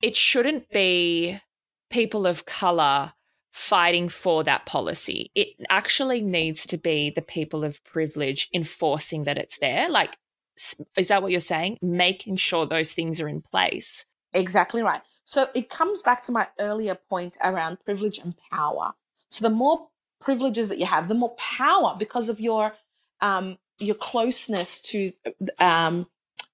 It 0.00 0.16
shouldn't 0.16 0.70
be 0.70 1.40
people 1.90 2.26
of 2.26 2.46
color 2.46 3.12
fighting 3.52 4.08
for 4.08 4.44
that 4.44 4.64
policy. 4.66 5.30
It 5.34 5.48
actually 5.68 6.22
needs 6.22 6.64
to 6.66 6.76
be 6.76 7.10
the 7.10 7.22
people 7.22 7.64
of 7.64 7.82
privilege 7.84 8.48
enforcing 8.54 9.24
that 9.24 9.36
it's 9.36 9.58
there. 9.58 9.88
Like, 9.90 10.16
is 10.96 11.08
that 11.08 11.22
what 11.22 11.32
you're 11.32 11.40
saying? 11.40 11.78
Making 11.82 12.36
sure 12.36 12.66
those 12.66 12.92
things 12.92 13.20
are 13.20 13.28
in 13.28 13.42
place. 13.42 14.04
Exactly 14.32 14.82
right. 14.82 15.02
So 15.24 15.46
it 15.54 15.70
comes 15.70 16.02
back 16.02 16.22
to 16.24 16.32
my 16.32 16.48
earlier 16.58 16.94
point 16.94 17.36
around 17.42 17.78
privilege 17.84 18.18
and 18.18 18.34
power. 18.50 18.92
So 19.30 19.46
the 19.46 19.54
more 19.54 19.88
privileges 20.20 20.68
that 20.68 20.78
you 20.78 20.86
have, 20.86 21.08
the 21.08 21.14
more 21.14 21.34
power 21.36 21.96
because 21.98 22.28
of 22.28 22.40
your 22.40 22.74
um, 23.20 23.58
your 23.78 23.94
closeness 23.94 24.80
to 24.80 25.12
um, 25.58 26.06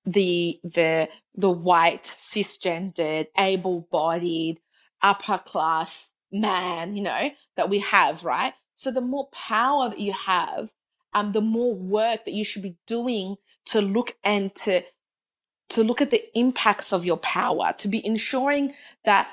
the 0.04 0.60
the 0.62 1.08
the 1.36 1.50
white 1.50 2.02
cisgendered 2.02 3.26
able-bodied 3.36 4.60
upper 5.02 5.38
class 5.38 6.14
man 6.32 6.96
you 6.96 7.02
know 7.02 7.30
that 7.56 7.70
we 7.70 7.78
have 7.78 8.24
right? 8.24 8.54
So 8.74 8.90
the 8.90 9.00
more 9.00 9.28
power 9.28 9.88
that 9.88 10.00
you 10.00 10.12
have 10.12 10.72
um 11.14 11.30
the 11.30 11.40
more 11.40 11.74
work 11.74 12.24
that 12.24 12.34
you 12.34 12.44
should 12.44 12.62
be 12.62 12.76
doing 12.86 13.36
to 13.66 13.80
look 13.80 14.16
and 14.24 14.54
to 14.56 14.82
to 15.68 15.82
look 15.82 16.00
at 16.00 16.10
the 16.10 16.24
impacts 16.38 16.92
of 16.92 17.04
your 17.04 17.16
power 17.16 17.74
to 17.78 17.88
be 17.88 18.04
ensuring 18.06 18.74
that 19.04 19.28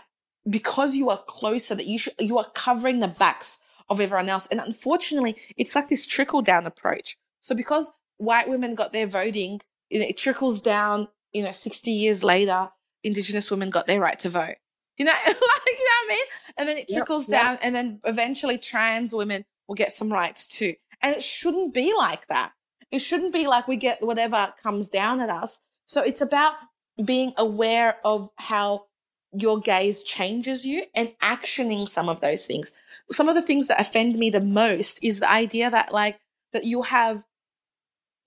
because 0.49 0.95
you 0.95 1.09
are 1.09 1.23
closer 1.27 1.75
that 1.75 1.85
you 1.85 1.99
you 2.19 2.37
are 2.37 2.49
covering 2.53 2.99
the 2.99 3.07
backs 3.07 3.59
of 3.89 3.99
everyone 3.99 4.29
else. 4.29 4.47
And 4.47 4.59
unfortunately 4.59 5.35
it's 5.57 5.75
like 5.75 5.89
this 5.89 6.05
trickle 6.05 6.41
down 6.41 6.65
approach. 6.65 7.17
So 7.41 7.55
because 7.55 7.93
white 8.17 8.49
women 8.49 8.75
got 8.75 8.93
their 8.93 9.07
voting 9.07 9.61
you 9.89 9.99
know, 9.99 10.05
it 10.07 10.17
trickles 10.17 10.61
down 10.61 11.07
you 11.33 11.43
know 11.43 11.51
60 11.51 11.91
years 11.91 12.23
later 12.23 12.69
indigenous 13.03 13.51
women 13.51 13.69
got 13.69 13.87
their 13.87 13.99
right 13.99 14.17
to 14.19 14.29
vote. 14.29 14.55
You 14.97 15.05
know 15.05 15.11
like 15.27 15.35
you 15.35 15.35
know 15.35 15.45
what 15.45 16.05
i 16.05 16.07
mean? 16.09 16.25
And 16.57 16.69
then 16.69 16.77
it 16.77 16.89
trickles 16.89 17.27
yep. 17.29 17.41
down 17.41 17.57
and 17.61 17.75
then 17.75 17.99
eventually 18.05 18.57
trans 18.57 19.13
women 19.13 19.45
will 19.67 19.75
get 19.75 19.93
some 19.93 20.11
rights 20.11 20.45
too. 20.45 20.75
And 21.01 21.15
it 21.15 21.23
shouldn't 21.23 21.73
be 21.73 21.93
like 21.95 22.27
that. 22.27 22.51
It 22.91 22.99
shouldn't 22.99 23.33
be 23.33 23.47
like 23.47 23.67
we 23.67 23.75
get 23.75 24.01
whatever 24.01 24.53
comes 24.61 24.89
down 24.89 25.19
at 25.19 25.29
us. 25.29 25.59
So 25.85 26.01
it's 26.01 26.21
about 26.21 26.53
being 27.03 27.33
aware 27.37 27.97
of 28.05 28.29
how 28.35 28.85
your 29.33 29.59
gaze 29.59 30.03
changes 30.03 30.65
you 30.65 30.85
and 30.93 31.11
actioning 31.21 31.89
some 31.89 32.07
of 32.07 32.21
those 32.21 32.45
things. 32.45 32.71
Some 33.11 33.27
of 33.27 33.35
the 33.35 33.41
things 33.41 33.67
that 33.67 33.81
offend 33.81 34.15
me 34.15 34.29
the 34.29 34.39
most 34.39 35.03
is 35.03 35.19
the 35.19 35.29
idea 35.29 35.69
that 35.71 35.91
like 35.91 36.19
that 36.53 36.65
you 36.65 36.83
have 36.83 37.25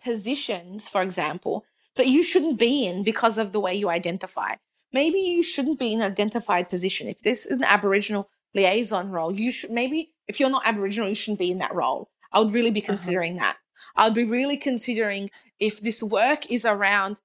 positions, 0.02 0.88
for 0.88 1.00
example, 1.00 1.64
that 1.96 2.06
you 2.08 2.22
shouldn't 2.22 2.58
be 2.58 2.86
in 2.86 3.02
because 3.02 3.38
of 3.38 3.52
the 3.52 3.60
way 3.60 3.74
you 3.74 3.88
identify. 3.88 4.54
Maybe 4.92 5.18
you 5.18 5.42
shouldn't 5.42 5.78
be 5.78 5.92
in 5.92 6.00
an 6.00 6.10
identified 6.10 6.70
position. 6.70 7.08
If 7.08 7.20
this 7.20 7.46
is 7.46 7.58
an 7.58 7.64
Aboriginal 7.64 8.30
liaison 8.54 9.10
role, 9.10 9.32
you 9.32 9.50
should 9.50 9.70
maybe 9.70 10.12
if 10.28 10.40
you're 10.40 10.50
not 10.50 10.66
Aboriginal, 10.66 11.08
you 11.08 11.14
shouldn't 11.14 11.38
be 11.38 11.50
in 11.50 11.58
that 11.58 11.74
role. 11.74 12.08
I 12.32 12.40
would 12.40 12.52
really 12.52 12.70
be 12.70 12.80
uh-huh. 12.80 12.86
considering 12.86 13.36
that. 13.36 13.56
I'd 13.94 14.14
be 14.14 14.24
really 14.24 14.56
considering 14.56 15.30
if 15.58 15.80
this 15.80 16.02
work 16.02 16.50
is 16.50 16.64
around 16.64 17.20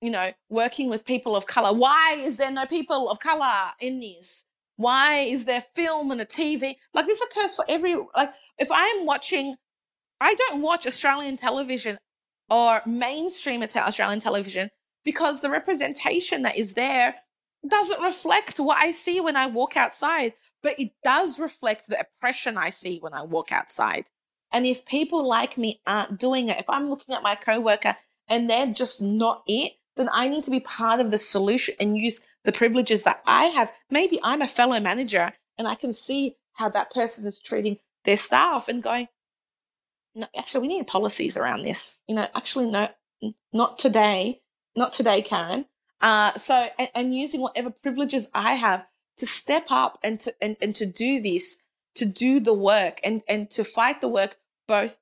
you 0.00 0.10
know, 0.10 0.32
working 0.48 0.88
with 0.88 1.04
people 1.04 1.34
of 1.34 1.46
color. 1.46 1.76
Why 1.76 2.16
is 2.18 2.36
there 2.36 2.50
no 2.50 2.66
people 2.66 3.10
of 3.10 3.18
color 3.18 3.72
in 3.80 4.00
this? 4.00 4.44
Why 4.76 5.18
is 5.20 5.44
there 5.44 5.60
film 5.60 6.12
and 6.12 6.20
a 6.20 6.24
TV? 6.24 6.76
Like 6.94 7.06
this 7.06 7.20
occurs 7.20 7.54
for 7.54 7.64
every 7.68 7.96
like 8.14 8.32
if 8.58 8.70
I 8.70 8.84
am 8.98 9.06
watching 9.06 9.56
I 10.20 10.34
don't 10.34 10.62
watch 10.62 10.86
Australian 10.86 11.36
television 11.36 11.98
or 12.50 12.82
mainstream 12.86 13.62
Australian 13.62 14.20
television 14.20 14.70
because 15.04 15.40
the 15.40 15.50
representation 15.50 16.42
that 16.42 16.56
is 16.56 16.74
there 16.74 17.16
doesn't 17.66 18.02
reflect 18.02 18.58
what 18.58 18.78
I 18.78 18.90
see 18.90 19.20
when 19.20 19.36
I 19.36 19.46
walk 19.46 19.76
outside, 19.76 20.34
but 20.62 20.78
it 20.78 20.92
does 21.02 21.40
reflect 21.40 21.88
the 21.88 22.00
oppression 22.00 22.56
I 22.56 22.70
see 22.70 22.98
when 22.98 23.14
I 23.14 23.22
walk 23.22 23.52
outside. 23.52 24.06
And 24.52 24.66
if 24.66 24.86
people 24.86 25.26
like 25.26 25.58
me 25.58 25.80
aren't 25.86 26.18
doing 26.18 26.48
it, 26.48 26.58
if 26.58 26.70
I'm 26.70 26.88
looking 26.88 27.14
at 27.14 27.22
my 27.22 27.34
coworker 27.34 27.96
and 28.28 28.48
they're 28.48 28.72
just 28.72 29.02
not 29.02 29.42
it, 29.46 29.72
then 29.96 30.08
I 30.12 30.28
need 30.28 30.44
to 30.44 30.50
be 30.50 30.60
part 30.60 31.00
of 31.00 31.10
the 31.10 31.18
solution 31.18 31.74
and 31.80 31.98
use 31.98 32.24
the 32.44 32.52
privileges 32.52 33.02
that 33.02 33.20
I 33.26 33.46
have. 33.46 33.72
Maybe 33.90 34.18
I'm 34.22 34.40
a 34.40 34.48
fellow 34.48 34.78
manager 34.80 35.32
and 35.58 35.66
I 35.66 35.74
can 35.74 35.92
see 35.92 36.36
how 36.54 36.68
that 36.70 36.92
person 36.92 37.26
is 37.26 37.40
treating 37.40 37.78
their 38.04 38.16
staff 38.16 38.68
and 38.68 38.82
going, 38.82 39.08
no, 40.18 40.26
actually, 40.36 40.62
we 40.62 40.74
need 40.74 40.86
policies 40.86 41.36
around 41.36 41.62
this. 41.62 42.02
You 42.08 42.16
know, 42.16 42.26
actually, 42.34 42.70
no, 42.70 42.88
not 43.52 43.78
today, 43.78 44.42
not 44.74 44.92
today, 44.92 45.22
Karen. 45.22 45.66
Uh, 46.00 46.34
so, 46.34 46.68
and, 46.78 46.90
and 46.94 47.14
using 47.14 47.40
whatever 47.40 47.70
privileges 47.70 48.28
I 48.34 48.54
have 48.54 48.84
to 49.18 49.26
step 49.26 49.66
up 49.70 49.98
and 50.02 50.18
to 50.20 50.34
and, 50.42 50.56
and 50.60 50.74
to 50.74 50.86
do 50.86 51.20
this, 51.20 51.58
to 51.94 52.04
do 52.04 52.40
the 52.40 52.54
work 52.54 53.00
and 53.04 53.22
and 53.28 53.48
to 53.52 53.64
fight 53.64 54.00
the 54.00 54.08
work 54.08 54.38
both 54.66 54.98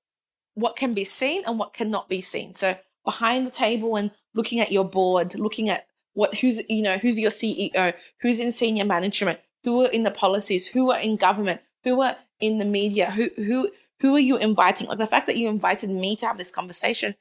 what 0.55 0.77
can 0.77 0.95
be 0.95 1.05
seen 1.05 1.43
and 1.47 1.59
what 1.59 1.73
cannot 1.73 2.09
be 2.09 2.21
seen. 2.21 2.53
So 2.55 2.77
behind 3.05 3.47
the 3.47 3.51
table 3.51 3.97
and 3.97 4.11
looking 4.35 4.61
at 4.61 4.73
your 4.73 4.85
board, 4.85 5.35
looking 5.35 5.71
at 5.71 5.87
what 6.13 6.35
who's 6.37 6.69
you 6.69 6.83
know 6.83 6.99
who's 6.99 7.19
your 7.19 7.31
CEO, 7.31 7.95
who's 8.21 8.39
in 8.39 8.53
senior 8.53 8.85
management, 8.85 9.41
who 9.65 9.85
are 9.85 9.91
in 9.91 10.03
the 10.03 10.11
policies, 10.11 10.67
who 10.67 10.91
are 10.93 11.01
in 11.01 11.17
government, 11.17 11.63
who 11.85 12.03
are 12.03 12.17
in 12.39 12.59
the 12.59 12.65
media, 12.67 13.11
who 13.11 13.31
who 13.37 13.71
who 14.01 14.15
are 14.15 14.21
you 14.21 14.37
inviting? 14.37 14.89
Like 14.89 14.99
the 14.99 15.07
fact 15.07 15.27
that 15.27 15.37
you 15.37 15.49
invited 15.49 15.91
me 15.91 16.17
to 16.17 16.27
have 16.27 16.39
this 16.39 16.51
conversation 16.51 17.15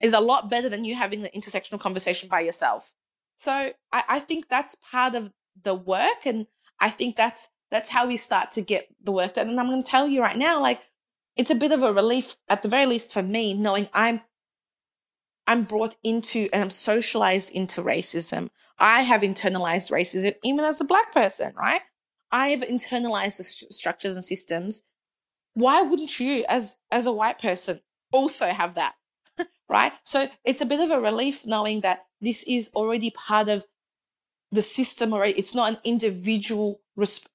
is 0.00 0.12
a 0.12 0.20
lot 0.20 0.50
better 0.50 0.68
than 0.68 0.84
you 0.84 0.94
having 0.94 1.22
the 1.22 1.30
intersectional 1.30 1.80
conversation 1.80 2.28
by 2.28 2.40
yourself. 2.40 2.92
So 3.36 3.72
I, 3.92 4.04
I 4.08 4.20
think 4.20 4.48
that's 4.48 4.76
part 4.76 5.14
of 5.14 5.32
the 5.60 5.74
work, 5.74 6.26
and 6.26 6.46
I 6.80 6.90
think 6.90 7.16
that's 7.16 7.48
that's 7.70 7.88
how 7.88 8.06
we 8.06 8.16
start 8.16 8.52
to 8.52 8.62
get 8.62 8.88
the 9.02 9.12
work 9.12 9.34
done. 9.34 9.48
And 9.48 9.58
I'm 9.58 9.68
going 9.68 9.82
to 9.82 9.90
tell 9.90 10.06
you 10.06 10.20
right 10.20 10.36
now, 10.36 10.60
like 10.60 10.80
it's 11.36 11.50
a 11.50 11.54
bit 11.54 11.72
of 11.72 11.82
a 11.82 11.92
relief, 11.92 12.36
at 12.48 12.62
the 12.62 12.68
very 12.68 12.86
least 12.86 13.12
for 13.12 13.22
me, 13.22 13.54
knowing 13.54 13.88
I'm 13.92 14.20
I'm 15.46 15.64
brought 15.64 15.96
into 16.02 16.48
and 16.52 16.62
I'm 16.62 16.70
socialized 16.70 17.50
into 17.50 17.82
racism. 17.82 18.50
I 18.78 19.02
have 19.02 19.22
internalized 19.22 19.90
racism 19.90 20.34
even 20.42 20.64
as 20.64 20.80
a 20.80 20.84
black 20.84 21.12
person, 21.12 21.54
right? 21.56 21.82
I 22.30 22.48
have 22.48 22.60
internalized 22.60 23.36
the 23.38 23.44
st- 23.44 23.72
structures 23.72 24.16
and 24.16 24.24
systems. 24.24 24.82
Why 25.54 25.82
wouldn't 25.82 26.20
you, 26.20 26.44
as 26.48 26.76
as 26.90 27.06
a 27.06 27.12
white 27.12 27.38
person, 27.38 27.80
also 28.12 28.48
have 28.48 28.74
that, 28.74 28.94
right? 29.68 29.92
So 30.04 30.28
it's 30.44 30.60
a 30.60 30.66
bit 30.66 30.80
of 30.80 30.90
a 30.90 31.00
relief 31.00 31.46
knowing 31.46 31.80
that 31.80 32.04
this 32.20 32.42
is 32.44 32.70
already 32.74 33.10
part 33.10 33.48
of 33.48 33.64
the 34.50 34.62
system 34.62 35.12
already. 35.12 35.34
It's 35.34 35.54
not 35.54 35.72
an 35.72 35.78
individual 35.84 36.80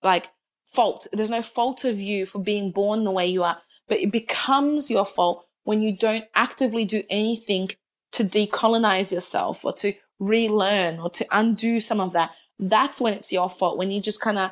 like 0.03 0.29
fault. 0.65 1.07
There's 1.11 1.29
no 1.29 1.41
fault 1.41 1.83
of 1.85 1.99
you 1.99 2.25
for 2.25 2.39
being 2.39 2.71
born 2.71 3.03
the 3.03 3.11
way 3.11 3.27
you 3.27 3.43
are, 3.43 3.61
but 3.87 3.99
it 3.99 4.11
becomes 4.11 4.89
your 4.91 5.05
fault 5.05 5.45
when 5.63 5.81
you 5.81 5.95
don't 5.95 6.25
actively 6.35 6.85
do 6.85 7.03
anything 7.09 7.69
to 8.11 8.23
decolonize 8.23 9.11
yourself 9.11 9.63
or 9.63 9.73
to 9.73 9.93
relearn 10.19 10.99
or 10.99 11.09
to 11.11 11.25
undo 11.31 11.79
some 11.79 11.99
of 11.99 12.13
that. 12.13 12.31
That's 12.57 12.99
when 12.99 13.13
it's 13.13 13.31
your 13.31 13.49
fault. 13.49 13.77
When 13.77 13.91
you 13.91 14.01
just 14.01 14.21
kind 14.21 14.37
of 14.37 14.51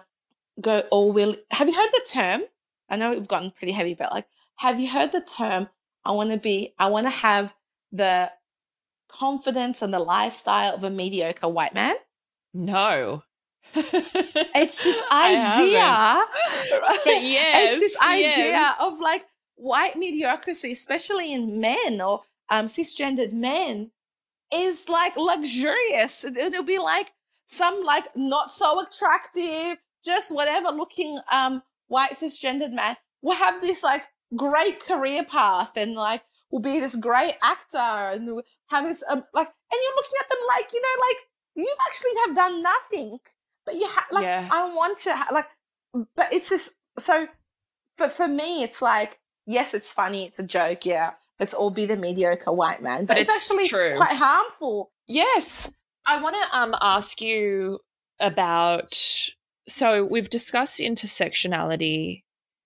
go, 0.61 0.83
oh, 0.91 1.07
will, 1.07 1.35
have 1.51 1.67
you 1.67 1.75
heard 1.75 1.89
the 1.91 2.07
term? 2.07 2.41
I 2.89 2.95
know 2.95 3.11
we've 3.11 3.27
gotten 3.27 3.51
pretty 3.51 3.73
heavy, 3.73 3.93
but 3.93 4.11
like, 4.11 4.27
have 4.57 4.79
you 4.79 4.89
heard 4.89 5.11
the 5.11 5.21
term? 5.21 5.69
I 6.05 6.11
want 6.11 6.31
to 6.31 6.37
be, 6.37 6.73
I 6.79 6.87
want 6.87 7.05
to 7.05 7.11
have 7.11 7.53
the 7.91 8.31
confidence 9.09 9.81
and 9.81 9.93
the 9.93 9.99
lifestyle 9.99 10.73
of 10.75 10.83
a 10.83 10.89
mediocre 10.89 11.47
white 11.47 11.73
man. 11.73 11.95
No. 12.53 13.23
it's 13.75 14.83
this 14.83 15.01
idea. 15.11 16.23
but 17.05 17.23
yes. 17.23 17.75
It's 17.75 17.79
this 17.79 18.01
idea 18.01 18.31
yes. 18.37 18.75
of 18.79 18.99
like 18.99 19.25
white 19.55 19.97
mediocrity, 19.97 20.71
especially 20.71 21.33
in 21.33 21.59
men 21.59 22.01
or 22.01 22.21
um, 22.49 22.65
cisgendered 22.65 23.33
men, 23.33 23.91
is 24.53 24.87
like 24.87 25.17
luxurious. 25.17 26.23
It'll 26.23 26.63
be 26.63 26.79
like 26.79 27.11
some 27.47 27.83
like 27.83 28.15
not 28.15 28.51
so 28.51 28.81
attractive, 28.81 29.77
just 30.05 30.33
whatever 30.33 30.69
looking 30.69 31.19
um 31.31 31.63
white 31.87 32.11
cisgendered 32.13 32.73
man 32.73 32.95
will 33.21 33.35
have 33.35 33.61
this 33.61 33.83
like 33.83 34.03
great 34.35 34.79
career 34.79 35.23
path 35.23 35.75
and 35.77 35.93
like 35.95 36.23
will 36.51 36.59
be 36.61 36.79
this 36.79 36.95
great 36.95 37.35
actor 37.43 37.77
and 37.77 38.41
have 38.67 38.83
this 38.85 39.03
um, 39.09 39.23
like 39.33 39.47
and 39.47 39.79
you're 39.83 39.95
looking 39.95 40.17
at 40.21 40.29
them 40.29 40.39
like 40.47 40.73
you 40.73 40.81
know 40.81 41.05
like 41.07 41.17
you 41.55 41.75
actually 41.87 42.11
have 42.25 42.35
done 42.35 42.61
nothing 42.61 43.17
but 43.65 43.75
you 43.75 43.87
have 43.87 44.05
like 44.11 44.23
Yeah. 44.23 44.49
i 44.51 44.73
want 44.73 44.97
to 44.99 45.15
ha- 45.15 45.29
like 45.33 45.47
but 46.15 46.31
it's 46.31 46.49
this 46.49 46.73
so 46.99 47.27
for 47.97 48.09
for 48.09 48.27
me 48.27 48.63
it's 48.63 48.81
like 48.81 49.19
yes 49.45 49.73
it's 49.73 49.91
funny 49.93 50.25
it's 50.25 50.39
a 50.39 50.43
joke 50.43 50.85
yeah 50.85 51.11
let's 51.39 51.53
all 51.53 51.71
be 51.71 51.85
the 51.85 51.95
mediocre 51.97 52.51
white 52.51 52.81
man 52.81 53.05
but, 53.05 53.15
But 53.15 53.17
it's, 53.19 53.29
it's 53.29 53.49
actually 53.51 53.67
true. 53.67 53.93
quite 53.95 54.15
harmful 54.15 54.91
Yes. 55.09 55.69
I 56.05 56.21
want 56.21 56.35
to 56.35 56.57
um, 56.57 56.75
ask 56.81 57.21
you 57.21 57.79
about. 58.19 58.93
So 59.67 60.05
we've 60.05 60.29
discussed 60.29 60.79
intersectionality, 60.79 62.23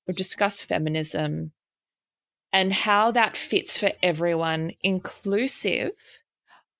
we've 0.07 0.17
discussed 0.17 0.65
feminism, 0.65 1.51
and 2.53 2.73
how 2.73 3.11
that 3.11 3.35
fits 3.37 3.77
for 3.77 3.91
everyone, 4.03 4.73
inclusive 4.81 5.91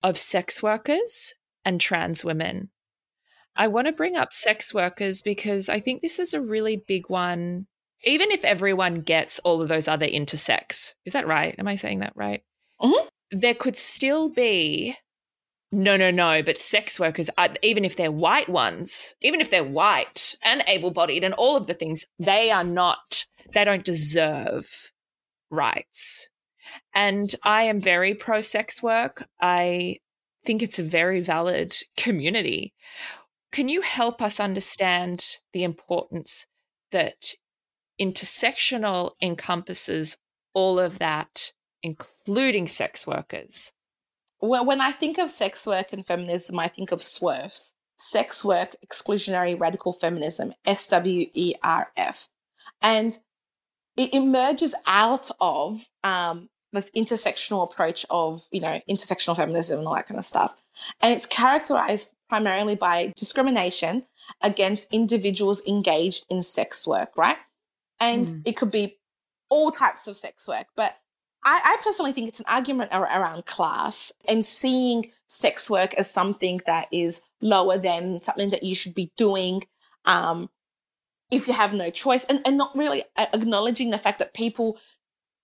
of 0.04 0.18
sex 0.18 0.62
workers 0.62 1.34
and 1.66 1.80
trans 1.80 2.24
women. 2.24 2.70
I 3.56 3.68
want 3.68 3.88
to 3.88 3.94
bring 3.94 4.16
up 4.16 4.32
sex 4.32 4.74
workers 4.74 5.22
because 5.22 5.70
I 5.70 5.80
think 5.80 6.02
this 6.02 6.20
is 6.20 6.34
a 6.34 6.42
really 6.42 6.78
big 6.88 7.10
one. 7.10 7.68
Even 8.04 8.32
if 8.32 8.44
everyone 8.44 9.02
gets 9.02 9.40
all 9.40 9.62
of 9.62 9.68
those 9.70 9.88
other 9.88 10.08
intersex, 10.08 10.94
is 11.06 11.14
that 11.14 11.28
right? 11.28 11.56
Am 11.60 11.68
I 11.68 11.76
saying 11.76 12.00
that 12.00 12.14
right? 12.16 12.44
Mhm. 12.82 13.08
There 13.32 13.54
could 13.56 13.76
still 13.76 14.30
be 14.30 14.98
no, 15.72 15.96
no, 15.96 16.12
no. 16.12 16.44
But 16.44 16.60
sex 16.60 17.00
workers, 17.00 17.30
are, 17.38 17.50
even 17.62 17.86
if 17.86 17.96
they're 17.96 18.12
white 18.12 18.50
ones, 18.50 19.16
even 19.22 19.40
if 19.40 19.50
they're 19.50 19.64
white 19.64 20.36
and 20.44 20.64
able 20.68 20.92
bodied 20.92 21.24
and 21.24 21.34
all 21.34 21.56
of 21.56 21.68
the 21.68 21.74
things, 21.74 22.06
they 22.20 22.52
are 22.52 22.64
not, 22.64 23.26
they 23.54 23.64
don't 23.64 23.86
deserve 23.86 24.92
rights. 25.50 26.30
And 26.94 27.34
I 27.44 27.64
am 27.64 27.82
very 27.82 28.14
pro 28.14 28.42
sex 28.42 28.84
work. 28.84 29.28
I 29.42 29.98
think 30.46 30.62
it's 30.62 30.80
a 30.80 30.84
very 30.84 31.22
valid 31.22 31.76
community. 31.98 32.74
Can 33.52 33.70
you 33.70 33.82
help 33.82 34.22
us 34.22 34.40
understand 34.40 35.38
the 35.54 35.64
importance 35.64 36.48
that 36.92 37.34
intersectional 38.00 39.12
encompasses 39.22 40.18
all 40.54 40.80
of 40.80 41.00
that, 41.00 41.52
including 41.84 42.68
sex 42.68 43.06
workers? 43.06 43.72
When, 44.42 44.66
when 44.66 44.82
I 44.82 44.92
think 44.92 45.18
of 45.18 45.30
sex 45.30 45.66
work 45.66 45.94
and 45.94 46.06
feminism, 46.06 46.60
I 46.60 46.68
think 46.68 46.92
of 46.92 47.00
SWERFs, 47.00 47.74
sex 47.98 48.44
work, 48.44 48.76
exclusionary 48.86 49.60
radical 49.60 49.94
feminism, 49.94 50.54
SWERF. 50.66 52.28
And 52.82 53.18
it 53.96 54.14
emerges 54.14 54.74
out 54.88 55.30
of 55.40 55.88
um, 56.04 56.50
this 56.74 56.90
intersectional 56.92 57.64
approach 57.64 58.06
of, 58.10 58.48
you 58.52 58.62
know, 58.62 58.82
intersectional 58.90 59.36
feminism 59.36 59.80
and 59.80 59.88
all 59.88 59.96
that 59.96 60.08
kind 60.08 60.18
of 60.18 60.26
stuff. 60.26 60.56
And 61.02 61.14
it's 61.14 61.26
characterized 61.26 62.10
primarily 62.30 62.76
by 62.76 63.14
discrimination 63.18 64.06
against 64.42 64.88
individuals 64.92 65.62
engaged 65.68 66.26
in 66.30 66.42
sex 66.42 66.88
work, 66.88 67.12
right? 67.18 67.38
And 68.00 68.28
Mm. 68.28 68.42
it 68.46 68.54
could 68.58 68.72
be 68.72 68.98
all 69.50 69.70
types 69.70 70.08
of 70.08 70.16
sex 70.16 70.48
work, 70.48 70.68
but 70.76 70.98
I, 71.44 71.62
I 71.64 71.84
personally 71.84 72.12
think 72.12 72.28
it's 72.28 72.40
an 72.40 72.46
argument 72.48 72.92
ar- 72.94 73.04
around 73.04 73.46
class 73.46 74.12
and 74.28 74.46
seeing 74.46 75.12
sex 75.28 75.70
work 75.70 75.94
as 75.96 76.10
something 76.10 76.62
that 76.66 76.88
is 76.92 77.22
lower 77.42 77.78
than 77.78 78.22
something 78.22 78.50
that 78.50 78.64
you 78.64 78.76
should 78.76 78.94
be 78.94 79.12
doing 79.18 79.64
um, 80.06 80.50
if 81.32 81.48
you 81.48 81.54
have 81.54 81.74
no 81.74 81.90
choice, 81.90 82.26
and, 82.26 82.42
and 82.46 82.58
not 82.58 82.76
really 82.76 83.04
acknowledging 83.18 83.90
the 83.90 83.98
fact 83.98 84.20
that 84.20 84.34
people 84.34 84.78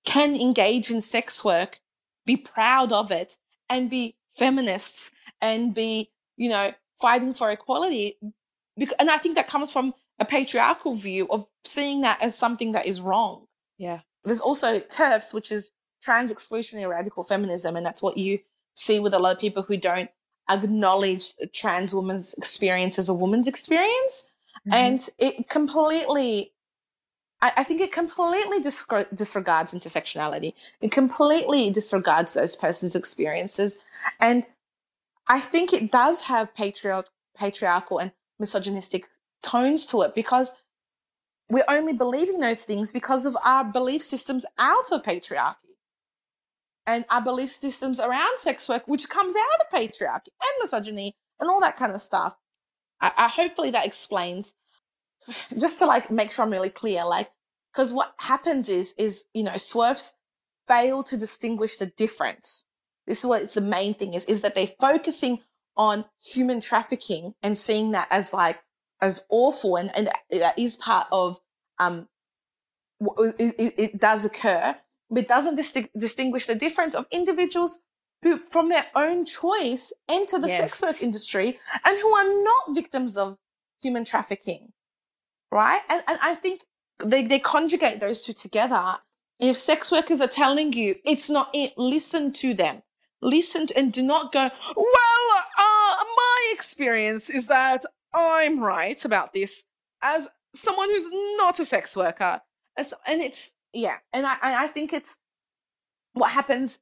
can 0.05 0.35
engage 0.35 0.91
in 0.91 0.99
sex 0.99 1.45
work, 1.45 1.79
be 2.25 2.35
proud 2.35 2.91
of 2.91 3.09
it, 3.09 3.37
and 3.69 3.89
be 3.89 4.17
feminists 4.29 5.11
and 5.41 5.73
be, 5.73 6.11
you 6.35 6.49
know, 6.49 6.73
fighting 6.99 7.33
for 7.33 7.49
equality. 7.51 8.17
And 8.99 9.09
I 9.09 9.17
think 9.17 9.35
that 9.35 9.47
comes 9.47 9.71
from 9.71 9.93
a 10.19 10.25
patriarchal 10.25 10.93
view 10.93 11.27
of 11.29 11.47
seeing 11.63 12.01
that 12.01 12.21
as 12.21 12.37
something 12.37 12.71
that 12.73 12.85
is 12.85 12.99
wrong 12.99 13.45
Yeah. 13.77 13.99
there's 14.23 14.41
also 14.41 14.79
TERFs, 14.79 15.33
which 15.33 15.51
is 15.51 15.71
trans 16.07 16.31
exclusionary 16.31 16.89
radical 16.89 17.25
feminism, 17.25 17.75
and 17.75 17.85
that's 17.85 18.01
what 18.01 18.17
you 18.17 18.39
see 18.75 18.97
with 18.97 19.13
a 19.13 19.19
lot 19.19 19.35
of 19.35 19.41
people 19.41 19.63
who 19.63 19.75
don't 19.75 20.09
acknowledge 20.49 21.35
the 21.35 21.47
trans 21.47 21.93
woman's 21.93 22.33
experience 22.35 22.97
as 22.97 23.09
a 23.09 23.13
woman's 23.13 23.45
experience, 23.45 24.29
mm-hmm. 24.61 24.73
and 24.73 25.09
it 25.19 25.49
completely. 25.49 26.53
I, 27.41 27.51
I 27.57 27.63
think 27.65 27.81
it 27.81 27.91
completely 27.91 28.61
discre- 28.61 29.13
disregards 29.13 29.73
intersectionality. 29.73 30.53
It 30.79 30.91
completely 30.91 31.69
disregards 31.71 32.31
those 32.31 32.55
persons' 32.55 32.95
experiences, 32.95 33.79
and 34.21 34.47
I 35.27 35.41
think 35.41 35.73
it 35.73 35.91
does 35.91 36.21
have 36.21 36.55
patriarch- 36.55 37.11
patriarchal 37.35 37.99
and 37.99 38.13
misogynistic 38.39 39.09
tones 39.43 39.85
to 39.87 40.03
it 40.03 40.15
because 40.15 40.55
we're 41.49 41.65
only 41.67 41.91
believing 41.91 42.39
those 42.39 42.63
things 42.63 42.93
because 42.93 43.25
of 43.25 43.37
our 43.43 43.65
belief 43.65 44.01
systems 44.01 44.45
out 44.57 44.89
of 44.93 45.03
patriarchy. 45.03 45.67
And 46.87 47.03
our 47.09 47.21
belief 47.21 47.51
systems 47.51 47.99
around 47.99 48.37
sex 48.37 48.67
work, 48.69 48.87
which 48.87 49.09
comes 49.09 49.35
out 49.35 49.61
of 49.61 49.77
patriarchy 49.77 50.29
and 50.41 50.61
misogyny 50.61 51.15
and 51.39 51.49
all 51.49 51.59
that 51.59 51.75
kind 51.75 51.93
of 51.93 51.99
stuff. 51.99 52.35
I, 53.01 53.11
I 53.17 53.27
hopefully 53.27 53.71
that 53.71 53.85
explains 53.85 54.55
just 55.59 55.79
to 55.79 55.85
like 55.85 56.09
make 56.09 56.31
sure 56.31 56.45
I'm 56.45 56.51
really 56.51 56.69
clear, 56.69 57.05
like, 57.05 57.29
because 57.73 57.93
what 57.93 58.13
happens 58.17 58.69
is, 58.69 58.95
is, 58.97 59.25
you 59.33 59.43
know, 59.43 59.51
SWERFs 59.51 60.13
fail 60.67 61.03
to 61.03 61.17
distinguish 61.17 61.77
the 61.77 61.87
difference. 61.87 62.65
This 63.05 63.19
is 63.19 63.25
what 63.25 63.43
it's 63.43 63.53
the 63.53 63.61
main 63.61 63.93
thing 63.93 64.13
is, 64.13 64.25
is 64.25 64.41
that 64.41 64.55
they're 64.55 64.67
focusing 64.79 65.41
on 65.75 66.05
human 66.19 66.59
trafficking 66.59 67.35
and 67.43 67.57
seeing 67.57 67.91
that 67.91 68.07
as 68.09 68.33
like, 68.33 68.59
as 68.99 69.25
awful 69.29 69.75
and, 69.75 69.91
and 69.95 70.09
that 70.31 70.57
is 70.57 70.75
part 70.75 71.07
of, 71.11 71.37
um, 71.77 72.07
it, 72.99 73.55
it, 73.59 73.73
it 73.77 73.99
does 73.99 74.25
occur 74.25 74.75
but 75.09 75.27
doesn't 75.27 75.55
dis- 75.55 75.87
distinguish 75.97 76.45
the 76.47 76.55
difference 76.55 76.95
of 76.95 77.07
individuals 77.11 77.81
who, 78.23 78.37
from 78.37 78.69
their 78.69 78.85
own 78.95 79.25
choice, 79.25 79.93
enter 80.09 80.39
the 80.39 80.47
yes. 80.47 80.57
sex 80.57 80.81
work 80.81 81.01
industry 81.01 81.59
and 81.85 81.97
who 81.99 82.15
are 82.15 82.43
not 82.43 82.75
victims 82.75 83.17
of 83.17 83.37
human 83.81 84.05
trafficking. 84.05 84.73
Right? 85.51 85.81
And, 85.89 86.03
and 86.07 86.19
I 86.21 86.35
think 86.35 86.61
they, 87.03 87.25
they 87.25 87.39
conjugate 87.39 87.99
those 87.99 88.21
two 88.21 88.33
together. 88.33 88.97
If 89.39 89.55
sex 89.55 89.91
workers 89.91 90.19
are 90.19 90.27
telling 90.27 90.73
you 90.73 90.95
it's 91.05 91.29
not 91.29 91.49
it, 91.53 91.73
listen 91.77 92.33
to 92.33 92.53
them. 92.53 92.81
Listen 93.21 93.67
to, 93.67 93.77
and 93.77 93.91
do 93.91 94.03
not 94.03 94.31
go, 94.31 94.49
well, 94.75 95.43
uh, 95.57 96.03
my 96.15 96.51
experience 96.53 97.29
is 97.29 97.47
that 97.47 97.83
I'm 98.13 98.59
right 98.59 99.03
about 99.05 99.33
this 99.33 99.65
as 100.01 100.29
someone 100.53 100.89
who's 100.89 101.09
not 101.37 101.59
a 101.59 101.65
sex 101.65 101.95
worker. 101.95 102.41
And 102.77 103.21
it's 103.21 103.53
yeah, 103.77 103.97
and 104.11 104.25
I 104.25 104.37
I 104.41 104.67
think 104.67 104.91
it's 104.91 105.19
what 106.13 106.31
happens 106.31 106.79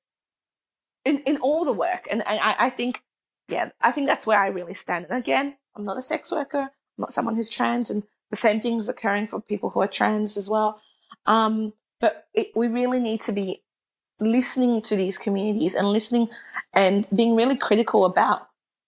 in 1.03 1.19
in 1.19 1.37
all 1.37 1.65
the 1.65 1.73
work, 1.73 2.07
and 2.09 2.23
I 2.25 2.55
I 2.57 2.69
think 2.69 3.03
yeah, 3.49 3.69
I 3.81 3.91
think 3.91 4.07
that's 4.07 4.25
where 4.25 4.39
I 4.39 4.47
really 4.47 4.73
stand. 4.73 5.07
And 5.09 5.17
again, 5.17 5.57
I'm 5.75 5.83
not 5.83 5.97
a 5.97 6.01
sex 6.01 6.31
worker, 6.31 6.61
I'm 6.61 7.01
not 7.01 7.11
someone 7.11 7.35
who's 7.35 7.49
trans, 7.49 7.89
and 7.89 8.03
the 8.31 8.37
same 8.37 8.61
things 8.61 8.87
occurring 8.87 9.27
for 9.27 9.41
people 9.41 9.71
who 9.71 9.81
are 9.81 9.87
trans 9.87 10.37
as 10.37 10.49
well. 10.49 10.79
Um, 11.25 11.73
but 11.99 12.27
it, 12.33 12.55
we 12.55 12.67
really 12.69 12.99
need 13.01 13.19
to 13.21 13.33
be 13.33 13.63
listening 14.21 14.81
to 14.83 14.95
these 14.95 15.17
communities 15.17 15.75
and 15.75 15.91
listening 15.91 16.29
and 16.73 17.05
being 17.13 17.35
really 17.35 17.57
critical 17.57 18.05
about 18.05 18.47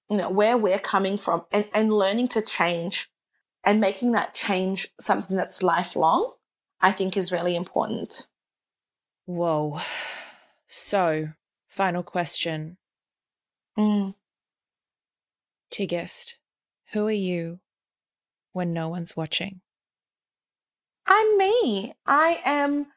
you 0.09 0.15
know 0.15 0.29
where 0.29 0.57
we're 0.57 0.79
coming 0.79 1.17
from 1.17 1.43
and, 1.51 1.67
and 1.73 1.91
learning 1.91 2.29
to 2.29 2.41
change 2.41 3.09
and 3.65 3.81
making 3.81 4.13
that 4.13 4.33
change 4.33 4.87
something 4.97 5.35
that's 5.35 5.61
lifelong 5.61 6.31
I 6.81 6.91
think 6.91 7.17
is 7.17 7.31
really 7.31 7.55
important. 7.55 8.27
Whoa. 9.25 9.81
So, 10.67 11.29
final 11.67 12.03
question. 12.03 12.77
Mm. 13.77 14.15
Tigist, 15.71 16.35
who 16.91 17.05
are 17.07 17.11
you 17.11 17.59
when 18.53 18.73
no 18.73 18.89
one's 18.89 19.15
watching? 19.15 19.61
I'm 21.05 21.37
me. 21.37 21.93
I 22.05 22.41
am 22.43 22.87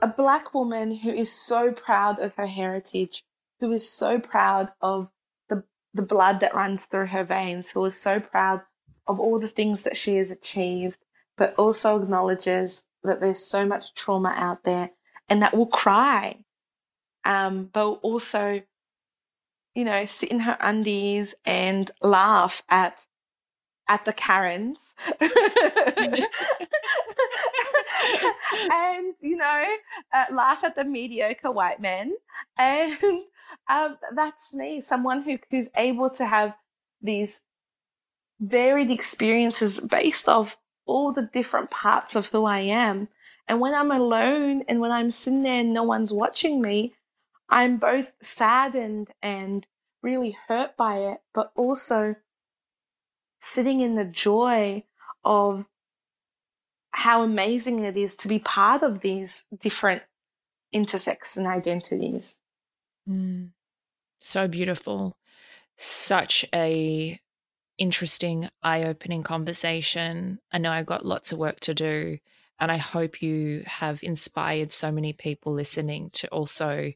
a 0.00 0.08
black 0.08 0.52
woman 0.52 0.96
who 0.96 1.10
is 1.10 1.32
so 1.32 1.72
proud 1.72 2.18
of 2.18 2.34
her 2.34 2.46
heritage, 2.46 3.24
who 3.60 3.70
is 3.72 3.88
so 3.88 4.18
proud 4.18 4.72
of 4.80 5.10
the, 5.48 5.64
the 5.94 6.02
blood 6.02 6.40
that 6.40 6.54
runs 6.54 6.86
through 6.86 7.06
her 7.06 7.24
veins, 7.24 7.70
who 7.70 7.84
is 7.84 7.98
so 7.98 8.20
proud 8.20 8.62
of 9.06 9.20
all 9.20 9.38
the 9.38 9.48
things 9.48 9.84
that 9.84 9.96
she 9.96 10.16
has 10.16 10.30
achieved, 10.30 10.98
but 11.36 11.54
also 11.56 12.00
acknowledges 12.00 12.84
that 13.02 13.20
there's 13.20 13.44
so 13.44 13.66
much 13.66 13.94
trauma 13.94 14.32
out 14.36 14.64
there 14.64 14.90
and 15.28 15.42
that 15.42 15.56
will 15.56 15.66
cry. 15.66 16.44
Um, 17.24 17.70
but 17.72 17.92
also, 18.02 18.62
you 19.74 19.84
know, 19.84 20.04
sit 20.06 20.30
in 20.30 20.40
her 20.40 20.56
undies 20.60 21.34
and 21.44 21.90
laugh 22.02 22.62
at 22.68 22.96
at 23.88 24.04
the 24.04 24.12
Karens. 24.12 24.78
and, 25.20 25.30
you 29.20 29.36
know, 29.36 29.64
uh, 30.14 30.24
laugh 30.30 30.64
at 30.64 30.74
the 30.74 30.84
mediocre 30.84 31.50
white 31.50 31.80
men. 31.80 32.14
And 32.56 32.96
um, 33.68 33.98
that's 34.14 34.54
me, 34.54 34.80
someone 34.80 35.22
who, 35.22 35.38
who's 35.50 35.68
able 35.76 36.10
to 36.10 36.26
have 36.26 36.56
these 37.00 37.40
varied 38.40 38.90
experiences 38.90 39.80
based 39.80 40.28
off 40.28 40.56
all 40.86 41.12
the 41.12 41.28
different 41.32 41.70
parts 41.70 42.14
of 42.16 42.26
who 42.26 42.44
I 42.44 42.60
am. 42.60 43.08
And 43.48 43.60
when 43.60 43.74
I'm 43.74 43.90
alone 43.90 44.64
and 44.68 44.80
when 44.80 44.90
I'm 44.90 45.10
sitting 45.10 45.42
there 45.42 45.60
and 45.60 45.72
no 45.72 45.82
one's 45.82 46.12
watching 46.12 46.60
me, 46.60 46.94
I'm 47.48 47.76
both 47.76 48.14
saddened 48.22 49.10
and 49.22 49.66
really 50.02 50.36
hurt 50.48 50.76
by 50.76 50.98
it, 50.98 51.20
but 51.34 51.52
also 51.54 52.16
sitting 53.40 53.80
in 53.80 53.96
the 53.96 54.04
joy 54.04 54.84
of 55.24 55.68
how 56.92 57.22
amazing 57.22 57.80
it 57.80 57.96
is 57.96 58.16
to 58.16 58.28
be 58.28 58.38
part 58.38 58.82
of 58.82 59.00
these 59.00 59.44
different 59.60 60.02
intersex 60.74 61.36
and 61.36 61.46
identities. 61.46 62.36
Mm. 63.08 63.50
So 64.20 64.46
beautiful. 64.46 65.16
Such 65.76 66.44
a 66.54 67.20
interesting, 67.78 68.48
eye 68.62 68.84
opening 68.84 69.22
conversation. 69.22 70.38
I 70.52 70.58
know 70.58 70.70
I've 70.70 70.86
got 70.86 71.06
lots 71.06 71.32
of 71.32 71.38
work 71.38 71.60
to 71.60 71.74
do, 71.74 72.18
and 72.60 72.70
I 72.70 72.76
hope 72.76 73.22
you 73.22 73.64
have 73.66 74.02
inspired 74.02 74.72
so 74.72 74.90
many 74.90 75.12
people 75.12 75.52
listening 75.52 76.10
to 76.14 76.28
also 76.28 76.92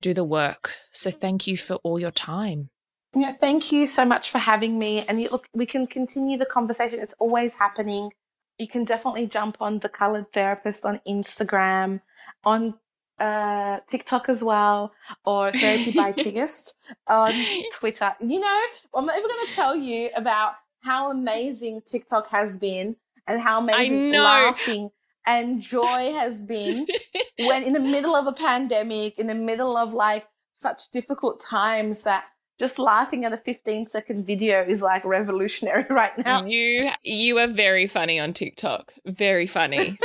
do 0.00 0.14
the 0.14 0.24
work. 0.24 0.72
So 0.92 1.10
thank 1.10 1.46
you 1.46 1.56
for 1.56 1.74
all 1.76 1.98
your 1.98 2.10
time. 2.10 2.70
Yeah, 3.14 3.32
thank 3.32 3.72
you 3.72 3.86
so 3.86 4.04
much 4.04 4.30
for 4.30 4.38
having 4.38 4.78
me. 4.78 5.04
And 5.08 5.20
look, 5.30 5.48
we 5.54 5.66
can 5.66 5.86
continue 5.86 6.38
the 6.38 6.46
conversation. 6.46 7.00
It's 7.00 7.14
always 7.14 7.56
happening. 7.56 8.12
You 8.58 8.68
can 8.68 8.84
definitely 8.84 9.26
jump 9.26 9.56
on 9.60 9.80
the 9.80 9.88
Colored 9.88 10.32
Therapist 10.32 10.84
on 10.84 11.00
Instagram, 11.08 12.00
on 12.44 12.74
uh, 13.18 13.80
TikTok 13.86 14.28
as 14.28 14.42
well, 14.44 14.92
or 15.24 15.52
Therapy 15.52 15.92
by 15.92 16.12
Tigist 16.16 16.74
on 17.06 17.32
Twitter. 17.74 18.14
You 18.20 18.40
know, 18.40 18.60
I'm 18.94 19.06
not 19.06 19.18
even 19.18 19.28
going 19.28 19.46
to 19.46 19.52
tell 19.52 19.76
you 19.76 20.10
about 20.16 20.54
how 20.82 21.10
amazing 21.10 21.82
TikTok 21.86 22.28
has 22.28 22.58
been 22.58 22.96
and 23.26 23.40
how 23.40 23.60
amazing 23.60 24.12
laughing 24.12 24.90
and 25.26 25.60
joy 25.60 26.12
has 26.12 26.42
been 26.42 26.86
when 27.38 27.62
in 27.62 27.74
the 27.74 27.80
middle 27.80 28.14
of 28.14 28.26
a 28.26 28.32
pandemic, 28.32 29.18
in 29.18 29.26
the 29.26 29.34
middle 29.34 29.76
of 29.76 29.92
like 29.92 30.26
such 30.54 30.88
difficult 30.90 31.40
times 31.40 32.02
that 32.02 32.24
just 32.58 32.78
laughing 32.78 33.24
at 33.24 33.32
a 33.32 33.36
15 33.36 33.86
second 33.86 34.26
video 34.26 34.64
is 34.66 34.82
like 34.82 35.04
revolutionary 35.04 35.86
right 35.90 36.16
now. 36.18 36.44
You 36.44 36.90
you 37.02 37.38
are 37.38 37.46
very 37.46 37.86
funny 37.86 38.18
on 38.18 38.32
TikTok. 38.32 38.92
Very 39.04 39.46
funny. 39.46 39.98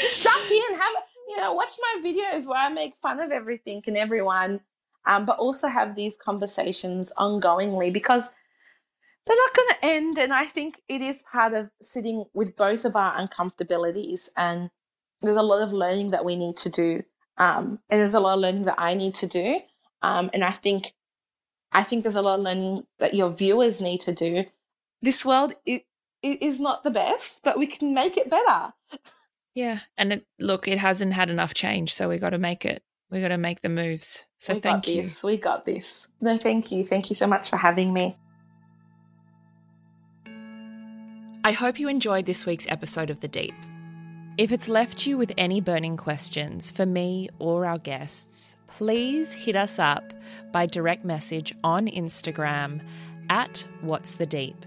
just 0.00 0.22
jump 0.22 0.50
in, 0.50 0.78
have 0.78 0.94
you 1.28 1.36
know, 1.36 1.52
watch 1.52 1.72
my 1.80 2.02
videos 2.08 2.46
where 2.46 2.58
I 2.58 2.68
make 2.68 2.94
fun 3.00 3.20
of 3.20 3.30
everything 3.30 3.82
and 3.86 3.96
everyone, 3.96 4.60
um, 5.06 5.24
but 5.24 5.38
also 5.38 5.68
have 5.68 5.94
these 5.94 6.16
conversations 6.16 7.12
ongoingly 7.18 7.92
because 7.92 8.30
they're 9.26 9.36
not 9.36 9.54
going 9.54 9.68
to 9.68 9.84
end. 9.84 10.18
And 10.18 10.32
I 10.32 10.44
think 10.44 10.80
it 10.88 11.00
is 11.00 11.22
part 11.22 11.54
of 11.54 11.70
sitting 11.80 12.24
with 12.34 12.56
both 12.56 12.84
of 12.84 12.96
our 12.96 13.16
uncomfortabilities. 13.16 14.28
And 14.36 14.70
there's 15.22 15.36
a 15.36 15.42
lot 15.42 15.62
of 15.62 15.72
learning 15.72 16.10
that 16.10 16.24
we 16.24 16.36
need 16.36 16.56
to 16.58 16.68
do. 16.68 17.02
Um, 17.38 17.80
and 17.88 18.00
there's 18.00 18.14
a 18.14 18.20
lot 18.20 18.34
of 18.34 18.40
learning 18.40 18.64
that 18.64 18.78
I 18.78 18.94
need 18.94 19.14
to 19.16 19.26
do. 19.26 19.60
Um, 20.02 20.30
and 20.34 20.44
I 20.44 20.50
think, 20.50 20.92
I 21.72 21.82
think 21.82 22.02
there's 22.02 22.16
a 22.16 22.22
lot 22.22 22.38
of 22.38 22.44
learning 22.44 22.86
that 22.98 23.14
your 23.14 23.30
viewers 23.30 23.80
need 23.80 24.02
to 24.02 24.14
do. 24.14 24.44
This 25.00 25.24
world 25.24 25.54
it, 25.66 25.86
it 26.22 26.42
is 26.42 26.60
not 26.60 26.84
the 26.84 26.90
best, 26.90 27.40
but 27.42 27.58
we 27.58 27.66
can 27.66 27.94
make 27.94 28.16
it 28.16 28.30
better. 28.30 28.72
Yeah, 29.54 29.80
and 29.96 30.12
it, 30.12 30.26
look, 30.38 30.66
it 30.66 30.78
hasn't 30.78 31.12
had 31.12 31.30
enough 31.30 31.54
change, 31.54 31.94
so 31.94 32.08
we 32.08 32.18
got 32.18 32.30
to 32.30 32.38
make 32.38 32.64
it. 32.64 32.82
We 33.10 33.20
got 33.20 33.28
to 33.28 33.38
make 33.38 33.60
the 33.62 33.68
moves. 33.68 34.26
So 34.38 34.54
we 34.54 34.60
thank 34.60 34.88
you. 34.88 35.02
This. 35.02 35.22
We 35.22 35.36
got 35.36 35.64
this. 35.64 36.08
No, 36.20 36.36
thank 36.36 36.72
you. 36.72 36.84
Thank 36.84 37.10
you 37.10 37.14
so 37.14 37.28
much 37.28 37.48
for 37.48 37.56
having 37.56 37.92
me. 37.92 38.16
I 41.44 41.52
hope 41.52 41.78
you 41.78 41.88
enjoyed 41.88 42.26
this 42.26 42.46
week's 42.46 42.66
episode 42.68 43.10
of 43.10 43.20
The 43.20 43.28
Deep. 43.28 43.54
If 44.36 44.50
it's 44.50 44.68
left 44.68 45.06
you 45.06 45.16
with 45.16 45.32
any 45.38 45.60
burning 45.60 45.96
questions 45.96 46.70
for 46.70 46.86
me 46.86 47.28
or 47.38 47.66
our 47.66 47.78
guests, 47.78 48.56
please 48.66 49.32
hit 49.32 49.54
us 49.54 49.78
up 49.78 50.12
by 50.50 50.66
direct 50.66 51.04
message 51.04 51.54
on 51.62 51.86
Instagram 51.86 52.80
at 53.30 53.64
What's 53.82 54.16
the 54.16 54.26
Deep. 54.26 54.66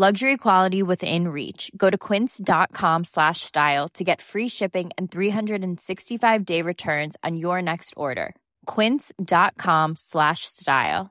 Luxury 0.00 0.38
quality 0.38 0.82
within 0.82 1.28
reach. 1.28 1.70
Go 1.76 1.90
to 1.90 1.98
quince.com 1.98 3.04
slash 3.04 3.42
style 3.42 3.86
to 3.90 4.02
get 4.02 4.22
free 4.22 4.48
shipping 4.48 4.88
and 4.96 5.10
365 5.10 6.44
day 6.46 6.62
returns 6.62 7.18
on 7.22 7.36
your 7.36 7.60
next 7.60 7.92
order. 7.98 8.34
Quince.com 8.64 9.96
slash 9.96 10.46
style. 10.46 11.10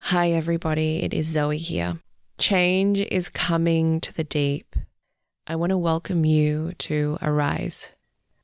Hi, 0.00 0.32
everybody. 0.32 1.04
It 1.04 1.14
is 1.14 1.28
Zoe 1.28 1.56
here. 1.56 2.00
Change 2.38 2.98
is 3.12 3.28
coming 3.28 4.00
to 4.00 4.12
the 4.12 4.24
deep. 4.24 4.74
I 5.46 5.54
want 5.54 5.70
to 5.70 5.78
welcome 5.78 6.24
you 6.24 6.72
to 6.78 7.18
Arise. 7.22 7.90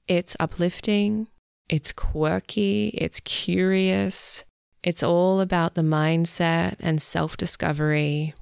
It's 0.07 0.37
uplifting, 0.39 1.27
it's 1.69 1.91
quirky, 1.91 2.91
it's 2.95 3.19
curious. 3.19 4.45
It's 4.85 5.03
all 5.03 5.41
about 5.41 5.75
the 5.75 5.81
mindset 5.81 6.77
and 6.79 7.01
self 7.01 7.39
discovery 7.39 8.35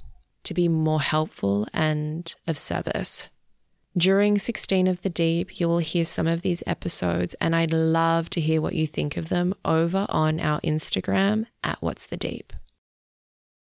to 0.43 0.53
be 0.53 0.66
more 0.66 1.01
helpful 1.01 1.68
and 1.72 2.34
of 2.49 2.59
service. 2.59 3.24
During 3.97 4.38
16 4.38 4.88
of 4.88 5.03
the 5.03 5.09
Deep, 5.09 5.61
you 5.61 5.68
will 5.68 5.78
hear 5.78 6.05
some 6.05 6.26
of 6.26 6.43
these 6.43 6.64
episodes, 6.66 7.34
and 7.40 7.55
I'd 7.55 7.72
love 7.72 8.28
to 8.30 8.40
hear 8.40 8.61
what 8.61 8.74
you 8.74 8.88
think 8.88 9.16
of 9.16 9.28
them 9.28 9.55
over 9.64 10.05
on 10.09 10.40
our 10.40 10.61
Instagram 10.62 11.47
at 11.62 11.80
What's 11.80 12.07
the 12.07 12.16
Deep. 12.16 12.53